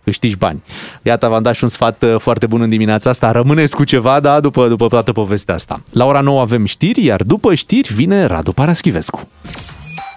[0.03, 0.63] Câștigi bani.
[1.01, 3.31] Iată, v-am dat și un sfat uh, foarte bun în dimineața asta.
[3.31, 5.81] Rămâneți cu ceva, da, după, după toată povestea asta.
[5.91, 9.27] La ora 9 avem știri, iar după știri vine Radu Paraschivescu.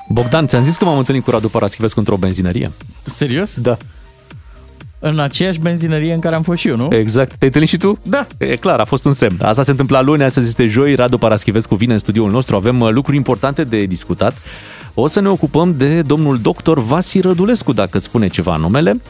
[0.09, 2.70] Bogdan, ți-am zis că m-am întâlnit cu Radu Paraschivescu într-o benzinărie.
[3.02, 3.59] Serios?
[3.60, 3.77] Da.
[4.98, 6.89] În aceeași benzinărie în care am fost și eu, nu?
[6.94, 7.28] Exact.
[7.28, 7.98] Te-ai întâlnit și tu?
[8.02, 8.27] Da.
[8.39, 9.39] E clar, a fost un semn.
[9.43, 10.94] Asta se întâmpla luni, astăzi este joi.
[10.94, 12.56] Radu Paraschivescu vine în studioul nostru.
[12.56, 14.36] Avem uh, lucruri importante de discutat.
[15.00, 19.00] O să ne ocupăm de domnul doctor Vasi Rădulescu, dacă îți spune ceva numele.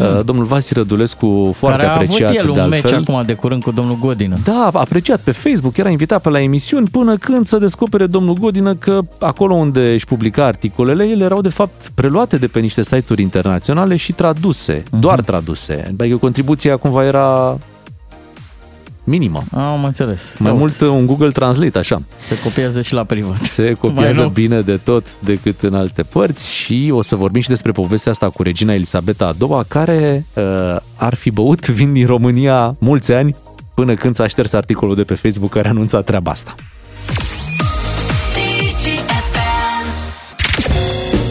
[0.00, 3.04] Uh, Domnul Vasi Rădulescu, foarte care a apreciat avut el de un meci altfel.
[3.08, 4.36] acum de curând cu domnul Godină.
[4.44, 8.74] Da, apreciat pe Facebook, era invitat pe la emisiuni până când să descopere domnul Godină
[8.74, 13.22] că acolo unde își publica articolele, ele erau de fapt preluate de pe niște site-uri
[13.22, 15.00] internaționale și traduse, Mhm.
[15.00, 15.94] doar traduse.
[16.00, 17.58] Adică contribuția cumva era
[19.08, 19.42] minimă.
[19.52, 20.20] Am înțeles.
[20.38, 22.02] Mai Ia mult un Google Translate, așa.
[22.28, 23.42] Se copiază și la privat.
[23.42, 24.28] Se Mai copiază rău.
[24.28, 28.28] bine de tot decât în alte părți și o să vorbim și despre povestea asta
[28.30, 30.44] cu regina Elisabeta a II, care uh,
[30.94, 33.34] ar fi băut vin din România mulți ani
[33.74, 36.54] până când s-a șters articolul de pe Facebook care anunța treaba asta.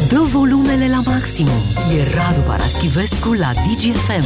[0.10, 1.62] Dă volumele la maximum.
[1.98, 4.26] E Radu Paraschivescu la DGFM.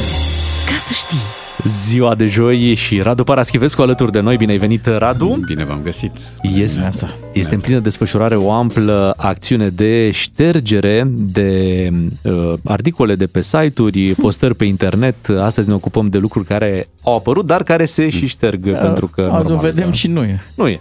[0.69, 1.25] Ca să știi.
[1.65, 4.37] Ziua de joi și Radu Paraschivescu alături de noi.
[4.37, 5.39] Bine ai venit, Radu!
[5.45, 6.11] Bine v-am găsit!
[6.41, 6.89] Este,
[7.33, 11.89] este în plină desfășurare o amplă acțiune de ștergere de
[12.23, 15.15] uh, articole de pe site-uri, postări pe internet.
[15.41, 19.21] Astăzi ne ocupăm de lucruri care au apărut, dar care se și șterg pentru că...
[19.21, 19.95] Azi o normal, vedem da.
[19.95, 20.41] și nu e.
[20.55, 20.79] Nu e.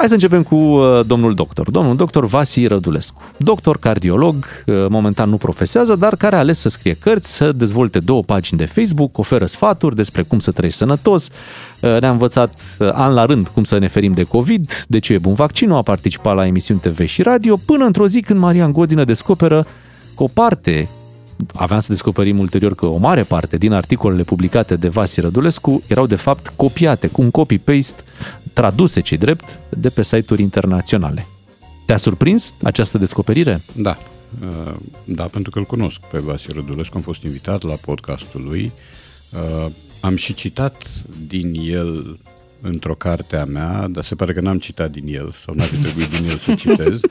[0.00, 1.70] Hai să începem cu uh, domnul doctor.
[1.70, 3.22] Domnul doctor Vasi Rădulescu.
[3.36, 4.34] Doctor cardiolog,
[4.66, 8.58] uh, momentan nu profesează, dar care a ales să scrie cărți, să dezvolte două pagini
[8.58, 13.24] de Facebook, oferă sfaturi despre cum să trăiești sănătos, uh, ne-a învățat uh, an la
[13.24, 16.46] rând cum să ne ferim de COVID, de ce e bun vaccinul, a participat la
[16.46, 19.66] emisiuni TV și radio, până într-o zi când Marian Godină descoperă
[20.16, 20.88] că o parte
[21.54, 26.06] aveam să descoperim ulterior că o mare parte din articolele publicate de Vasi Rădulescu erau
[26.06, 28.02] de fapt copiate cu un copy-paste
[28.52, 31.26] traduse cei drept de pe site-uri internaționale.
[31.86, 33.60] Te-a surprins această descoperire?
[33.76, 33.98] Da.
[34.48, 34.72] Uh,
[35.04, 38.72] Da, pentru că îl cunosc pe Vasile Rădulescu, am fost invitat la podcastul lui.
[39.32, 39.66] Uh,
[40.00, 40.82] Am și citat
[41.26, 42.18] din el
[42.60, 45.76] într-o carte a mea, dar se pare că n-am citat din el sau n-ar fi
[45.76, 47.00] trebuit din el să citez.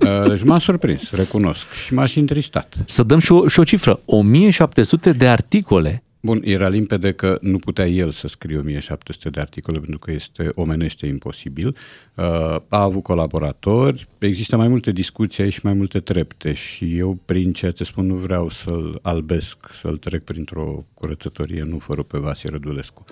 [0.00, 2.74] Uh, Deci m-a surprins, recunosc, și m-a și întristat.
[2.86, 4.00] Să dăm și o, și o cifră.
[4.04, 6.02] 1700 de articole.
[6.20, 10.50] Bun, era limpede că nu putea el să scrie 1700 de articole pentru că este
[10.54, 11.66] omenește imposibil.
[11.66, 12.24] Uh,
[12.68, 17.52] A avut colaboratori, există mai multe discuții aici și mai multe trepte și eu prin
[17.52, 22.52] ceea ce spun nu vreau să-l albesc, să-l trec printr-o curățătorie, nu fără pe Vasile
[22.52, 23.04] Rădulescu.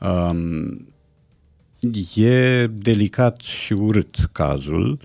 [0.00, 0.86] Um,
[2.14, 4.98] E delicat și urât cazul,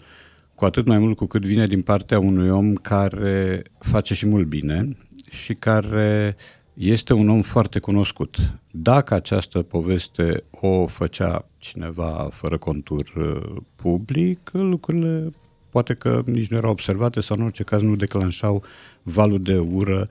[0.56, 4.48] cu atât mai mult cu cât vine din partea unui om care face și mult
[4.48, 4.98] bine
[5.30, 6.36] și care
[6.80, 8.38] este un om foarte cunoscut.
[8.72, 15.32] Dacă această poveste o făcea cineva fără contur uh, public, lucrurile
[15.70, 18.64] poate că nici nu erau observate sau în orice caz nu declanșau
[19.04, 20.10] valul de ură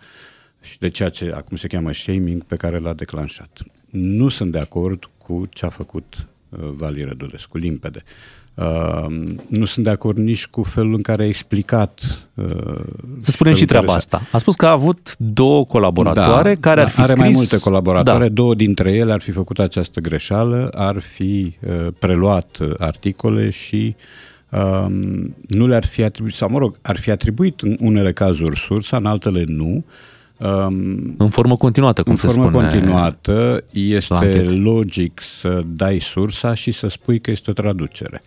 [0.60, 3.62] și de ceea ce acum se cheamă shaming pe care l-a declanșat.
[3.90, 8.02] Nu sunt de acord cu ce a făcut uh, Vali Rădulescu, limpede.
[8.58, 9.06] Uh,
[9.48, 12.00] nu sunt de acord nici cu felul în care a explicat.
[12.34, 12.44] Uh,
[13.20, 14.22] Să spunem și treaba asta.
[14.32, 17.22] A spus că a avut două colaboratoare da, care da, ar fi are scris...
[17.22, 18.34] mai multe colaboratoare, Da.
[18.34, 23.96] două dintre ele ar fi făcut această greșeală, ar fi uh, preluat uh, articole și
[24.50, 28.96] um, nu le-ar fi atribuit, sau mă rog, ar fi atribuit în unele cazuri sursa,
[28.96, 29.84] în altele nu.
[30.38, 32.68] Um, În formă continuată, cum în se formă spune.
[32.68, 34.52] continuată la este anchetă.
[34.52, 38.22] logic să dai sursa și să spui că este o traducere.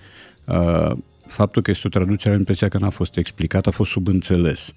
[0.46, 0.92] Uh,
[1.28, 4.74] faptul că este o traducere, am impresia că n-a fost explicat, a fost subînțeles.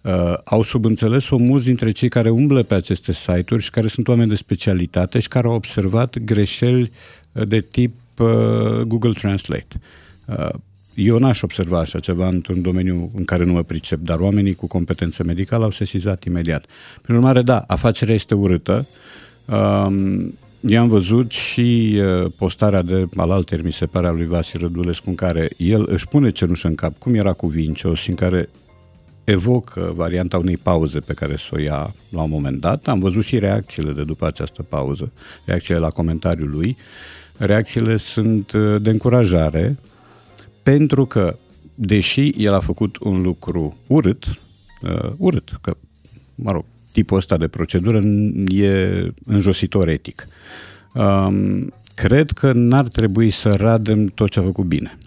[0.00, 4.28] Uh, au subînțeles-o mulți dintre cei care umblă pe aceste site-uri și care sunt oameni
[4.28, 6.90] de specialitate și care au observat greșeli
[7.32, 9.80] uh, de tip uh, Google Translate.
[10.26, 10.48] Uh,
[10.98, 14.66] eu n-aș observa așa ceva într-un domeniu în care nu mă pricep, dar oamenii cu
[14.66, 16.64] competență medicală au sesizat imediat.
[17.02, 18.86] Prin urmare, da, afacerea este urâtă.
[19.44, 24.56] Um, eu am văzut și uh, postarea de alalteri, mi se pare, a lui Vasi
[24.56, 28.16] Rădulescu, în care el își pune cenușă în cap, cum era cu Vincios, și în
[28.16, 28.48] care
[29.24, 32.86] evocă varianta unei pauze pe care să o ia la un moment dat.
[32.86, 35.12] Am văzut și reacțiile de după această pauză,
[35.44, 36.76] reacțiile la comentariul lui.
[37.36, 39.78] Reacțiile sunt uh, de încurajare,
[40.70, 41.36] pentru că,
[41.74, 44.24] deși el a făcut un lucru urât,
[44.82, 45.76] uh, urât, că,
[46.34, 50.28] mă rog, tipul ăsta de procedură n- e înjositor etic.
[50.94, 54.98] Um, cred că n-ar trebui să radem tot ce a făcut bine.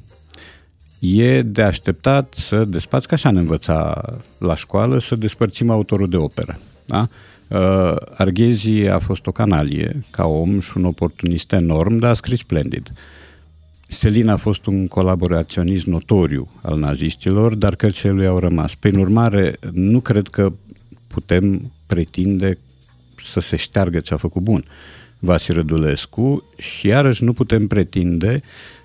[0.99, 4.01] E de așteptat să despați, că așa ne învăța
[4.37, 6.59] la școală, să despărțim autorul de operă.
[6.85, 7.07] Da?
[7.47, 12.39] Uh, Arghezi a fost o canalie ca om și un oportunist enorm, dar a scris
[12.39, 12.91] splendid.
[13.93, 18.75] Selin a fost un colaboraționist notoriu al naziștilor, dar cărțile lui au rămas.
[18.75, 20.51] Prin urmare, nu cred că
[21.07, 22.57] putem pretinde
[23.15, 24.63] să se șteargă ce a făcut bun
[25.19, 28.41] Vasi Rădulescu și iarăși nu putem pretinde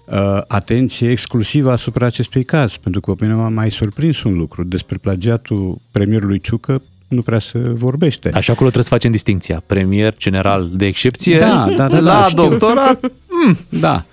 [0.06, 4.64] uh, atenție exclusivă asupra acestui caz, pentru că pe mine m-a mai surprins un lucru.
[4.64, 8.28] Despre plagiatul premierului Ciucă nu prea se vorbește.
[8.28, 9.62] Așa acolo trebuie să facem distinția.
[9.66, 12.48] Premier, general de excepție, Da, da, da, la da, știu.
[12.48, 13.10] doctorat,
[13.68, 14.04] Da.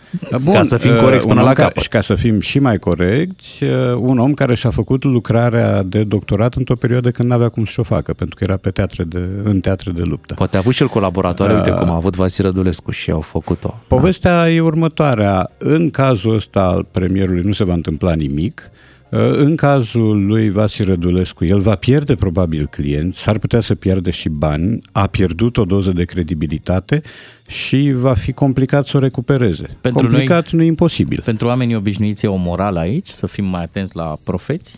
[0.42, 1.82] Bun, Ca să fim corecți uh, până un la om care- capăt.
[1.84, 6.04] Și ca să fim și mai corecți, uh, un om care și-a făcut lucrarea de
[6.04, 9.30] doctorat într-o perioadă când n-avea cum să o facă, pentru că era pe teatre de,
[9.44, 10.34] în teatre de luptă.
[10.34, 11.58] Poate a avut și el colaboratoare, Da.
[11.58, 13.80] uite cum a avut Vasile Rădulescu și au făcut-o.
[13.88, 15.50] Povestea e următoarea.
[15.58, 18.72] În cazul ăsta al premierului nu se va întâmpla nimic.
[18.74, 18.83] Uh,
[19.16, 24.30] În cazul lui Vasi Rădulescu, el va pierde probabil clienți, s-ar putea să pierde și
[24.30, 27.02] bani, a pierdut o doză de credibilitate
[27.48, 29.78] și va fi complicat să o recupereze.
[29.82, 31.22] Pentru complicat nu e imposibil.
[31.26, 34.76] Pentru oamenii obișnuiți e o morală aici, să fim mai atenți la profeți?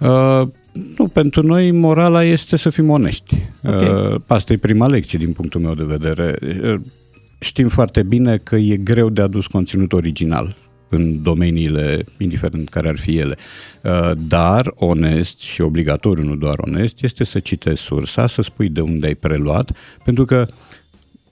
[0.00, 0.42] Uh,
[0.98, 3.42] nu, pentru noi morala este să fim onești.
[3.62, 3.80] Ok.
[3.80, 6.38] Uh, asta e prima lecție din punctul meu de vedere.
[6.62, 6.80] Uh,
[7.38, 10.56] știm foarte bine că e greu de adus conținut original
[10.94, 13.36] în domeniile, indiferent care ar fi ele.
[13.82, 18.80] Uh, Dar onest și obligatoriu, nu doar onest, este să citești sursa, să spui de
[18.80, 19.72] unde ai preluat,
[20.04, 20.46] pentru că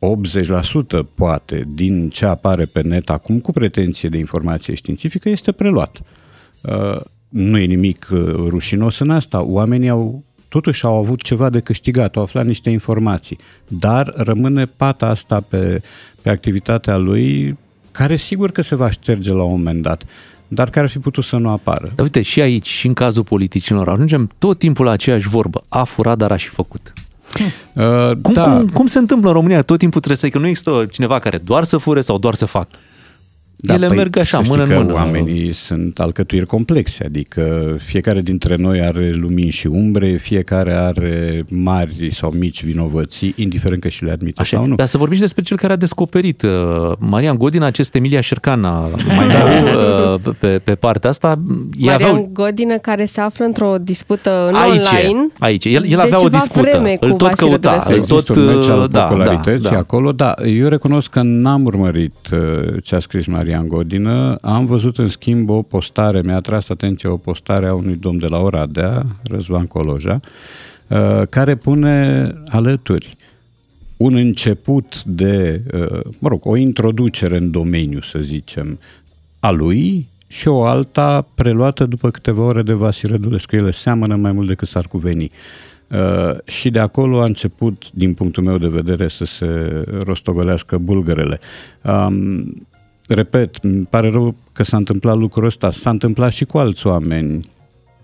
[0.02, 6.01] 80% poate din ce apare pe net acum cu pretenție de informație științifică este preluat.
[6.60, 9.43] Uh, Nu e nimic uh, rușinos în asta.
[9.43, 13.39] Oamenii au totuși au avut ceva de câștigat, au aflat niște informații.
[13.68, 15.82] Dar rămâne pata asta pe,
[16.22, 17.56] pe activitatea lui,
[17.93, 20.05] care sigur că se va șterge la un moment dat,
[20.48, 21.93] dar care ar fi putut să nu apară.
[21.94, 25.64] Dar uite, și aici, și în cazul politicilor, ajungem tot timpul la aceeași vorbă.
[25.69, 26.93] A furat, dar a și făcut.
[27.74, 28.43] Uh, Cum, da.
[28.43, 29.62] cum, cum se întâmplă în România?
[29.62, 32.44] Tot timpul trebuie să că nu există cineva care doar să fure sau doar să
[32.44, 32.69] facă.
[33.64, 34.93] Da, Ele păi merg așa, să știi mână în că mână.
[34.93, 42.09] oamenii sunt alcătuiri complexe, adică fiecare dintre noi are lumini și umbre, fiecare are mari
[42.12, 44.74] sau mici vinovății, indiferent că și le admite Așa, sau nu.
[44.74, 46.43] dar să vorbim și despre cel care a descoperit.
[46.43, 46.51] uh,
[46.98, 48.80] Marian Godin, acest Emilia Șercana,
[49.16, 49.48] mai dau
[50.14, 51.39] uh, pe, pe partea asta,
[51.78, 55.26] ei Marian aveau, Godină care se află într-o dispută în aici, online.
[55.39, 57.93] aici, el, el de avea o ceva dispută, vreme cu îl tot Vasile căuta, Dănescu.
[57.93, 59.78] îl Există tot, un meci al uh, da, popularității da, da.
[59.78, 60.34] acolo, da.
[60.44, 62.39] Eu recunosc că n-am urmărit uh,
[62.82, 67.16] ce a scris Marian Godină, am văzut în schimb o postare, mi-a atras atenția o
[67.16, 70.20] postare a unui domn de la Oradea, Răzvan Coloja,
[70.89, 73.16] uh, care pune alături
[73.97, 78.79] un început de, uh, mă rog, o introducere în domeniu, să zicem,
[79.41, 83.57] a lui și o alta preluată după câteva ore de Vasile Rădulescu.
[83.57, 85.31] Ele seamănă mai mult decât s-ar cuveni.
[85.89, 89.47] Uh, și de acolo a început, din punctul meu de vedere, să se
[90.05, 91.41] rostogolească bulgărele.
[91.83, 92.66] Um,
[93.09, 95.70] repet, îmi pare rău că s-a întâmplat lucrul ăsta.
[95.70, 97.51] S-a întâmplat și cu alți oameni.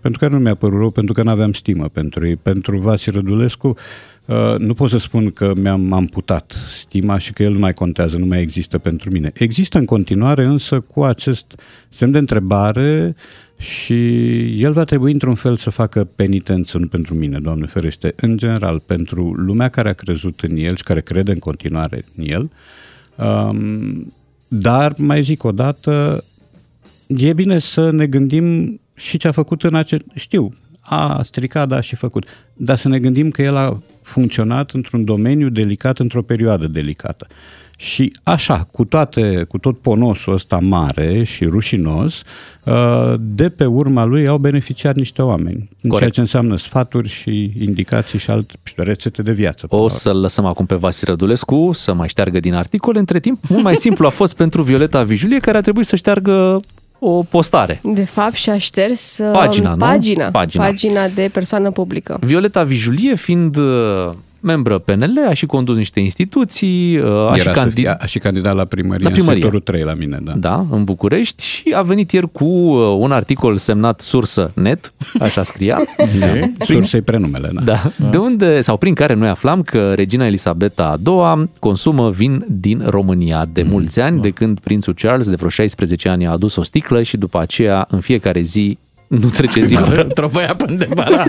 [0.01, 2.37] Pentru că nu mi-a părut rău, pentru că nu aveam stimă pentru ei.
[2.37, 3.75] Pentru Vasi Rădulescu,
[4.27, 8.19] uh, nu pot să spun că mi-am amputat stima și că el nu mai contează,
[8.19, 9.31] nu mai există pentru mine.
[9.35, 13.15] Există în continuare, însă, cu acest semn de întrebare
[13.59, 18.37] și el va trebui într-un fel să facă penitență, nu pentru mine, Doamne ferește, în
[18.37, 22.51] general, pentru lumea care a crezut în el și care crede în continuare în el.
[23.17, 24.13] Um,
[24.49, 26.25] dar, mai zic o dată,
[27.07, 30.05] e bine să ne gândim și ce a făcut în acest...
[30.15, 30.51] Știu,
[30.81, 32.25] a stricat, da, și făcut.
[32.55, 37.27] Dar să ne gândim că el a funcționat într-un domeniu delicat, într-o perioadă delicată.
[37.81, 42.23] Și așa, cu, toate, cu tot ponosul ăsta mare și rușinos,
[42.65, 45.69] uh, de pe urma lui au beneficiat niște oameni.
[45.83, 49.67] În ceea ce înseamnă sfaturi și indicații și alte rețete de viață.
[49.71, 52.97] O să-l lăsăm acum pe Vasi Rădulescu să mai șteargă din articol.
[52.97, 56.61] Între timp, mult mai simplu a fost pentru Violeta Vijulie, care a trebuit să șteargă
[56.99, 57.81] o postare.
[57.83, 59.77] De fapt, și-a șters uh, Pagina, nu?
[59.77, 60.65] pagina, Pagina.
[60.65, 62.19] pagina de persoană publică.
[62.21, 64.11] Violeta Vijulie fiind uh,
[64.53, 68.07] membră PNL, a și condus niște instituții, uh, a, și, Era să candi- fie, a
[68.07, 69.35] și candidat la primărie, La primărie.
[69.35, 70.33] în sectorul 3 la mine, da.
[70.37, 75.43] da, în București și a venit ieri cu uh, un articol semnat Sursă Net, așa
[75.43, 75.79] scria.
[75.99, 76.53] Okay.
[76.61, 77.63] Sursei prenumele, da.
[77.63, 82.83] Da, de unde, sau prin care noi aflam că regina Elisabeta II consumă vin din
[82.87, 83.69] România de Mm.
[83.71, 87.17] mulți ani, de când prințul Charles de vreo 16 ani a adus o sticlă și
[87.17, 91.25] după aceea în fiecare zi nu trece zi fără, Tropăia până de bara.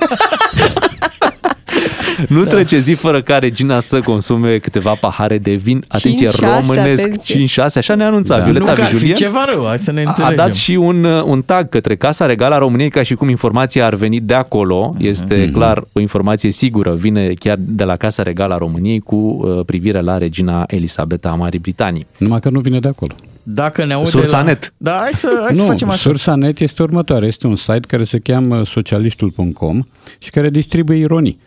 [2.36, 7.04] nu trece zi fără ca regina să consume câteva pahare de vin, atenție, 5-6, românesc,
[7.06, 7.64] atenție.
[7.64, 8.44] 5-6, așa ne anunța Da.
[8.44, 9.14] Violeta nu că ar fi Vijulie.
[9.14, 10.40] ceva rău, hai să ne A- înțelegem.
[10.40, 13.30] A dat și un, uh, un tag către Casa Regală a României ca și cum
[13.30, 14.96] informația ar veni de acolo.
[14.98, 15.54] Este Mhm.
[15.54, 20.02] clar o informație sigură, vine chiar de la Casa Regală a României cu uh, privire
[20.02, 22.08] la regina Elisabeta a Marii Britanii.
[22.18, 23.14] Numai că nu vine de acolo.
[23.44, 24.44] Dacă ne aude Sursa la...
[24.44, 24.74] net.
[24.78, 25.98] Da, hai să, hai să nu, facem așa.
[25.98, 27.26] sursa net este următoare.
[27.26, 29.82] Este un site care se cheamă socialistul.com
[30.18, 31.40] și care distribuie ironii,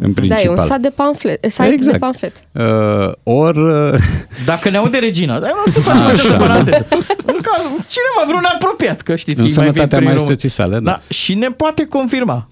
[0.00, 0.44] în Da, principal.
[0.44, 1.44] e un site de pamflet.
[1.50, 1.98] Site de Exact.
[1.98, 2.42] pamflet.
[2.52, 4.00] Uh, or, uh,
[4.50, 6.12] Dacă ne aude regina, dar nu să facem Așa.
[6.12, 6.86] această paranteză.
[7.24, 10.50] În caz, cineva, vreun apropiat, că știți că în e mai vin sănătatea prin maestății
[10.58, 10.78] România.
[10.78, 10.90] sale, da.
[11.08, 12.48] Da, și ne poate confirma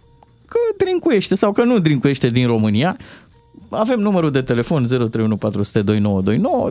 [0.49, 2.97] că drincuiește sau că nu drincuiește din România.
[3.71, 6.71] Avem numărul de telefon 031 400 2929,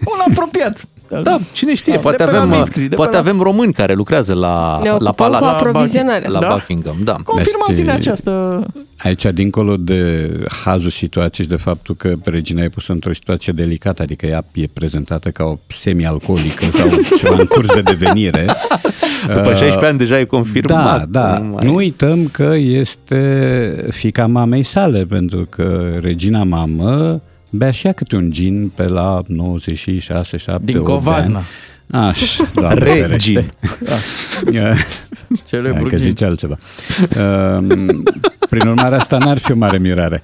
[0.00, 0.84] un apropiat.
[1.22, 3.40] Da, cine știe, Da, poate, de pe la avem, Viscri, de poate pe la- avem
[3.40, 5.40] români care lucrează la, Ne la ocupăm palat.
[5.40, 6.28] cu aprovizionarea.
[6.30, 6.48] La Da.
[6.48, 7.16] Buckingham, da.
[7.24, 8.64] Confirmați-ne Este- această...
[8.98, 10.30] Aici, dincolo de
[10.64, 14.64] hazul situației și de faptul că regina e pusă într-o situație delicată, adică ea e
[14.72, 18.44] prezentată ca o semi-alcoolică sau ceva în curs de devenire.
[19.34, 21.06] După 16 ani deja e confirmat.
[21.08, 21.38] Da, da.
[21.38, 27.86] Nu mai- Nu uităm că este fica mamei sale, pentru că regina mamă bea și
[27.86, 31.36] ea câte un gin pe la 96, 7, Din 8 de Covazna.
[31.90, 32.06] ani.
[32.08, 33.52] Așa, doamne Regin.
[33.60, 34.74] ferește.
[35.46, 35.98] Celebru Hai că gin.
[36.04, 36.56] zice altceva.
[37.58, 38.02] Um,
[38.48, 40.22] Prin urmare, asta n-ar fi o mare mirare.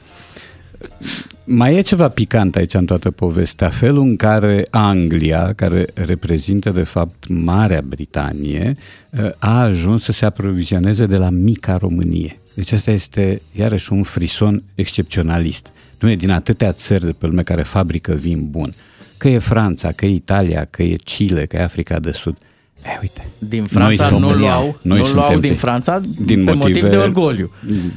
[1.44, 6.82] Mai e ceva picant aici în toată povestea, felul în care Anglia, care reprezintă de
[6.82, 8.74] fapt Marea Britanie,
[9.38, 12.38] a ajuns să se aprovizioneze de la mica Românie.
[12.54, 15.66] Deci asta este iarăși un frison excepționalist.
[15.98, 18.74] Nu e din atâtea țări de pe lume care fabrică vin bun.
[19.16, 22.36] Că e Franța, că e Italia, că e Chile, că e Africa de Sud.
[22.84, 25.58] E, uite, Din Franța Noi nu suntem- luau, noi nu luau suntem din tei.
[25.58, 27.50] Franța Din pe motive- motiv de orgoliu.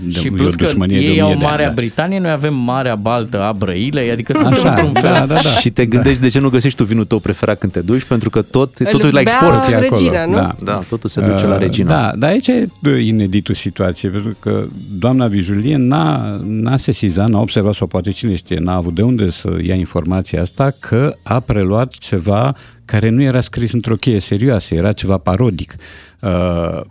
[0.04, 1.68] de- și e o plus că dușmănie de o ei mie au de ani, Marea
[1.68, 1.74] da.
[1.74, 5.12] Britanie, noi avem Marea Baltă a Brăilei, adică suntem Așa, într-un fel.
[5.14, 5.50] da, da, da.
[5.50, 8.30] Și te gândești de ce nu găsești tu vinul tău preferat când te duci, pentru
[8.30, 9.68] că tot, totul e la bea export.
[9.70, 10.34] E acolo, regina, nu?
[10.34, 10.56] Da.
[10.64, 11.88] Da, totul se duce la Uh, regina.
[11.90, 12.68] Da, dar aici e
[13.02, 14.64] ineditul situație, pentru că
[15.00, 19.30] doamna Vijulie n-a, n-a sesizat, n-a observat, sau poate cine știe, n-a avut de unde
[19.30, 22.56] să ia informația asta, că a preluat ceva
[22.90, 25.76] care nu era scris într-o cheie serioasă, era ceva parodic.
[26.22, 26.82] Uh,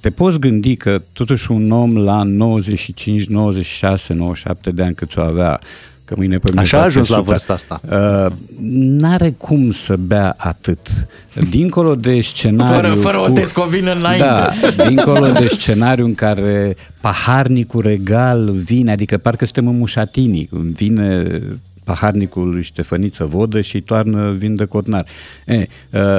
[0.00, 5.20] te poți gândi că totuși un om la 95, 96, 97 de ani cât o
[5.20, 5.60] avea,
[6.04, 7.80] că mâine pe mine Așa a face ajuns la 100, vârsta asta.
[7.84, 8.32] Uh,
[9.00, 10.88] n-are cum să bea atât.
[11.50, 12.74] Dincolo de scenariu...
[12.74, 14.24] Fără, fără o cu- tescovină înainte.
[14.24, 14.50] Da,
[14.88, 21.40] dincolo de scenariu în care paharnicul regal vine, adică parcă suntem în mușatinii, vine
[21.84, 25.06] paharnicul lui Ștefăniță vodă și îi toarnă vin de cotnar.
[25.46, 25.66] E, uh,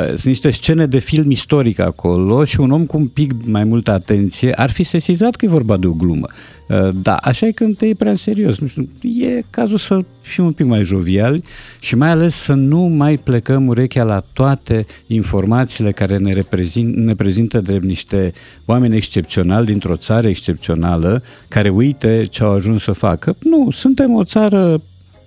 [0.07, 3.91] sunt niște scene de film istoric acolo și un om cu un pic mai multă
[3.91, 6.27] atenție ar fi sesizat că e vorba de o glumă.
[6.68, 8.60] Uh, da, așa e când te iei prea în serios.
[8.60, 11.44] Nu știu, e cazul să fim un pic mai joviali
[11.80, 17.15] și mai ales să nu mai plecăm urechea la toate informațiile care ne, reprezint, ne
[17.15, 18.34] prezintă de niște
[18.65, 23.35] oameni excepționali dintr-o țară excepțională care uite ce au ajuns să facă.
[23.40, 24.81] Nu, suntem o țară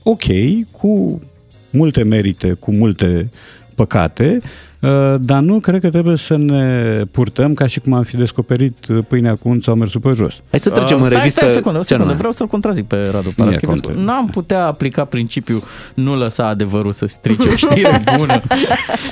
[0.09, 0.23] ok,
[0.71, 1.21] cu
[1.71, 3.31] multe merite, cu multe
[3.75, 4.39] păcate,
[4.81, 8.87] uh, dar nu cred că trebuie să ne purtăm ca și cum am fi descoperit
[9.09, 10.41] pâinea cu un sau mersul pe jos.
[10.51, 11.39] Hai să trecem Uh, în stai, revistă.
[11.41, 12.05] Stai, o secundă, o Ce secundă.
[12.05, 12.19] anume?
[12.19, 13.87] Vreau să-l contrazic pe Radu Mie Paraschivescu.
[13.87, 14.03] contra.
[14.03, 15.63] N-am putea aplica principiul
[15.95, 18.41] nu lăsa adevărul să strice o știre bună.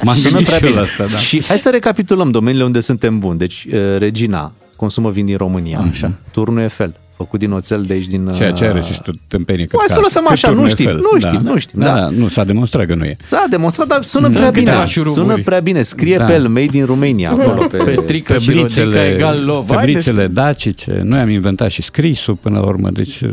[0.03, 0.75] M-am Sună gândit prea și eu bine.
[0.75, 1.19] la asta, da.
[1.19, 3.39] Și hai să recapitulăm domeniile unde suntem buni.
[3.39, 5.79] Deci, uh, Regina consumă vin din România.
[5.91, 6.13] Așa.
[6.33, 8.31] Turnul Eiffel, făcut din oțel de aici din...
[8.35, 11.41] Ceea ce are uh, și tot tâmpenie Hai să lăsăm așa, nu știm, nu știm,
[11.43, 11.95] nu știm, Da, da.
[12.01, 13.17] da, nu, s-a demonstrat că nu e.
[13.27, 14.87] S-a demonstrat, dar sună Sunt prea câteva bine.
[14.87, 15.21] șuruburi.
[15.27, 15.83] Sună prea bine.
[15.83, 16.25] Scrie Da.
[16.25, 17.77] pe el, made in Romania, acolo pe...
[17.77, 19.75] Petrică și Rodica egal love.
[19.75, 23.31] Tăbrițele dacice, noi am inventat și scrisul până la urmă, deci uh,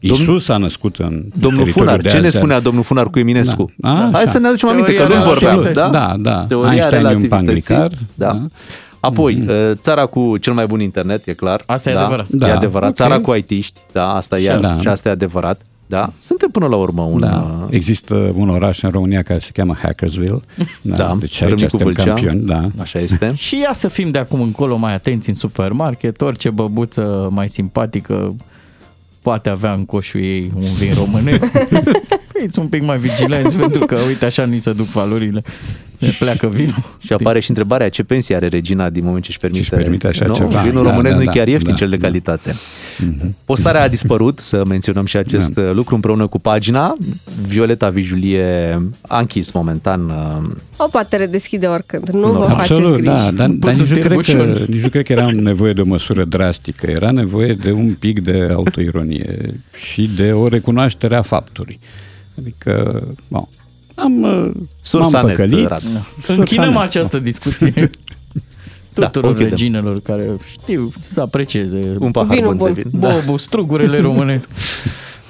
[0.00, 2.32] Isus a născut în Domnul teritoriul Funar, de ce ne Azean.
[2.42, 3.72] spunea domnul Funar cu Eminescu?
[3.76, 3.88] Da.
[3.90, 4.30] A, Hai așa.
[4.30, 5.50] să ne aducem aminte că Teoria nu vorbeam.
[5.60, 5.92] relativității.
[5.92, 6.44] Da, Da, da.
[6.48, 7.46] Teoria Einstein e un relativității.
[7.46, 7.88] panglicar.
[8.14, 8.26] Da.
[8.26, 8.46] Da.
[9.00, 11.62] Apoi, uh, țara cu cel mai bun internet, e clar.
[11.66, 12.26] Asta e da, adevărat.
[12.30, 12.88] E Da, adevărat.
[12.88, 12.94] ok.
[12.94, 14.78] Țara cu IT-ști, da, asta e Da.
[14.80, 15.60] și asta e adevărat.
[15.86, 17.20] Da, suntem până la urmă un...
[17.20, 17.58] Da.
[17.62, 20.40] uh, Există un oraș în România care se cheamă Hackersville.
[20.82, 22.04] Da, Deci aici Râmnicu suntem Vâlcea.
[22.04, 22.40] campioni.
[22.40, 22.68] Da.
[22.80, 23.32] Așa este.
[23.46, 28.36] Și ia să fim de acum încolo mai atenți în supermarket, orice băbuță mai simpatică
[29.22, 31.50] poate avea în coșul ei un vin românesc.
[32.40, 35.42] Fiți un pic mai vigilenți pentru că, uite, așa nu-i se duc valorile.
[35.98, 36.74] Ne pleacă vinul.
[36.98, 40.06] Și apare și întrebarea ce pensie are Regina din moment ce își permite, Ce-și permite
[40.06, 40.34] așa nu?
[40.34, 40.60] ceva.
[40.60, 42.06] Vinul Da, românesc da, nu e da, chiar ieftin da, cel de da.
[42.06, 42.54] calitate.
[43.44, 45.70] Postarea a dispărut, să menționăm și acest Da.
[45.72, 46.96] lucru împreună cu pagina.
[47.46, 52.08] Violeta Vijulie a închis momentan uh, O poate redeschide oricând.
[52.08, 53.04] Nu Nu, vă faceți Absolut, griji.
[53.06, 54.66] da, dar, dar Pus nici, în nu cred că, târbușon.
[54.68, 58.20] nici nu cred că era nevoie de o măsură drastică, era nevoie de un pic
[58.20, 59.54] de autoironie
[59.90, 61.78] și de o recunoaștere a faptului.
[62.38, 63.48] Adică, bon,
[63.94, 64.50] am, uh,
[64.82, 65.68] Sursa m-am net, păcălit.
[65.68, 65.84] Radu.
[66.22, 66.80] Sursa Închinăm net.
[66.82, 67.90] această discuție
[68.94, 69.50] tuturor o închidem.
[69.50, 72.74] reginelor care știu să aprecieze un pahar Vinul bun, bun.
[72.74, 73.00] de vin.
[73.00, 73.08] Da.
[73.14, 74.48] bobul, strugurile românesc.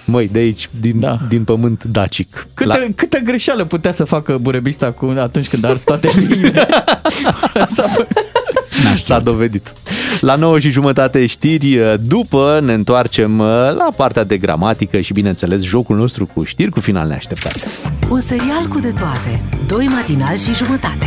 [0.04, 1.18] Măi, de aici, din, Da.
[1.28, 2.46] din pământ dacic.
[2.54, 2.86] Câtă, La...
[2.94, 6.68] câtă greșeală putea să facă burebista cu, atunci când a ars toate vinile?
[8.82, 9.72] S-a- S-a dovedit.
[10.20, 15.62] La 9 și jumătate știri, după ne întoarcem uh, la partea de gramatică și bineînțeles
[15.62, 17.56] jocul nostru cu știri cu final neașteptat.
[18.10, 19.42] Un serial cu de toate.
[19.66, 21.06] Doi matinali și jumătate.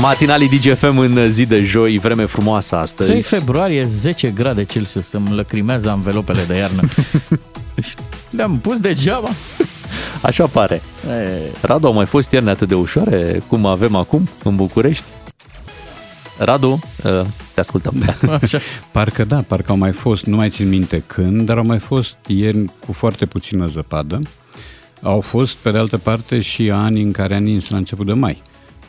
[0.00, 3.34] Matinalii DGFM în zi de joi, vreme frumoasă 3 astăzi.
[3.34, 6.82] februarie, 10 grade Celsius, îmi lăcrimează anvelopele de iarnă.
[8.36, 9.28] Le-am pus degeaba.
[10.20, 10.82] Așa pare.
[11.08, 15.04] E, Radu, au mai fost ierne atât de ușoare cum avem acum în București?
[16.42, 18.16] Radu, uh, te ascultăm.
[18.42, 18.58] așa.
[18.92, 22.16] Parcă da, parcă au mai fost, nu mai țin minte când, dar au mai fost
[22.26, 24.20] ieri cu foarte puțină zăpadă.
[25.02, 28.12] Au fost, pe de altă parte, și ani în care a nins la început de
[28.12, 28.42] mai.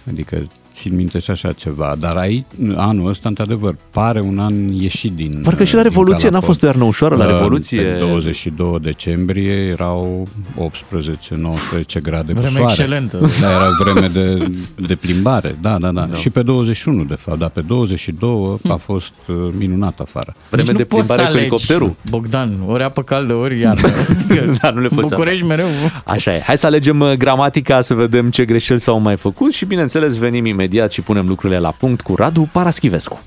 [0.10, 0.48] Adică
[0.82, 2.46] țin minte și așa ceva, dar aici,
[2.76, 6.48] anul ăsta, într-adevăr, pare un an ieșit din Parcă și la din Revoluție n-a calapot.
[6.50, 7.82] fost o iarnă ușoară la Uh, Revoluție.
[7.82, 10.28] Pe 22 decembrie erau
[10.60, 12.64] 18-19 grade Vreme cu soare.
[12.70, 13.20] excelentă.
[13.42, 14.52] Da, era vreme de,
[14.88, 19.14] de plimbare, da, da, da, Și pe 21, de fapt, dar pe 22 a fost
[19.28, 20.34] uh, minunat afară.
[20.50, 21.96] Vreme Nici de nu poți plimbare să cu alegi, elicopterul.
[22.10, 23.90] Bogdan, ori apă caldă, ori iarnă.
[24.10, 25.68] Adică Dar nu le poți București mereu.
[26.06, 26.40] Așa e.
[26.40, 30.46] Hai să alegem uh, gramatica, să vedem ce greșeli s-au mai făcut și, bineînțeles, venim
[30.46, 33.20] imediat și punem lucrurile la punct cu Radu Paraschivescu.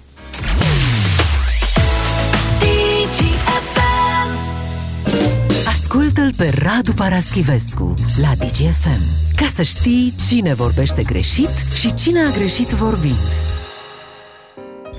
[5.66, 9.02] Ascultă-l pe Radu Paraschivescu la DGFM
[9.36, 13.18] ca să știi cine vorbește greșit și cine a greșit vorbind.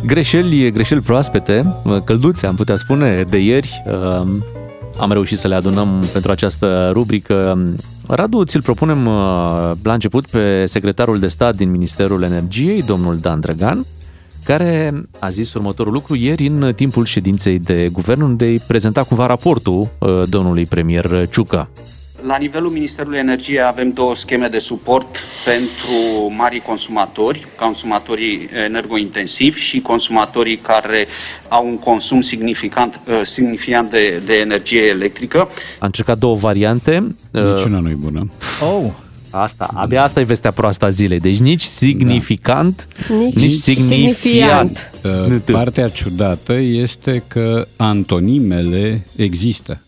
[0.06, 3.84] Greșeli, greșeli proaspete, uh, călduțe, am putea spune, de ieri.
[3.88, 4.28] uh,
[4.98, 7.64] Am reușit să le adunăm pentru această rubrică.
[8.08, 13.40] Radu, ți-l propunem uh, la început pe secretarul de stat din Ministerul Energiei, domnul Dan
[13.40, 13.86] Drăgan,
[14.44, 19.26] care a zis următorul lucru ieri în timpul ședinței de guvern, unde îi prezenta cumva
[19.26, 21.70] raportul uh, domnului premier Ciucă.
[22.28, 25.16] La nivelul Ministerului Energiei avem două scheme de suport
[25.46, 31.08] pentru mari consumatori, consumatorii energointensivi și consumatorii care
[31.48, 35.50] au un consum significant, uh, significant de, de energie electrică.
[35.80, 37.16] A încercat două variante.
[37.32, 38.32] uh, Niciuna nu e bună.
[38.62, 38.92] Oh,
[39.30, 41.20] Asta, abia asta e vestea proastă a zilei.
[41.20, 44.16] Deci nici significant, Nici nici signifiant.
[44.18, 44.92] signifiant.
[45.04, 49.80] Uh, Partea ciudată este că antonimele există.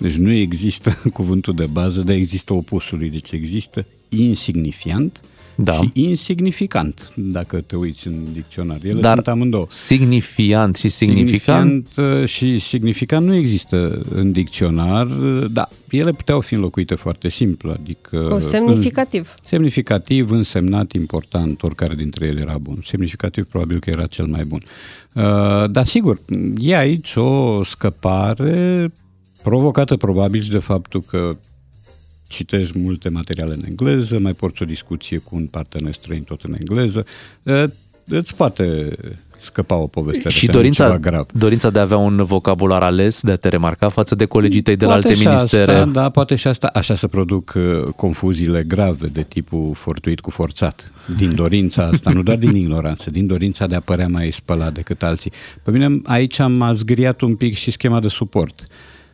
[0.00, 3.10] Deci nu există cuvântul de bază, dar există opusului.
[3.10, 5.20] Deci există insignifiant
[5.54, 5.72] Da.
[5.72, 8.78] și insignificant, dacă te uiți în dicționar.
[8.82, 9.66] Ele Dar sunt amândouă.
[9.68, 16.40] signifiant și significant, Signifiant uh, și significant nu există în dicționar, uh, dar ele puteau
[16.40, 18.28] fi înlocuite foarte simplu, adică...
[18.32, 19.34] O semnificativ.
[19.42, 22.78] Semnificativ, însemnat, important, oricare dintre ele era bun.
[22.84, 24.62] Semnificativ probabil că era cel mai bun.
[25.12, 26.20] Uh, Dar sigur,
[26.58, 28.92] e aici o scăpare
[29.42, 31.36] provocată probabil și de faptul că
[32.28, 36.54] citești multe materiale în engleză, mai porți o discuție cu un partener străin tot în
[36.58, 37.06] engleză,
[37.42, 37.64] Uh,
[38.08, 38.96] îți poate
[39.38, 41.26] scăpa o poveste și de dorința, ceva grav.
[41.32, 44.76] dorința de a avea un vocabular ales, de a te remarca față de colegii tăi
[44.76, 45.72] de la Poate alte și ministere.
[45.72, 46.70] Asta, da, poate și asta.
[46.74, 50.92] Așa se produc uh, confuziile grave de tipul fortuit cu forțat.
[51.16, 55.02] Din dorința asta, nu doar din ignoranță, din dorința de a părea mai spălat decât
[55.02, 55.32] alții.
[55.62, 58.66] Pe mine aici am zgriat un pic și schema de suport.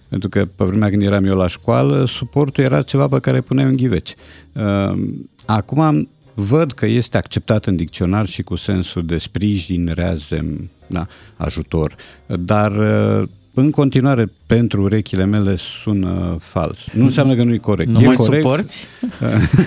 [0.09, 3.69] Pentru că pe vremea când eram eu la școală, suportul era ceva pe care puneai
[3.69, 4.15] un ghiveci.
[4.53, 4.99] Uh,
[5.47, 11.07] Acum văd că este acceptat în dicționar și cu sensul de sprijin, reazem, da,
[11.37, 11.97] ajutor,
[12.27, 16.89] dar uh, în continuare, pentru urechile mele sună fals.
[16.93, 17.91] Nu înseamnă că nu e corect.
[17.91, 18.43] Nu e mai corect.
[18.43, 18.87] suporți?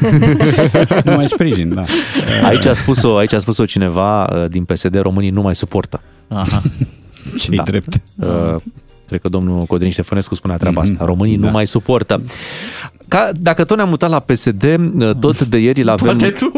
[1.06, 1.84] nu mai sprijin, da.
[2.44, 6.02] Aici a spus-o, aici a spus-o cineva uh, din PSD, românii nu mai suportă.
[6.28, 6.62] Aha.
[7.40, 8.02] Ce-i drept.
[9.12, 10.92] Uh, Cred că domnul Codrin Ștefănescu spunea treaba Mhm.
[10.92, 11.06] asta.
[11.06, 11.46] Românii Da.
[11.46, 12.22] nu mai suportă.
[13.08, 14.64] Ca, dacă tot ne-am mutat la PSD,
[15.00, 16.18] uh, tot de ieri îl avem...
[16.18, 16.52] Poate tu.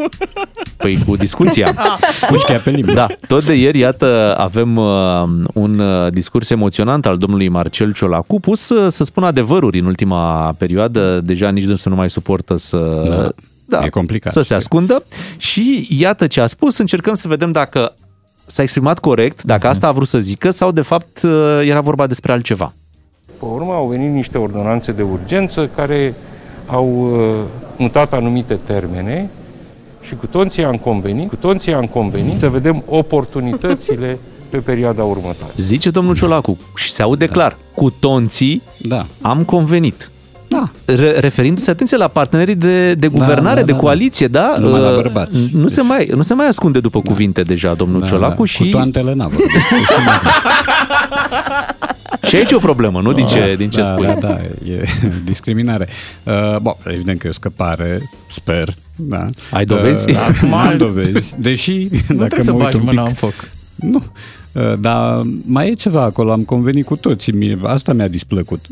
[0.77, 1.75] Păi cu discuția.
[2.29, 2.93] Pușchea pe limbă.
[2.93, 5.23] Da, tot de ieri, iată, avem uh,
[5.53, 10.53] un uh, discurs emoționant al domnului Marcel Ciolacu, pus uh, să spună adevăruri în ultima
[10.57, 11.21] perioadă.
[11.23, 12.77] Deja nici dânsul nu mai suportă să...
[13.65, 13.83] Da.
[13.85, 14.55] E complicat, Să se știu.
[14.55, 15.03] ascundă.
[15.37, 17.93] Și iată ce a spus, încercăm să vedem dacă
[18.51, 21.31] s-a exprimat corect, dacă asta a vrut să zică sau de fapt uh,
[21.63, 22.73] era vorba despre altceva.
[23.25, 26.13] Pe urmă au venit niște ordonanțe de urgență care
[26.65, 27.35] au uh,
[27.77, 29.29] mutat anumite termene
[30.01, 34.17] și cu toții am convenit, cu toții am convenit să vedem oportunitățile
[34.49, 35.53] pe perioada următoare.
[35.55, 39.05] Zice domnul Ciolacu și se aude clar, cu tonții da.
[39.21, 40.11] am convenit.
[40.51, 40.69] Da.
[40.85, 43.83] Re- referindu-se, atenție, la partenerii de, de guvernare, da, de da, da.
[43.83, 44.55] coaliție, da?
[44.59, 45.37] Numai la Uh, bărbați.
[45.53, 48.45] Nu, se mai, nu se mai ascunde după cuvinte deja domnul Da, Ciolacu da.
[48.45, 48.57] și...
[48.63, 49.45] Cu toantele n-a vorbit.
[52.27, 53.11] Și aici e o problemă, nu?
[53.13, 54.05] Din ce, din ce da, spui.
[54.05, 54.39] Da, da,
[54.71, 54.83] e
[55.23, 55.87] discriminare.
[56.23, 58.73] Uh, bun, evident că e o scăpare, sper.
[58.95, 59.29] Da.
[59.51, 60.09] Ai dovezi?
[60.09, 63.09] Uh, Acum- am dovezi, deși Nu dacă trebuie să mă uit bagi un mâna pic,
[63.09, 63.33] în foc.
[63.75, 64.03] Nu.
[64.51, 67.33] Uh, Dar mai e ceva acolo, am convenit cu toții.
[67.33, 68.65] Mie, asta mi-a displăcut.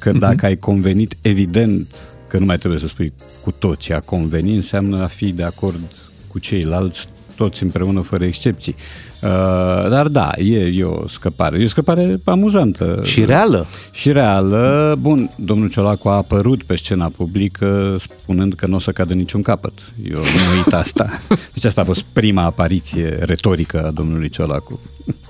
[0.00, 1.96] Că dacă ai convenit, evident
[2.28, 3.12] că nu mai trebuie să spui
[3.42, 3.94] cu toții.
[3.94, 5.80] A conveni înseamnă a fi de acord
[6.26, 8.74] cu ceilalți, toți împreună, fără excepții.
[9.22, 11.60] Uh, dar da, e, e o scăpare.
[11.60, 13.00] E o scăpare amuzantă.
[13.02, 13.66] Și reală.
[13.90, 14.96] Și reală.
[15.00, 19.42] Bun, domnul Ciolacu a apărut pe scena publică spunând că nu o să cadă niciun
[19.42, 19.72] capăt.
[20.10, 21.08] Eu nu uit asta.
[21.54, 24.80] Deci asta a fost prima apariție retorică a domnului Ciolacu.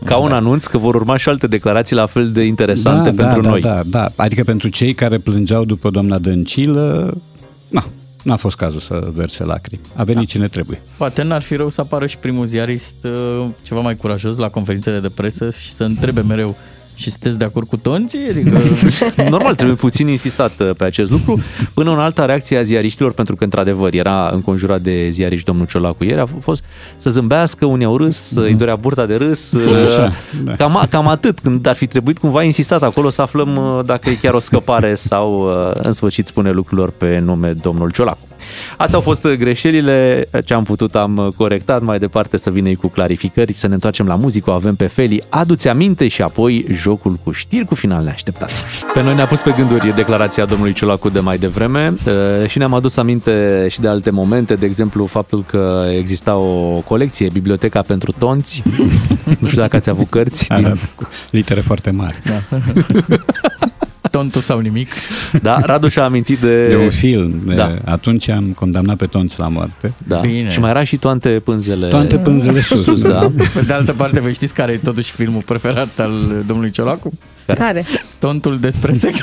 [0.05, 3.41] Ca un anunț că vor urma și alte declarații la fel de interesante da, pentru
[3.41, 3.61] da, noi.
[3.61, 4.13] Da, da, da.
[4.17, 7.15] Adică pentru cei care plângeau după doamna Dăncilă,
[7.69, 7.85] na,
[8.23, 9.83] n-a fost cazul să verse lacrimi.
[9.95, 10.83] A venit cine trebuie.
[10.97, 15.01] Poate n-ar fi rău să apară și primul ziarist uh, ceva mai curajos la conferințele
[15.01, 16.57] de presă și să întrebe mereu
[17.01, 18.29] și sunteți de acord cu tonții?
[18.29, 18.59] Adică...
[19.31, 21.41] Normal, trebuie puțin insistat uh, pe acest lucru.
[21.75, 26.05] Până în alta reacție a ziariștilor, pentru că într-adevăr era înconjurat de ziariști domnul Ciolacu
[26.05, 26.65] ieri, a fost
[26.99, 29.55] să zâmbească, unii au râs, îi dorea burta de râs.
[29.85, 30.13] Așa,
[30.45, 30.57] da.
[30.57, 34.15] Cam, cam atât, când ar fi trebuit cumva insistat acolo să aflăm uh, dacă e
[34.15, 38.29] chiar o scăpare sau uh, în sfârșit spune lucrurilor pe nume domnul Ciolacu.
[38.77, 42.89] Astea au fost greșelile, ce am putut am corectat, mai departe să vină ei cu
[42.89, 47.19] clarificări, să ne întoarcem la muzică, o avem pe Feli, adu-ți aminte și apoi jocul
[47.25, 48.53] cu știri cu final neașteptat.
[48.95, 52.75] Pe noi ne-a pus pe gânduri declarația domnului Ciolacu de mai devreme eh, și ne-am
[52.75, 58.13] adus aminte și de alte momente, de exemplu faptul că exista o colecție, Biblioteca pentru
[58.19, 58.63] Tonți,
[59.39, 60.47] nu știu dacă ați avut cărți.
[60.49, 62.19] Da, da, cu litere foarte mari.
[62.25, 62.57] Da.
[64.11, 64.89] Tontul sau nimic.
[65.43, 66.69] Da, Radu și-a amintit de...
[66.69, 67.43] De un film.
[67.45, 67.75] De, Da.
[67.85, 69.93] Atunci am condamnat pe tonți la moarte.
[70.07, 70.19] Da.
[70.19, 70.51] Bine.
[70.51, 71.87] Și mai era și toate pânzele...
[71.89, 73.09] Toate pânzele sus, sus da.
[73.09, 73.31] da.
[73.55, 77.13] Pe de altă parte, vă știți care e totuși filmul preferat al domnului Ciolacu?
[77.47, 77.85] Care?
[78.19, 79.21] Tontul despre sex.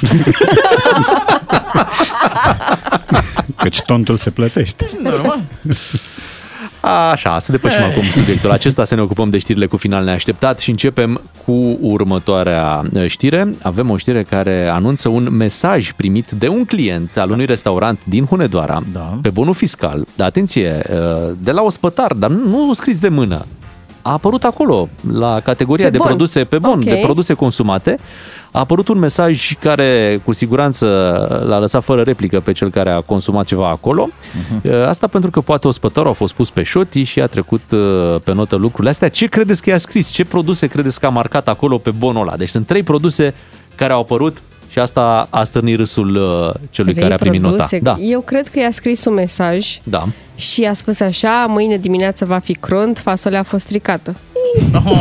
[3.56, 4.90] Căci tontul se plătește.
[5.04, 5.42] Normal.
[6.82, 7.92] Așa, să depășim Hey.
[7.92, 12.84] acum subiectul acesta, să ne ocupăm de știrile cu final neașteptat și începem cu următoarea
[12.94, 13.54] uh, știre.
[13.62, 18.26] Avem o știre care anunță un mesaj primit de un client al unui restaurant din
[18.26, 19.20] Hunedoara Da.
[19.22, 20.06] pe bonul fiscal.
[20.16, 23.46] Dar atenție, uh, de la ospătar, dar nu scris de mână.
[24.08, 26.08] A apărut acolo, la categoria Pe de bon.
[26.08, 26.84] produse pe bon, Ok.
[26.84, 27.98] de produse consumate,
[28.52, 30.86] a apărut un mesaj care cu siguranță
[31.48, 34.08] l-a lăsat fără replică pe cel care a consumat ceva acolo.
[34.10, 34.88] Uh-huh.
[34.88, 38.34] Asta pentru că poate ospătarul a fost pus pe șoti și a trecut uh, pe
[38.34, 39.10] notă lucrurile astea.
[39.10, 40.10] Ce credeți că i-a scris?
[40.10, 42.38] Ce produse credeți că a marcat acolo pe bonul ăla?
[42.38, 43.34] Deci sunt trei produse
[43.76, 44.38] care au apărut
[44.78, 47.56] și asta a stârnit râsul uh, celui Trei care a primit nota.
[47.56, 47.80] produse.
[47.80, 50.06] Da, Eu cred că i-a scris un mesaj da.
[50.36, 54.16] și a spus așa, mâine dimineață va fi crunt, fasolea a fost stricată.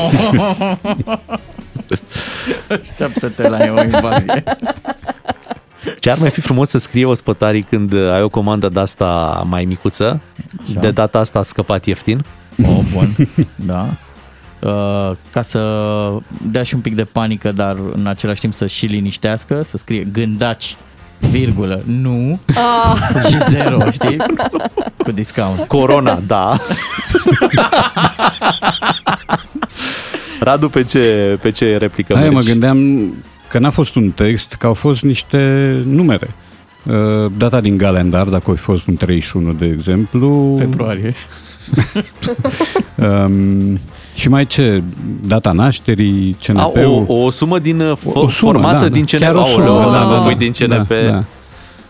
[2.81, 4.45] Așteaptă-te la o invazie.
[5.99, 9.43] Ce ar mai fi frumos să scrie ospătarii când uh, ai o comandă de asta
[9.49, 10.21] mai micuță?
[10.69, 10.81] Așa.
[10.81, 12.25] De data asta a scăpat ieftin?
[12.63, 13.15] Oh, bun.
[13.55, 13.87] Da.
[14.67, 15.61] Uh, ca să
[16.51, 20.07] dea și un pic de panică, dar în același timp să și liniștească, să scrie
[20.13, 20.77] gândaci,
[21.31, 23.25] virgulă, nu, Ah.
[23.29, 24.17] și zero, știi?
[25.05, 25.61] Cu discount.
[25.67, 26.57] Corona, da.
[30.41, 32.49] Radu, pe ce, pe ce replică Aia mă mergi?
[32.51, 33.11] gândeam
[33.49, 36.35] că n-a fost un text, că au fost niște numere.
[36.87, 40.57] Uh, Data din calendar, dacă a fost un 31, de exemplu.
[40.59, 41.15] Februarie.
[42.97, 43.81] Um,
[44.17, 44.83] și mai ce?
[45.27, 47.05] Data nașterii, A, CNP-ul.
[47.07, 49.17] o, o sumă din uh, O- o fo- sumă, formată da, din da.
[49.17, 49.21] CNP.
[49.21, 50.39] Chiar o sumă, Aoleu, da, da, da, voi da.
[50.39, 50.89] din CNP.
[50.89, 51.23] Da, da.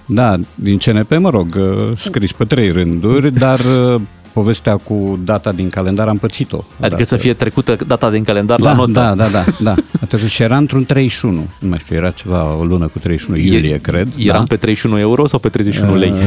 [0.08, 4.00] Da, din CNP, mă rog, uh, scris pe trei rânduri, dar uh,
[4.32, 6.64] povestea cu data din calendar am pățit-o.
[6.80, 8.92] Adică să fie trecută data din calendar da, la notă.
[8.92, 9.74] Da, da, da, da.
[10.02, 11.46] Atunci și era într-un 31.
[11.60, 14.08] Nu mai știu, era ceva o lună cu 31 iulie, E- cred.
[14.16, 14.44] Eram da.
[14.48, 16.10] pe 31 euro sau pe 31 lei?
[16.10, 16.18] Uh,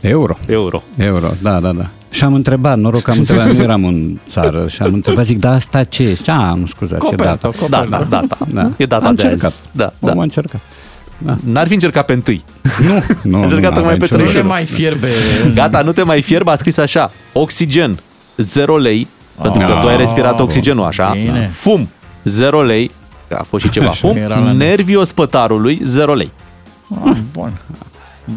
[0.00, 0.38] Euro.
[0.46, 0.82] Euro.
[0.96, 1.90] Euro, da, da, da.
[2.10, 5.38] Și am întrebat, noroc că am întrebat, nu eram în țară, și am întrebat, zic,
[5.38, 6.30] da, asta ce este?
[6.30, 7.58] A, nu scuzați, e Copertă, data.
[7.58, 7.86] copertă.
[7.90, 8.38] Da, da, data.
[8.52, 8.70] Da.
[8.76, 9.50] E data am de încercat.
[9.50, 9.60] azi.
[9.72, 10.20] Da, Omul da.
[10.20, 10.60] a încercat.
[11.18, 11.36] Da.
[11.44, 12.44] N-ar fi încercat pe întâi.
[12.86, 14.24] Nu, nu, A încercat nu, tocmai n-avea pe nicio 31.
[14.24, 14.46] logică.
[14.46, 15.08] mai fierbe.
[15.54, 17.10] Gata, nu te mai fierb, a scris așa.
[17.32, 17.98] Oxigen,
[18.36, 19.06] 0 lei,
[19.42, 21.10] pentru că Ah, tu ai respirat oxigenul, așa.
[21.22, 21.50] bine.
[21.54, 21.88] Fum,
[22.24, 22.90] 0 lei,
[23.28, 24.16] că a fost și ceva Așa, fum.
[24.16, 26.30] era la- Nervii ospătarului, 0 lei.
[27.04, 27.52] Ah, bun.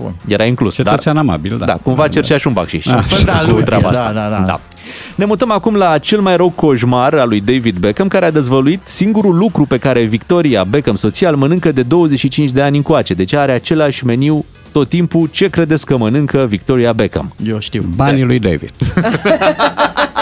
[0.01, 0.13] Bun.
[0.27, 0.75] Era inclus.
[0.75, 1.65] Cetățean amabil, da.
[1.65, 2.85] Da, cumva cercea și un bacșiș.
[2.85, 4.11] Ah, Cu da, aluzie, treaba da, asta.
[4.13, 4.43] da, da.
[4.45, 4.59] da.
[5.15, 8.81] Ne mutăm acum la cel mai rău coșmar al lui David Beckham, care a dezvăluit
[8.85, 13.13] singurul lucru pe care Victoria Beckham, soția, îl mănâncă de 25 de ani încoace.
[13.13, 15.29] Deci are același meniu tot timpul.
[15.31, 17.33] Ce credeți că mănâncă Victoria Beckham?
[17.45, 17.83] Eu știu.
[17.95, 18.71] Banii lui David.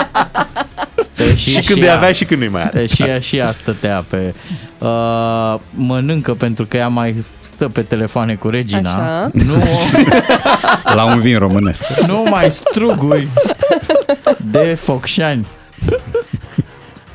[1.41, 2.85] Și, și când îi ea- avea și când nu-i mai are.
[2.95, 4.33] Și ea și ea stătea pe...
[4.77, 8.93] Uh, mănâncă pentru că ea mai stă pe telefoane cu Regina.
[8.93, 9.29] Așa.
[9.33, 9.63] Nu,
[10.95, 11.83] La un vin românesc.
[12.07, 13.27] nu mai struguri
[14.51, 15.47] de focșani.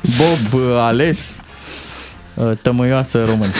[0.01, 1.39] Bob uh, ales
[2.33, 3.51] uh, tămâioasă român.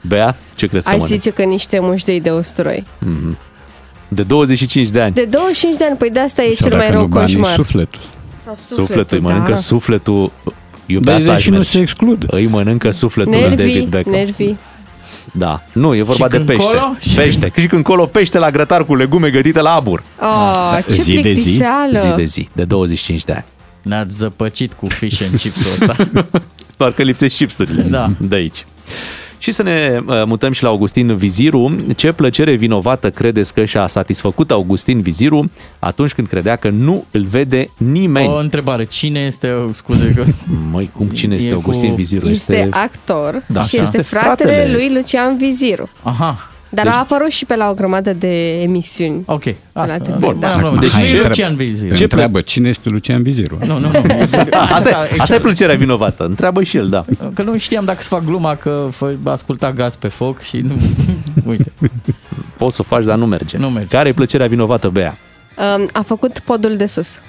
[0.00, 1.16] Bea, ce crezi că Ai mănâncă?
[1.20, 2.84] zice că niște muștei de usturoi.
[2.98, 3.38] Mhm.
[4.08, 5.14] De 25 de ani.
[5.14, 7.34] De 25 de ani, păi de asta e Sau cel mai dacă rău nu banii,
[7.36, 7.54] coșmar.
[7.54, 8.00] sufletul.
[8.46, 9.56] Sau Sufletul, îi mănâncă da.
[9.56, 10.32] sufletul.
[10.86, 11.70] Eu pe Dar asta aș deși nu merge.
[11.70, 12.24] se exclud.
[12.30, 14.12] Îi mănâncă sufletul lui David Nervii, Beckham.
[14.14, 14.58] nervii.
[15.32, 15.62] Da.
[15.72, 16.62] Nu, e vorba Și de când pește.
[16.62, 16.94] colo?
[17.16, 17.52] Pește.
[17.60, 20.02] Și când colo pește la grătar cu legume gătite la abur.
[20.20, 21.98] Oh, ce Zi de zi, plictiseală.
[21.98, 23.44] Zi de zi, de 25 de ani.
[23.82, 25.96] Ne-ați zăpăcit cu fish and chips-ul ăsta.
[26.78, 28.10] Doar că lipsesc chipsurile Da.
[28.18, 28.66] de aici.
[29.38, 31.76] Și să ne uh, mutăm și la Augustin Viziru.
[31.96, 37.22] Ce plăcere vinovată credeți că și-a satisfăcut Augustin Viziru atunci când credea că nu îl
[37.22, 38.28] vede nimeni?
[38.28, 38.84] O întrebare.
[38.84, 40.24] Cine este, scuze că...
[40.72, 42.28] Măi, cum cine este E cu- Augustin Viziru?
[42.28, 43.84] Este actor Da, și așa.
[43.86, 44.72] este Este fratele fratele.
[44.76, 45.88] lui Lucian Viziru.
[46.02, 49.22] Aha, Dar Deci- a apărut și pe la o grămadă de emisiuni.
[49.26, 49.44] ok.
[49.72, 50.52] la Ah, TV, bun, da.
[50.52, 50.80] am rămas.
[50.80, 51.94] Deci Deci nu ce- e Lucian Viziru.
[51.94, 53.58] Ce întreabă cine este Lucian Viziru?
[53.66, 53.98] Nu, nu, nu.
[54.72, 56.24] Asta, e- asta e plăcerea vinovată.
[56.24, 57.04] Întreabă și el, da.
[57.34, 60.74] Că nu știam dacă să fac gluma că fă, asculta gaz pe foc și nu...
[61.50, 61.72] Uite.
[62.56, 63.56] Poți să o faci, dar nu merge.
[63.56, 63.96] Nu merge.
[63.96, 65.16] Care e plăcerea vinovată, Bea?
[65.76, 67.18] Um, a făcut podul de sus.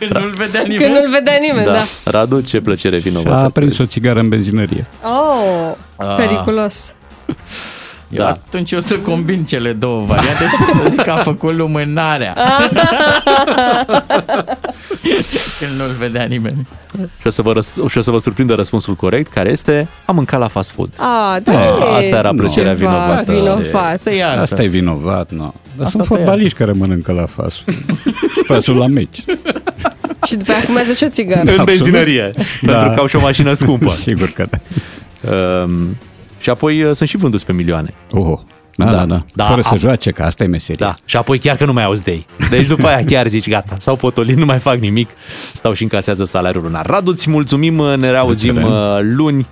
[0.00, 0.82] Când nu-l vedea nimeni.
[0.82, 2.10] Când nu-l vedea nimeni, da.
[2.10, 3.44] Radu, ce plăcere Și a vinovată?
[3.44, 4.84] aprins o țigară în benzinărie.
[5.04, 6.14] Oh, Ah.
[6.16, 6.94] periculos.
[8.08, 8.28] Eu Da.
[8.28, 12.34] atunci o să combin cele două variante și să zic că a făcut lumânarea.
[15.58, 16.66] Când nu-l vedea nimeni.
[17.20, 20.14] Și o să vă, răs- și o să vă surprindă răspunsul corect, care este am
[20.14, 20.88] mâncat la fast food.
[20.96, 21.52] Ah, da.
[21.52, 23.32] Ah, e asta era plăcerea ceva vinovată.
[23.32, 23.98] Vinovat.
[24.00, 24.40] Se iartă.
[24.40, 25.54] Asta e vinovat, nu.
[25.76, 27.76] Dar Asta sunt se fotbaliști care mănâncă la fast food.
[28.34, 29.24] și pasul la meci.
[30.26, 31.40] Și după aia fumează și o țigară.
[31.40, 31.66] În Absolut.
[31.66, 32.30] benzinărie,
[32.62, 32.72] Da.
[32.72, 33.88] pentru că au și o mașină scumpă.
[33.88, 34.58] Sigur că da.
[35.62, 35.96] Um,
[36.40, 37.94] și apoi uh, sunt și vânduți pe milioane.
[38.10, 38.38] Oh,
[38.84, 39.18] Da, da, da.
[39.34, 40.86] Da, Fără a- să joace, că asta e meseria.
[40.86, 42.26] Da, și apoi chiar că nu mai auzi de ei.
[42.50, 45.08] Deci după aia chiar zici, gata, sau potolin, nu mai fac nimic,
[45.52, 46.86] stau și încasează salariul lunar.
[46.86, 48.76] Radu, îți mulțumim, ne reauzim Mulțumim.
[48.78, 49.46] uh, luni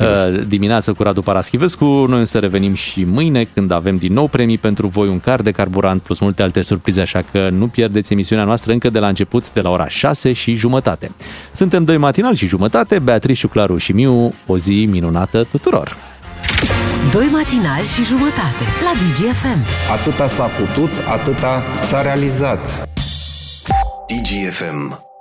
[0.00, 0.06] uh,
[0.48, 1.84] dimineață cu Radu Paraschivescu.
[1.84, 5.42] Noi o să revenim și mâine când avem din nou premii pentru voi, un car
[5.42, 9.08] de carburant plus multe alte surprize, așa că nu pierdeți emisiunea noastră încă de la
[9.08, 11.10] început, de la ora 6 și jumătate.
[11.52, 15.96] Suntem doi matinal și jumătate, Beatrice, Claru și Miu, o zi minunată tuturor!
[17.10, 19.58] Doi matinali și jumătate la DGFM.
[19.92, 22.88] Atâta s-a putut, atâta s-a realizat.
[24.06, 25.12] DGFM